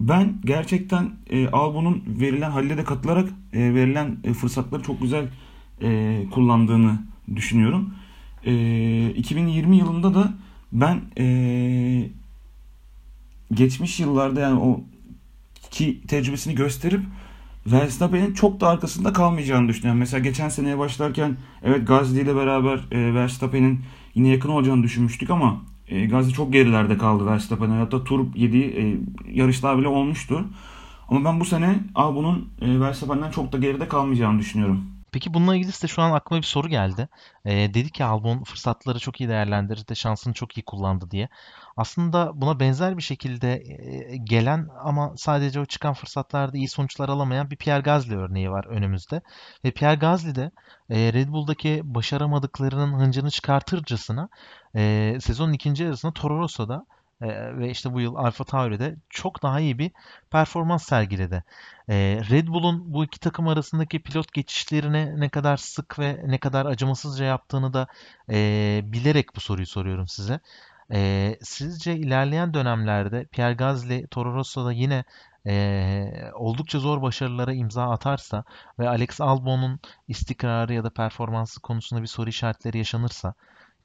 ben 0.00 0.34
gerçekten 0.44 1.10
e, 1.30 1.48
Albon'un 1.48 2.02
verilen 2.06 2.50
Halil'e 2.50 2.76
de 2.76 2.84
katılarak 2.84 3.28
e, 3.52 3.74
verilen 3.74 4.16
e, 4.24 4.32
fırsatları 4.32 4.82
çok 4.82 5.02
güzel 5.02 5.28
e, 5.82 6.22
kullandığını 6.30 6.98
düşünüyorum. 7.36 7.94
E, 8.44 9.10
2020 9.10 9.76
yılında 9.76 10.14
da 10.14 10.34
ben 10.72 11.00
e, 11.18 12.10
geçmiş 13.52 14.00
yıllarda 14.00 14.40
yani 14.40 14.60
o 14.60 14.80
ki 15.76 16.00
tecrübesini 16.08 16.54
gösterip 16.54 17.00
Verstappen'in 17.66 18.34
çok 18.34 18.60
da 18.60 18.68
arkasında 18.68 19.12
kalmayacağını 19.12 19.68
düşünüyorum. 19.68 19.98
Mesela 19.98 20.20
geçen 20.24 20.48
seneye 20.48 20.78
başlarken 20.78 21.36
evet 21.62 21.88
Gazli 21.88 22.20
ile 22.20 22.36
beraber 22.36 22.80
e, 22.92 23.14
Verstappen'in 23.14 23.80
yine 24.14 24.28
yakın 24.28 24.48
olacağını 24.48 24.82
düşünmüştük 24.82 25.30
ama 25.30 25.62
e, 25.88 26.06
Gazli 26.06 26.32
çok 26.32 26.52
gerilerde 26.52 26.98
kaldı 26.98 27.26
Verstappen'e. 27.26 27.72
Hatta 27.72 28.04
tur 28.04 28.34
yediği 28.34 28.64
e, 28.64 28.96
yarışlar 29.32 29.78
bile 29.78 29.88
olmuştu. 29.88 30.44
Ama 31.08 31.24
ben 31.24 31.40
bu 31.40 31.44
sene 31.44 31.78
Albon'un 31.94 32.48
e, 32.60 32.80
Verstappen'den 32.80 33.30
çok 33.30 33.52
da 33.52 33.58
geride 33.58 33.88
kalmayacağını 33.88 34.38
düşünüyorum. 34.38 34.95
Peki 35.16 35.34
bununla 35.34 35.56
ilgili 35.56 35.72
size 35.72 35.88
şu 35.88 36.02
an 36.02 36.12
aklıma 36.12 36.40
bir 36.40 36.46
soru 36.46 36.68
geldi. 36.68 37.08
Ee, 37.44 37.74
dedi 37.74 37.90
ki 37.90 38.04
Albon 38.04 38.42
fırsatları 38.44 38.98
çok 38.98 39.20
iyi 39.20 39.28
değerlendirdi, 39.28 39.96
şansını 39.96 40.34
çok 40.34 40.58
iyi 40.58 40.64
kullandı 40.64 41.10
diye. 41.10 41.28
Aslında 41.76 42.40
buna 42.40 42.60
benzer 42.60 42.96
bir 42.96 43.02
şekilde 43.02 43.52
e, 43.54 44.16
gelen 44.16 44.68
ama 44.80 45.12
sadece 45.16 45.60
o 45.60 45.64
çıkan 45.64 45.94
fırsatlarda 45.94 46.56
iyi 46.56 46.68
sonuçlar 46.68 47.08
alamayan 47.08 47.50
bir 47.50 47.56
Pierre 47.56 47.80
Gasly 47.80 48.16
örneği 48.16 48.50
var 48.50 48.64
önümüzde. 48.64 49.22
Ve 49.64 49.70
Pierre 49.70 49.94
Gasly 49.94 50.34
de 50.34 50.50
e, 50.90 51.12
Red 51.12 51.28
Bull'daki 51.28 51.80
başaramadıklarının 51.84 52.98
hıncını 52.98 53.30
çıkartırcasına 53.30 54.28
e, 54.76 55.14
sezonun 55.20 55.52
ikinci 55.52 55.84
yarısında 55.84 56.12
Toro 56.12 56.38
Rosso'da 56.38 56.86
e, 57.20 57.56
ve 57.58 57.70
işte 57.70 57.92
bu 57.92 58.00
yıl 58.00 58.14
Alfa 58.14 58.44
Tauri'de 58.44 58.96
çok 59.10 59.42
daha 59.42 59.60
iyi 59.60 59.78
bir 59.78 59.90
performans 60.30 60.84
sergiledi. 60.84 61.44
E, 61.88 61.94
Red 62.30 62.48
Bull'un 62.48 62.94
bu 62.94 63.04
iki 63.04 63.20
takım 63.20 63.48
arasındaki 63.48 64.02
pilot 64.02 64.32
geçişlerini 64.32 65.20
ne 65.20 65.28
kadar 65.28 65.56
sık 65.56 65.98
ve 65.98 66.20
ne 66.26 66.38
kadar 66.38 66.66
acımasızca 66.66 67.24
yaptığını 67.24 67.72
da 67.74 67.86
e, 68.30 68.80
bilerek 68.84 69.36
bu 69.36 69.40
soruyu 69.40 69.66
soruyorum 69.66 70.08
size. 70.08 70.40
E, 70.92 71.38
sizce 71.42 71.96
ilerleyen 71.96 72.54
dönemlerde 72.54 73.24
Pierre 73.24 73.54
Gasly, 73.54 74.06
Toro 74.06 74.34
Rosso'da 74.34 74.72
yine 74.72 75.04
e, 75.46 76.30
oldukça 76.34 76.78
zor 76.78 77.02
başarılara 77.02 77.52
imza 77.52 77.90
atarsa 77.90 78.44
ve 78.78 78.88
Alex 78.88 79.20
Albon'un 79.20 79.80
istikrarı 80.08 80.74
ya 80.74 80.84
da 80.84 80.90
performansı 80.90 81.60
konusunda 81.60 82.02
bir 82.02 82.06
soru 82.06 82.28
işaretleri 82.28 82.78
yaşanırsa 82.78 83.34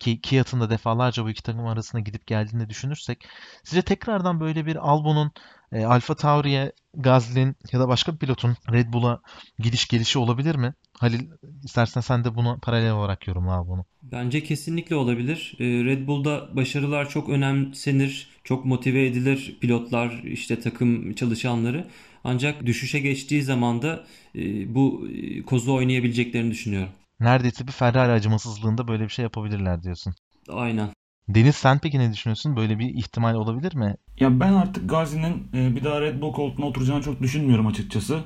ki 0.02 0.22
Kiat'ın 0.22 0.62
da 0.62 0.70
defalarca 0.70 1.24
bu 1.26 1.30
iki 1.30 1.44
takım 1.44 1.68
arasında 1.68 2.02
gidip 2.02 2.28
geldiğini 2.28 2.70
düşünürsek 2.70 3.28
sizce 3.64 3.82
tekrardan 3.82 4.40
böyle 4.40 4.66
bir 4.66 4.76
Albon'un 4.76 5.32
e, 5.72 5.86
Alfa 5.86 6.16
Tauri'ye 6.16 6.72
Gazli'nin 6.94 7.56
ya 7.72 7.80
da 7.80 7.88
başka 7.88 8.14
bir 8.14 8.18
pilotun 8.18 8.56
Red 8.72 8.94
Bull'a 8.94 9.22
gidiş 9.60 9.88
gelişi 9.88 10.20
olabilir 10.20 10.56
mi? 10.56 10.74
Halil 11.00 11.30
istersen 11.64 12.02
sen 12.02 12.24
de 12.24 12.36
bunu 12.36 12.60
paralel 12.62 12.92
olarak 12.92 13.28
yorumla 13.28 13.68
bunu. 13.68 13.86
Bence 14.04 14.44
kesinlikle 14.44 14.96
olabilir. 14.96 15.54
E, 15.60 15.66
Red 15.66 16.08
Bull'da 16.08 16.56
başarılar 16.56 17.10
çok 17.10 17.30
önemsenir, 17.30 18.30
çok 18.44 18.66
motive 18.66 19.06
edilir 19.06 19.58
pilotlar, 19.62 20.24
işte 20.24 20.60
takım 20.60 21.14
çalışanları. 21.14 21.88
Ancak 22.24 22.66
düşüşe 22.66 23.00
geçtiği 23.00 23.44
zaman 23.44 23.82
da 23.82 24.06
e, 24.36 24.76
bu 24.76 25.08
e, 25.14 25.42
kozu 25.42 25.74
oynayabileceklerini 25.74 26.52
düşünüyorum. 26.52 26.90
Neredeyse 27.22 27.68
bir 27.68 27.72
Ferrari 27.72 28.12
acımasızlığında 28.12 28.88
böyle 28.88 29.04
bir 29.04 29.10
şey 29.10 29.24
yapabilirler 29.24 29.84
diyorsun. 29.84 30.14
Aynen. 30.50 30.90
Deniz 31.30 31.56
sen 31.56 31.80
peki 31.80 32.00
ne 32.00 32.14
düşünüyorsun? 32.14 32.56
Böyle 32.56 32.80
bir 32.80 32.90
ihtimal 32.90 33.36
olabilir 33.36 33.76
mi? 33.76 33.96
Ya 34.20 34.40
ben 34.40 34.54
artık 34.54 34.90
Gazi'nin 34.90 35.48
e, 35.54 35.76
bir 35.76 35.84
daha 35.84 36.02
Red 36.02 36.22
Bull 36.22 36.34
koltuğuna 36.34 36.66
oturacağını 36.66 37.04
çok 37.04 37.22
düşünmüyorum 37.22 37.68
açıkçası. 37.68 38.24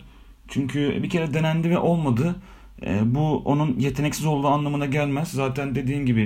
Çünkü 0.47 1.03
bir 1.03 1.09
kere 1.09 1.33
denendi 1.33 1.69
ve 1.69 1.77
olmadı. 1.77 2.35
E, 2.81 3.15
bu 3.15 3.37
onun 3.37 3.79
yeteneksiz 3.79 4.25
olduğu 4.25 4.47
anlamına 4.47 4.85
gelmez. 4.85 5.31
Zaten 5.31 5.75
dediğin 5.75 6.05
gibi 6.05 6.25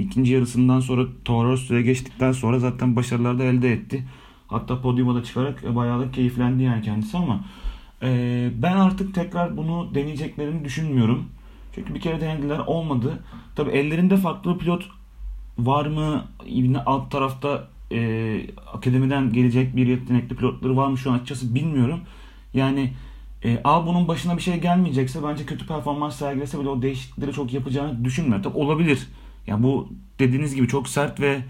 ikinci 0.00 0.32
yarısından 0.32 0.80
sonra 0.80 1.02
Toro 1.24 1.48
Rosso'ya 1.48 1.80
geçtikten 1.80 2.32
sonra 2.32 2.58
zaten 2.58 2.96
başarılar 2.96 3.38
da 3.38 3.44
elde 3.44 3.72
etti. 3.72 4.04
Hatta 4.46 4.82
podyuma 4.82 5.14
da 5.14 5.24
çıkarak 5.24 5.64
e, 5.64 5.76
bayağı 5.76 6.00
da 6.00 6.10
keyiflendi 6.10 6.62
yani 6.62 6.82
kendisi 6.82 7.16
ama 7.16 7.44
ben 8.62 8.76
artık 8.76 9.14
tekrar 9.14 9.56
bunu 9.56 9.94
deneyeceklerini 9.94 10.64
düşünmüyorum. 10.64 11.28
Çünkü 11.74 11.94
bir 11.94 12.00
kere 12.00 12.20
denediler 12.20 12.58
olmadı. 12.58 13.24
Tabi 13.56 13.70
ellerinde 13.70 14.16
farklı 14.16 14.58
pilot 14.58 14.88
var 15.58 15.86
mı? 15.86 16.24
Yine 16.46 16.78
alt 16.78 17.10
tarafta 17.10 17.68
e, 17.92 18.40
akademiden 18.72 19.32
gelecek 19.32 19.76
bir 19.76 19.86
yetenekli 19.86 20.36
pilotları 20.36 20.76
var 20.76 20.88
mı 20.88 20.98
şu 20.98 21.10
an 21.10 21.14
açıkçası 21.14 21.54
bilmiyorum. 21.54 22.00
Yani 22.54 22.92
e, 23.44 23.64
bunun 23.64 24.08
başına 24.08 24.36
bir 24.36 24.42
şey 24.42 24.60
gelmeyecekse 24.60 25.22
bence 25.22 25.46
kötü 25.46 25.66
performans 25.66 26.16
sergilese 26.16 26.60
bile 26.60 26.68
o 26.68 26.82
değişiklikleri 26.82 27.32
çok 27.32 27.52
yapacağını 27.52 28.04
düşünmüyorum. 28.04 28.42
Tabi 28.42 28.58
olabilir. 28.58 29.08
Yani 29.46 29.62
bu 29.62 29.88
dediğiniz 30.18 30.54
gibi 30.54 30.68
çok 30.68 30.88
sert 30.88 31.20
ve 31.20 31.40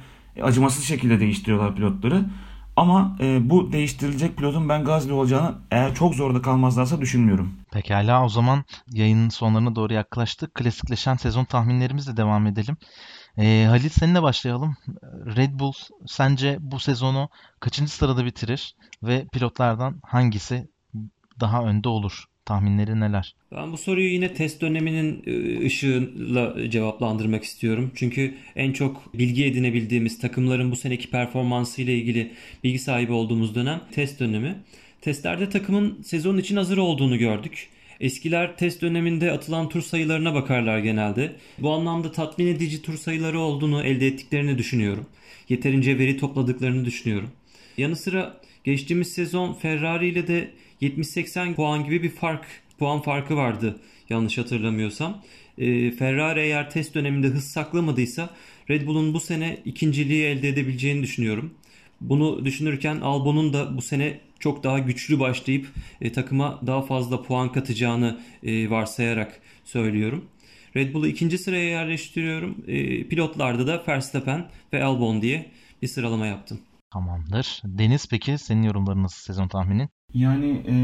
acımasız 0.42 0.84
şekilde 0.84 1.20
değiştiriyorlar 1.20 1.76
pilotları. 1.76 2.24
Ama 2.80 3.16
e, 3.20 3.50
bu 3.50 3.72
değiştirilecek 3.72 4.36
pilotun 4.36 4.68
ben 4.68 4.84
Gazli 4.84 5.12
olacağını 5.12 5.54
eğer 5.70 5.94
çok 5.94 6.14
zorda 6.14 6.42
kalmazlarsa 6.42 7.00
düşünmüyorum. 7.00 7.52
Pekala 7.72 8.24
o 8.24 8.28
zaman 8.28 8.64
yayının 8.92 9.28
sonlarına 9.28 9.76
doğru 9.76 9.92
yaklaştık. 9.92 10.54
Klasikleşen 10.54 11.16
sezon 11.16 11.44
tahminlerimizle 11.44 12.16
devam 12.16 12.46
edelim. 12.46 12.76
Ee, 13.38 13.66
Halil 13.68 13.88
seninle 13.88 14.22
başlayalım. 14.22 14.76
Red 15.36 15.58
Bull 15.58 15.72
sence 16.06 16.56
bu 16.60 16.78
sezonu 16.78 17.28
kaçıncı 17.60 17.92
sırada 17.92 18.24
bitirir 18.24 18.74
ve 19.02 19.26
pilotlardan 19.32 20.00
hangisi 20.02 20.68
daha 21.40 21.62
önde 21.62 21.88
olur? 21.88 22.24
Tahminleri 22.44 23.00
neler? 23.00 23.34
Ben 23.52 23.72
bu 23.72 23.76
soruyu 23.76 24.12
yine 24.12 24.34
test 24.34 24.60
döneminin 24.60 25.22
e, 25.26 25.66
ışığıyla 25.66 26.70
cevaplandırmak 26.70 27.44
istiyorum. 27.44 27.92
Çünkü 27.94 28.34
en 28.56 28.72
çok 28.72 29.18
bilgi 29.18 29.44
edinebildiğimiz 29.44 30.18
takımların 30.18 30.70
bu 30.70 30.76
seneki 30.76 31.10
performansı 31.10 31.82
ile 31.82 31.94
ilgili 31.94 32.32
bilgi 32.64 32.78
sahibi 32.78 33.12
olduğumuz 33.12 33.54
dönem 33.54 33.80
test 33.92 34.20
dönemi. 34.20 34.56
Testlerde 35.00 35.48
takımın 35.48 36.02
sezon 36.02 36.38
için 36.38 36.56
hazır 36.56 36.78
olduğunu 36.78 37.18
gördük. 37.18 37.68
Eskiler 38.00 38.56
test 38.56 38.82
döneminde 38.82 39.32
atılan 39.32 39.68
tur 39.68 39.82
sayılarına 39.82 40.34
bakarlar 40.34 40.78
genelde. 40.78 41.32
Bu 41.58 41.72
anlamda 41.72 42.12
tatmin 42.12 42.46
edici 42.46 42.82
tur 42.82 42.96
sayıları 42.96 43.40
olduğunu 43.40 43.82
elde 43.82 44.06
ettiklerini 44.06 44.58
düşünüyorum. 44.58 45.06
Yeterince 45.48 45.98
veri 45.98 46.16
topladıklarını 46.16 46.84
düşünüyorum. 46.84 47.30
Yanı 47.78 47.96
sıra 47.96 48.40
geçtiğimiz 48.64 49.12
sezon 49.12 49.52
Ferrari 49.52 50.08
ile 50.08 50.26
de 50.26 50.50
70-80 50.82 51.54
puan 51.54 51.84
gibi 51.84 52.02
bir 52.02 52.10
fark, 52.10 52.46
puan 52.78 53.00
farkı 53.00 53.36
vardı 53.36 53.80
yanlış 54.10 54.38
hatırlamıyorsam. 54.38 55.22
E, 55.58 55.90
Ferrari 55.90 56.40
eğer 56.40 56.70
test 56.70 56.94
döneminde 56.94 57.26
hız 57.26 57.44
saklamadıysa 57.44 58.30
Red 58.70 58.86
Bull'un 58.86 59.14
bu 59.14 59.20
sene 59.20 59.58
ikinciliği 59.64 60.24
elde 60.24 60.48
edebileceğini 60.48 61.02
düşünüyorum. 61.02 61.54
Bunu 62.00 62.44
düşünürken 62.44 63.00
Albon'un 63.00 63.52
da 63.52 63.76
bu 63.76 63.82
sene 63.82 64.20
çok 64.38 64.64
daha 64.64 64.78
güçlü 64.78 65.20
başlayıp 65.20 65.66
e, 66.00 66.12
takıma 66.12 66.60
daha 66.66 66.82
fazla 66.82 67.22
puan 67.22 67.52
katacağını 67.52 68.20
e, 68.42 68.70
varsayarak 68.70 69.40
söylüyorum. 69.64 70.24
Red 70.76 70.94
Bull'u 70.94 71.06
ikinci 71.06 71.38
sıraya 71.38 71.64
yerleştiriyorum. 71.64 72.64
E, 72.66 73.08
pilotlarda 73.08 73.66
da 73.66 73.84
Verstappen 73.88 74.50
ve 74.72 74.84
Albon 74.84 75.22
diye 75.22 75.50
bir 75.82 75.88
sıralama 75.88 76.26
yaptım. 76.26 76.60
Tamamdır. 76.92 77.62
Deniz 77.64 78.08
peki 78.10 78.38
senin 78.38 78.62
yorumların 78.62 79.02
nasıl 79.02 79.22
sezon 79.22 79.48
tahminin? 79.48 79.88
Yani 80.14 80.62
e, 80.68 80.74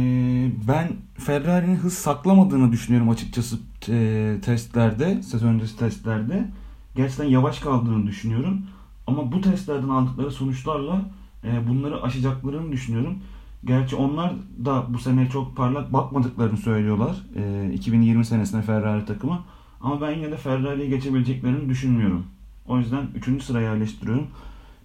ben 0.68 0.88
Ferrari'nin 1.14 1.76
hız 1.76 1.94
saklamadığını 1.94 2.72
düşünüyorum 2.72 3.10
açıkçası 3.10 3.58
e, 3.88 4.36
testlerde, 4.44 5.22
sezon 5.22 5.48
öncesi 5.48 5.78
testlerde. 5.78 6.48
Gerçekten 6.96 7.24
yavaş 7.24 7.58
kaldığını 7.58 8.06
düşünüyorum. 8.06 8.62
Ama 9.06 9.32
bu 9.32 9.40
testlerden 9.40 9.88
aldıkları 9.88 10.30
sonuçlarla 10.30 11.00
e, 11.44 11.68
bunları 11.68 12.02
aşacaklarını 12.02 12.72
düşünüyorum. 12.72 13.18
Gerçi 13.64 13.96
onlar 13.96 14.32
da 14.64 14.94
bu 14.94 14.98
sene 14.98 15.30
çok 15.30 15.56
parlak 15.56 15.92
bakmadıklarını 15.92 16.56
söylüyorlar. 16.56 17.16
E, 17.36 17.72
2020 17.72 18.24
senesinde 18.24 18.62
Ferrari 18.62 19.04
takımı. 19.04 19.40
Ama 19.80 20.00
ben 20.00 20.10
yine 20.10 20.30
de 20.30 20.36
Ferrari'ye 20.36 20.88
geçebileceklerini 20.88 21.68
düşünmüyorum. 21.68 22.26
O 22.66 22.78
yüzden 22.78 23.06
3. 23.14 23.42
sıraya 23.42 23.72
yerleştiriyorum. 23.72 24.26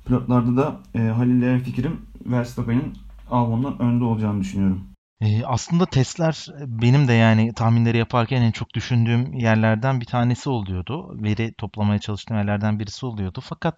Pilotlarda 0.06 0.58
da 0.58 0.80
e, 0.96 1.00
Halil'le 1.00 1.60
fikrim 1.60 1.98
Verstappen'in 2.26 2.94
Avon'dan 3.32 3.82
önde 3.82 4.04
olacağını 4.04 4.40
düşünüyorum. 4.42 4.92
Ee, 5.22 5.44
aslında 5.46 5.86
testler 5.86 6.48
benim 6.68 7.08
de 7.08 7.14
yani 7.14 7.54
tahminleri 7.54 7.98
yaparken 7.98 8.42
en 8.42 8.52
çok 8.52 8.74
düşündüğüm 8.74 9.34
yerlerden 9.34 10.02
bir 10.02 10.06
tanesi 10.06 10.50
oluyordu. 10.50 11.24
Veri 11.24 11.54
toplamaya 11.54 12.00
çalıştığım 12.00 12.38
yerlerden 12.38 12.80
birisi 12.80 13.06
oluyordu. 13.06 13.40
Fakat 13.44 13.78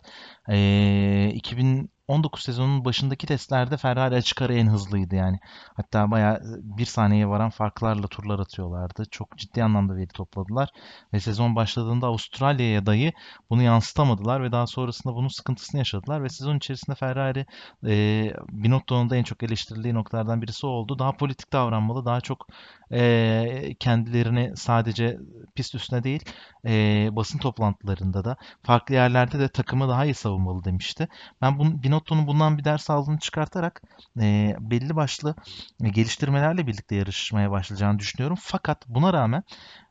ee, 0.49 0.57
e, 0.57 1.31
2000 1.33 1.89
19 2.07 2.43
sezonun 2.43 2.85
başındaki 2.85 3.27
testlerde 3.27 3.77
Ferrari 3.77 4.15
açık 4.15 4.41
ara 4.41 4.53
en 4.53 4.67
hızlıydı 4.67 5.15
yani. 5.15 5.39
Hatta 5.75 6.11
baya 6.11 6.33
e, 6.33 6.41
bir 6.77 6.85
saniyeye 6.85 7.27
varan 7.29 7.49
farklarla 7.49 8.07
turlar 8.07 8.39
atıyorlardı. 8.39 9.05
Çok 9.11 9.37
ciddi 9.37 9.63
anlamda 9.63 9.95
veri 9.95 10.07
topladılar. 10.07 10.69
Ve 11.13 11.19
sezon 11.19 11.55
başladığında 11.55 12.07
Avustralya'ya 12.07 12.85
dahi 12.85 13.13
bunu 13.49 13.61
yansıtamadılar 13.63 14.43
ve 14.43 14.51
daha 14.51 14.67
sonrasında 14.67 15.15
bunun 15.15 15.27
sıkıntısını 15.27 15.79
yaşadılar. 15.79 16.23
Ve 16.23 16.29
sezon 16.29 16.57
içerisinde 16.57 16.95
Ferrari 16.95 17.45
e, 17.87 18.33
Binotto'nun 18.49 19.09
da 19.09 19.15
en 19.15 19.23
çok 19.23 19.43
eleştirildiği 19.43 19.93
noktalardan 19.93 20.41
birisi 20.41 20.65
oldu. 20.65 20.99
Daha 20.99 21.11
politik 21.11 21.53
davranmalı, 21.53 22.05
daha 22.05 22.21
çok 22.21 22.47
e, 22.91 23.75
kendilerini 23.79 24.57
sadece 24.57 25.19
pist 25.55 25.75
üstüne 25.75 26.03
değil 26.03 26.23
e, 26.65 27.09
basın 27.11 27.39
toplantılarında 27.39 28.25
da 28.25 28.37
farklı 28.63 28.95
yerlerde 28.95 29.39
de 29.39 29.47
takımı 29.47 29.89
daha 29.89 30.05
iyi 30.05 30.13
savunmalı 30.13 30.63
demişti. 30.63 31.07
Ben 31.41 31.59
bunu 31.59 31.83
Binotto'nun 31.93 32.27
bundan 32.27 32.57
bir 32.57 32.63
ders 32.63 32.89
aldığını 32.89 33.19
çıkartarak 33.19 33.81
e, 34.21 34.55
belli 34.59 34.95
başlı 34.95 35.35
e, 35.83 35.89
geliştirmelerle 35.89 36.67
birlikte 36.67 36.95
yarışmaya 36.95 37.51
başlayacağını 37.51 37.99
düşünüyorum. 37.99 38.37
Fakat 38.41 38.87
buna 38.87 39.13
rağmen 39.13 39.43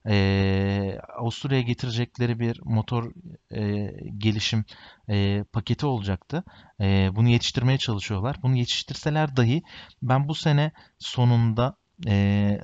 e, 0.08 0.98
Avusturya'ya 1.18 1.62
getirecekleri 1.62 2.38
bir 2.40 2.60
motor 2.64 3.12
e, 3.54 3.92
gelişim 4.18 4.64
e, 5.08 5.44
paketi 5.52 5.86
olacaktı. 5.86 6.44
E, 6.80 7.10
bunu 7.16 7.28
yetiştirmeye 7.28 7.78
çalışıyorlar. 7.78 8.36
Bunu 8.42 8.56
yetiştirseler 8.56 9.36
dahi 9.36 9.62
ben 10.02 10.28
bu 10.28 10.34
sene 10.34 10.72
sonunda 10.98 11.76
e, 12.06 12.14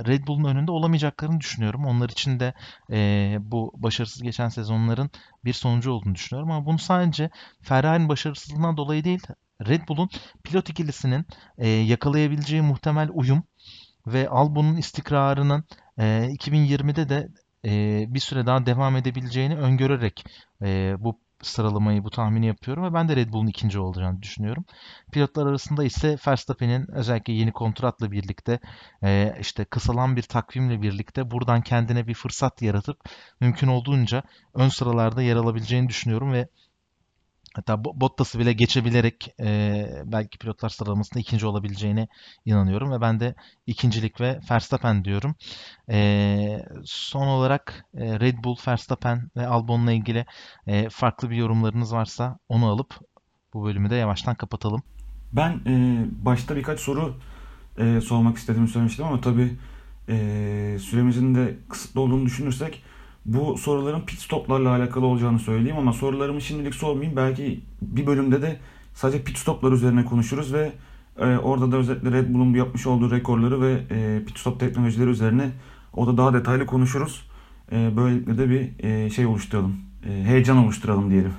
Red 0.06 0.26
Bull'un 0.26 0.44
önünde 0.44 0.70
olamayacaklarını 0.70 1.40
düşünüyorum. 1.40 1.84
Onlar 1.86 2.08
için 2.08 2.40
de 2.40 2.54
e, 2.92 3.36
bu 3.40 3.72
başarısız 3.76 4.22
geçen 4.22 4.48
sezonların 4.48 5.10
bir 5.44 5.52
sonucu 5.52 5.90
olduğunu 5.92 6.14
düşünüyorum. 6.14 6.50
Ama 6.50 6.66
bunu 6.66 6.78
sadece 6.78 7.30
Ferrari'nin 7.62 8.08
başarısızlığından 8.08 8.76
dolayı 8.76 9.04
değil, 9.04 9.22
Red 9.66 9.88
Bull'un 9.88 10.10
pilot 10.44 10.68
ikilisinin 10.70 11.26
e, 11.58 11.68
yakalayabileceği 11.68 12.62
muhtemel 12.62 13.08
uyum 13.12 13.42
ve 14.06 14.28
Albon'un 14.28 14.76
istikrarının 14.76 15.64
e, 15.98 16.02
2020'de 16.04 17.08
de 17.08 17.28
e, 17.64 18.04
bir 18.14 18.20
süre 18.20 18.46
daha 18.46 18.66
devam 18.66 18.96
edebileceğini 18.96 19.56
öngörerek 19.56 20.24
e, 20.62 20.94
bu 20.98 21.20
sıralamayı, 21.42 22.04
bu 22.04 22.10
tahmini 22.10 22.46
yapıyorum 22.46 22.84
ve 22.84 22.94
ben 22.94 23.08
de 23.08 23.16
Red 23.16 23.32
Bull'un 23.32 23.46
ikinci 23.46 23.78
olacağını 23.78 24.22
düşünüyorum. 24.22 24.64
Pilotlar 25.12 25.46
arasında 25.46 25.84
ise 25.84 26.16
Verstappen'in 26.26 26.90
özellikle 26.90 27.32
yeni 27.32 27.52
kontratla 27.52 28.10
birlikte 28.10 28.58
e, 29.02 29.36
işte 29.40 29.64
kısalan 29.64 30.16
bir 30.16 30.22
takvimle 30.22 30.82
birlikte 30.82 31.30
buradan 31.30 31.62
kendine 31.62 32.06
bir 32.06 32.14
fırsat 32.14 32.62
yaratıp 32.62 33.00
mümkün 33.40 33.68
olduğunca 33.68 34.22
ön 34.54 34.68
sıralarda 34.68 35.22
yer 35.22 35.36
alabileceğini 35.36 35.88
düşünüyorum 35.88 36.32
ve 36.32 36.48
Hatta 37.54 37.84
Bottas'ı 37.84 38.38
bile 38.38 38.52
geçebilerek 38.52 39.34
e, 39.40 39.86
belki 40.04 40.38
pilotlar 40.38 40.68
sıralamasında 40.68 41.20
ikinci 41.20 41.46
olabileceğine 41.46 42.08
inanıyorum 42.44 42.92
ve 42.92 43.00
ben 43.00 43.20
de 43.20 43.34
ikincilik 43.66 44.20
ve 44.20 44.40
Verstappen 44.50 45.04
diyorum. 45.04 45.34
E, 45.90 46.64
son 46.84 47.26
olarak 47.26 47.84
e, 47.94 48.20
Red 48.20 48.44
Bull, 48.44 48.56
Verstappen 48.68 49.30
ve 49.36 49.46
Albon'la 49.46 49.92
ilgili 49.92 50.26
e, 50.66 50.88
farklı 50.88 51.30
bir 51.30 51.36
yorumlarınız 51.36 51.92
varsa 51.92 52.38
onu 52.48 52.66
alıp 52.66 52.94
bu 53.54 53.64
bölümü 53.64 53.90
de 53.90 53.94
yavaştan 53.94 54.34
kapatalım. 54.34 54.82
Ben 55.32 55.60
e, 55.66 56.04
başta 56.24 56.56
birkaç 56.56 56.80
soru 56.80 57.14
e, 57.78 58.00
sormak 58.00 58.36
istediğimi 58.36 58.68
söylemiştim 58.68 59.04
ama 59.04 59.20
tabii 59.20 59.56
e, 60.08 60.76
süremizin 60.80 61.34
de 61.34 61.56
kısıtlı 61.68 62.00
olduğunu 62.00 62.26
düşünürsek 62.26 62.82
bu 63.28 63.58
soruların 63.58 64.00
pit 64.00 64.18
stoplarla 64.20 64.70
alakalı 64.70 65.06
olacağını 65.06 65.38
söyleyeyim 65.38 65.78
ama 65.78 65.92
sorularımı 65.92 66.40
şimdilik 66.40 66.74
sormayayım. 66.74 67.16
Belki 67.16 67.60
bir 67.82 68.06
bölümde 68.06 68.42
de 68.42 68.56
sadece 68.94 69.22
pit 69.22 69.38
stoplar 69.38 69.72
üzerine 69.72 70.04
konuşuruz 70.04 70.52
ve 70.52 70.72
e, 71.18 71.24
orada 71.24 71.72
da 71.72 71.76
özellikle 71.76 72.12
Red 72.12 72.34
Bull'un 72.34 72.54
yapmış 72.54 72.86
olduğu 72.86 73.10
rekorları 73.10 73.62
ve 73.62 73.80
e, 73.90 74.24
pit 74.26 74.38
stop 74.38 74.60
teknolojileri 74.60 75.10
üzerine 75.10 75.50
orada 75.92 76.16
daha 76.16 76.34
detaylı 76.34 76.66
konuşuruz. 76.66 77.28
E, 77.72 77.96
böylelikle 77.96 78.38
de 78.38 78.50
bir 78.50 78.84
e, 78.84 79.10
şey 79.10 79.26
oluşturalım. 79.26 79.76
E, 80.08 80.24
heyecan 80.24 80.56
oluşturalım 80.56 81.10
diyelim. 81.10 81.32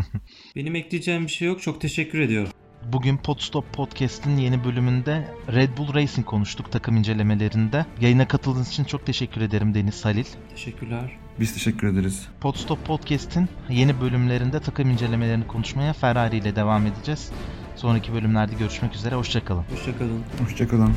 Benim 0.56 0.74
ekleyeceğim 0.74 1.22
bir 1.22 1.30
şey 1.30 1.48
yok. 1.48 1.62
Çok 1.62 1.80
teşekkür 1.80 2.20
ediyorum. 2.20 2.52
Bugün 2.92 3.16
Podstop 3.16 3.72
Podcast'in 3.72 4.36
yeni 4.36 4.64
bölümünde 4.64 5.28
Red 5.52 5.78
Bull 5.78 5.94
Racing 5.94 6.26
konuştuk 6.26 6.72
takım 6.72 6.96
incelemelerinde. 6.96 7.86
Yayına 8.00 8.28
katıldığınız 8.28 8.68
için 8.68 8.84
çok 8.84 9.06
teşekkür 9.06 9.40
ederim 9.40 9.74
Deniz 9.74 10.04
Halil. 10.04 10.26
Teşekkürler. 10.50 11.21
Biz 11.40 11.54
teşekkür 11.54 11.86
ederiz. 11.86 12.28
Podstop 12.40 12.84
Podcast'in 12.86 13.48
yeni 13.70 14.00
bölümlerinde 14.00 14.60
takım 14.60 14.90
incelemelerini 14.90 15.46
konuşmaya 15.46 15.92
Ferrari 15.92 16.36
ile 16.36 16.56
devam 16.56 16.86
edeceğiz. 16.86 17.30
Sonraki 17.76 18.12
bölümlerde 18.12 18.54
görüşmek 18.54 18.94
üzere. 18.94 19.14
Hoşçakalın. 19.14 19.64
Hoşçakalın. 19.70 20.22
Hoşçakalın. 20.44 20.92